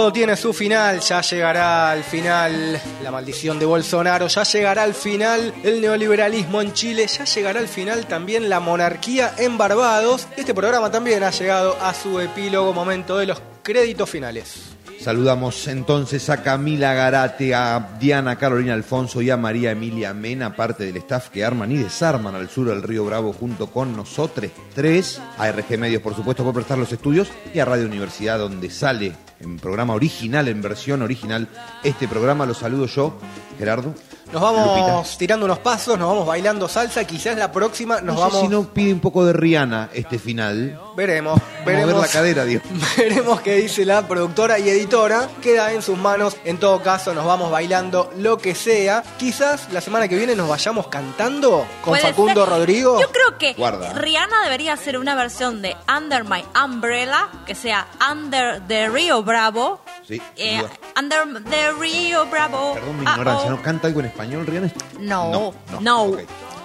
Todo, 0.05 0.13
tiene 0.13 0.35
su 0.35 0.53
final, 0.53 0.99
ya 0.99 1.21
llegará 1.21 1.89
al 1.89 2.03
final 2.03 2.79
la 3.01 3.09
maldición 3.09 3.57
de 3.57 3.65
Bolsonaro, 3.65 4.27
ya 4.27 4.43
llegará 4.43 4.83
al 4.83 4.93
final 4.93 5.51
el 5.63 5.81
neoliberalismo 5.81 6.61
en 6.61 6.73
Chile, 6.73 7.07
ya 7.07 7.25
llegará 7.25 7.59
al 7.59 7.67
final 7.67 8.05
también 8.05 8.47
la 8.47 8.59
monarquía 8.59 9.33
en 9.39 9.57
Barbados. 9.57 10.27
Este 10.37 10.53
programa 10.53 10.91
también 10.91 11.23
ha 11.23 11.31
llegado 11.31 11.75
a 11.81 11.91
su 11.95 12.19
epílogo, 12.19 12.71
momento 12.71 13.17
de 13.17 13.25
los 13.25 13.41
créditos 13.63 14.07
finales. 14.07 14.75
Saludamos 14.99 15.67
entonces 15.67 16.29
a 16.29 16.41
Camila 16.41 16.93
Garate, 16.93 17.53
a 17.53 17.95
Diana 17.99 18.37
Carolina 18.37 18.73
Alfonso 18.73 19.21
y 19.21 19.29
a 19.29 19.37
María 19.37 19.71
Emilia 19.71 20.13
Mena, 20.13 20.55
parte 20.55 20.85
del 20.85 20.97
staff 20.97 21.29
que 21.29 21.43
arman 21.43 21.71
y 21.71 21.77
desarman 21.77 22.33
al 22.33 22.49
sur 22.49 22.67
del 22.67 22.81
Río 22.81 23.05
Bravo 23.05 23.33
junto 23.33 23.67
con 23.67 23.95
nosotros 23.95 24.51
tres, 24.73 25.21
a 25.37 25.51
RG 25.51 25.77
Medios 25.77 26.01
por 26.01 26.15
supuesto 26.15 26.43
por 26.43 26.53
prestar 26.53 26.77
los 26.77 26.91
estudios 26.91 27.27
y 27.53 27.59
a 27.59 27.65
Radio 27.65 27.85
Universidad 27.85 28.39
donde 28.39 28.69
sale 28.69 29.13
en 29.45 29.59
programa 29.59 29.93
original, 29.93 30.47
en 30.47 30.61
versión 30.61 31.01
original, 31.01 31.47
este 31.83 32.07
programa. 32.07 32.45
Lo 32.45 32.53
saludo 32.53 32.87
yo, 32.87 33.17
Gerardo. 33.57 33.93
Nos 34.31 34.41
vamos 34.41 34.67
Lupita. 34.67 35.17
tirando 35.17 35.45
unos 35.45 35.59
pasos, 35.59 35.97
nos 35.99 36.09
vamos 36.09 36.25
bailando 36.25 36.67
salsa, 36.67 37.05
quizás 37.05 37.37
la 37.37 37.51
próxima 37.51 38.01
nos 38.01 38.15
no 38.15 38.15
sé 38.15 38.21
vamos... 38.21 38.41
si 38.41 38.47
no 38.47 38.73
pide 38.73 38.91
un 38.91 38.99
poco 38.99 39.23
de 39.23 39.33
Rihanna 39.33 39.89
este 39.93 40.17
final. 40.17 40.79
Veremos, 40.97 41.39
veremos. 41.65 41.93
ver 41.93 42.01
la 42.01 42.07
cadera, 42.07 42.45
Dios. 42.45 42.63
Veremos 42.97 43.41
qué 43.41 43.55
dice 43.55 43.85
la 43.85 44.07
productora 44.07 44.57
y 44.59 44.69
editora. 44.69 45.29
Queda 45.41 45.73
en 45.73 45.81
sus 45.81 45.97
manos. 45.97 46.37
En 46.43 46.57
todo 46.57 46.81
caso, 46.81 47.13
nos 47.13 47.25
vamos 47.25 47.51
bailando 47.51 48.11
lo 48.17 48.37
que 48.37 48.55
sea. 48.55 49.03
Quizás 49.17 49.71
la 49.71 49.81
semana 49.81 50.07
que 50.07 50.15
viene 50.15 50.35
nos 50.35 50.49
vayamos 50.49 50.87
cantando 50.87 51.65
con 51.81 51.97
Facundo 51.99 52.45
ser. 52.45 52.53
Rodrigo. 52.53 52.99
Yo 52.99 53.11
creo 53.11 53.37
que 53.37 53.53
Guarda. 53.53 53.93
Rihanna 53.93 54.43
debería 54.43 54.73
hacer 54.73 54.97
una 54.97 55.15
versión 55.15 55.61
de 55.61 55.75
Under 55.95 56.23
My 56.23 56.43
Umbrella, 56.63 57.29
que 57.45 57.55
sea 57.55 57.87
Under 58.11 58.61
the 58.67 58.89
Rio 58.89 59.23
Bravo. 59.39 59.81
Sí, 60.07 60.21
Eh, 60.37 60.63
under 60.97 61.43
the 61.43 61.73
Rio 61.77 62.25
Bravo. 62.27 62.73
Perdón 62.75 62.99
mi 63.01 63.05
Ah, 63.05 63.11
ignorancia, 63.11 63.47
oh. 63.47 63.49
¿no 63.49 63.61
canta 63.61 63.87
algo 63.89 63.99
en 63.99 64.05
español, 64.05 64.47
Rihanna? 64.47 64.71
No, 64.99 65.29
No, 65.29 65.53
no. 65.73 65.81
no, 65.81 66.03
ok. 66.03 66.19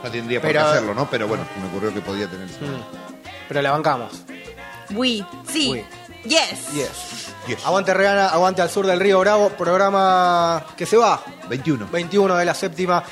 No 0.05 0.11
tendría 0.13 0.41
por 0.41 0.49
Pero- 0.53 0.61
qué 0.63 0.69
hacerlo, 0.71 0.95
¿no? 0.95 1.11
Pero 1.11 1.27
bueno, 1.27 1.45
me 1.61 1.67
ocurrió 1.67 1.93
que 1.93 2.01
podía 2.01 2.29
tener. 2.31 2.47
Pero 3.49 3.61
la 3.63 3.73
bancamos. 3.73 4.23
We, 4.91 5.25
sí. 5.53 5.73
We. 5.73 5.85
Yes. 6.29 6.73
Yes. 6.73 7.65
Aguante 7.65 7.93
Rihanna, 7.93 8.29
aguante 8.29 8.63
al 8.63 8.71
sur 8.71 8.87
del 8.87 9.01
Río 9.01 9.19
Bravo. 9.19 9.49
Programa 9.51 10.65
que 10.77 10.87
se 10.87 10.97
va. 10.97 11.21
21. 11.49 11.89
21 11.91 12.37
de 12.37 12.45
la 12.45 12.55
séptima 12.55 13.03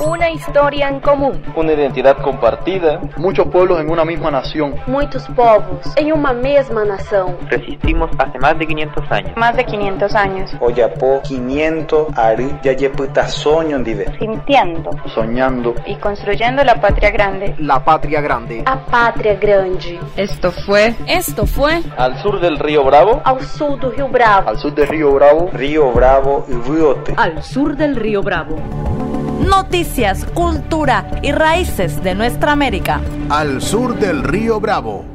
Una 0.00 0.30
historia 0.30 0.88
en 0.88 1.00
común. 1.00 1.42
Una 1.54 1.72
identidad 1.72 2.16
compartida. 2.22 3.00
Muchos 3.16 3.46
pueblos 3.48 3.80
en 3.80 3.90
una 3.90 4.04
misma 4.04 4.30
nación. 4.30 4.74
Muitos 4.86 5.26
povos 5.28 5.94
em 5.96 6.12
uma 6.12 6.32
mesma 6.32 6.84
nação. 6.84 7.34
Resistimos 7.48 8.10
hace 8.18 8.38
más 8.38 8.58
de 8.58 8.66
500 8.66 9.12
años. 9.12 9.36
Más 9.36 9.56
de 9.56 9.64
500 9.64 10.14
años. 10.14 10.50
Oyapo 10.60 11.20
500 11.22 12.08
ari 12.16 12.56
yayeputa 12.62 13.28
soño 13.28 13.78
ndive. 13.78 14.06
Sintiendo 14.18 14.90
Soñando. 15.14 15.74
y 15.86 15.96
construyendo 15.96 16.64
la 16.64 16.80
patria 16.80 17.10
grande. 17.10 17.54
La 17.58 17.84
patria 17.84 18.20
grande. 18.20 18.62
A 18.66 18.78
pátria 18.78 19.34
grande. 19.34 20.00
Esto 20.16 20.50
fue. 20.50 20.94
Esto 21.06 21.46
fue. 21.46 21.82
Al 21.96 22.16
sur 22.18 22.40
del 22.40 22.58
río 22.58 22.84
Bravo. 22.84 23.20
Ao 23.24 23.40
sul 23.40 23.78
do 23.78 23.90
Rio 23.90 24.08
Bravo. 24.08 24.48
Al 24.48 24.58
sur 24.58 24.74
del 24.74 24.88
río 24.88 25.12
Bravo. 25.12 25.50
Río 25.52 25.92
Bravo 25.92 26.46
y. 26.48 27.12
Al 27.16 27.42
sur 27.42 27.76
del 27.76 27.96
Río 27.96 28.22
Bravo. 28.22 28.56
Noticias, 29.48 30.24
cultura 30.32 31.20
y 31.22 31.30
raíces 31.32 32.02
de 32.02 32.14
nuestra 32.14 32.52
América. 32.52 33.00
Al 33.28 33.60
sur 33.60 33.98
del 33.98 34.22
río 34.22 34.58
Bravo. 34.58 35.13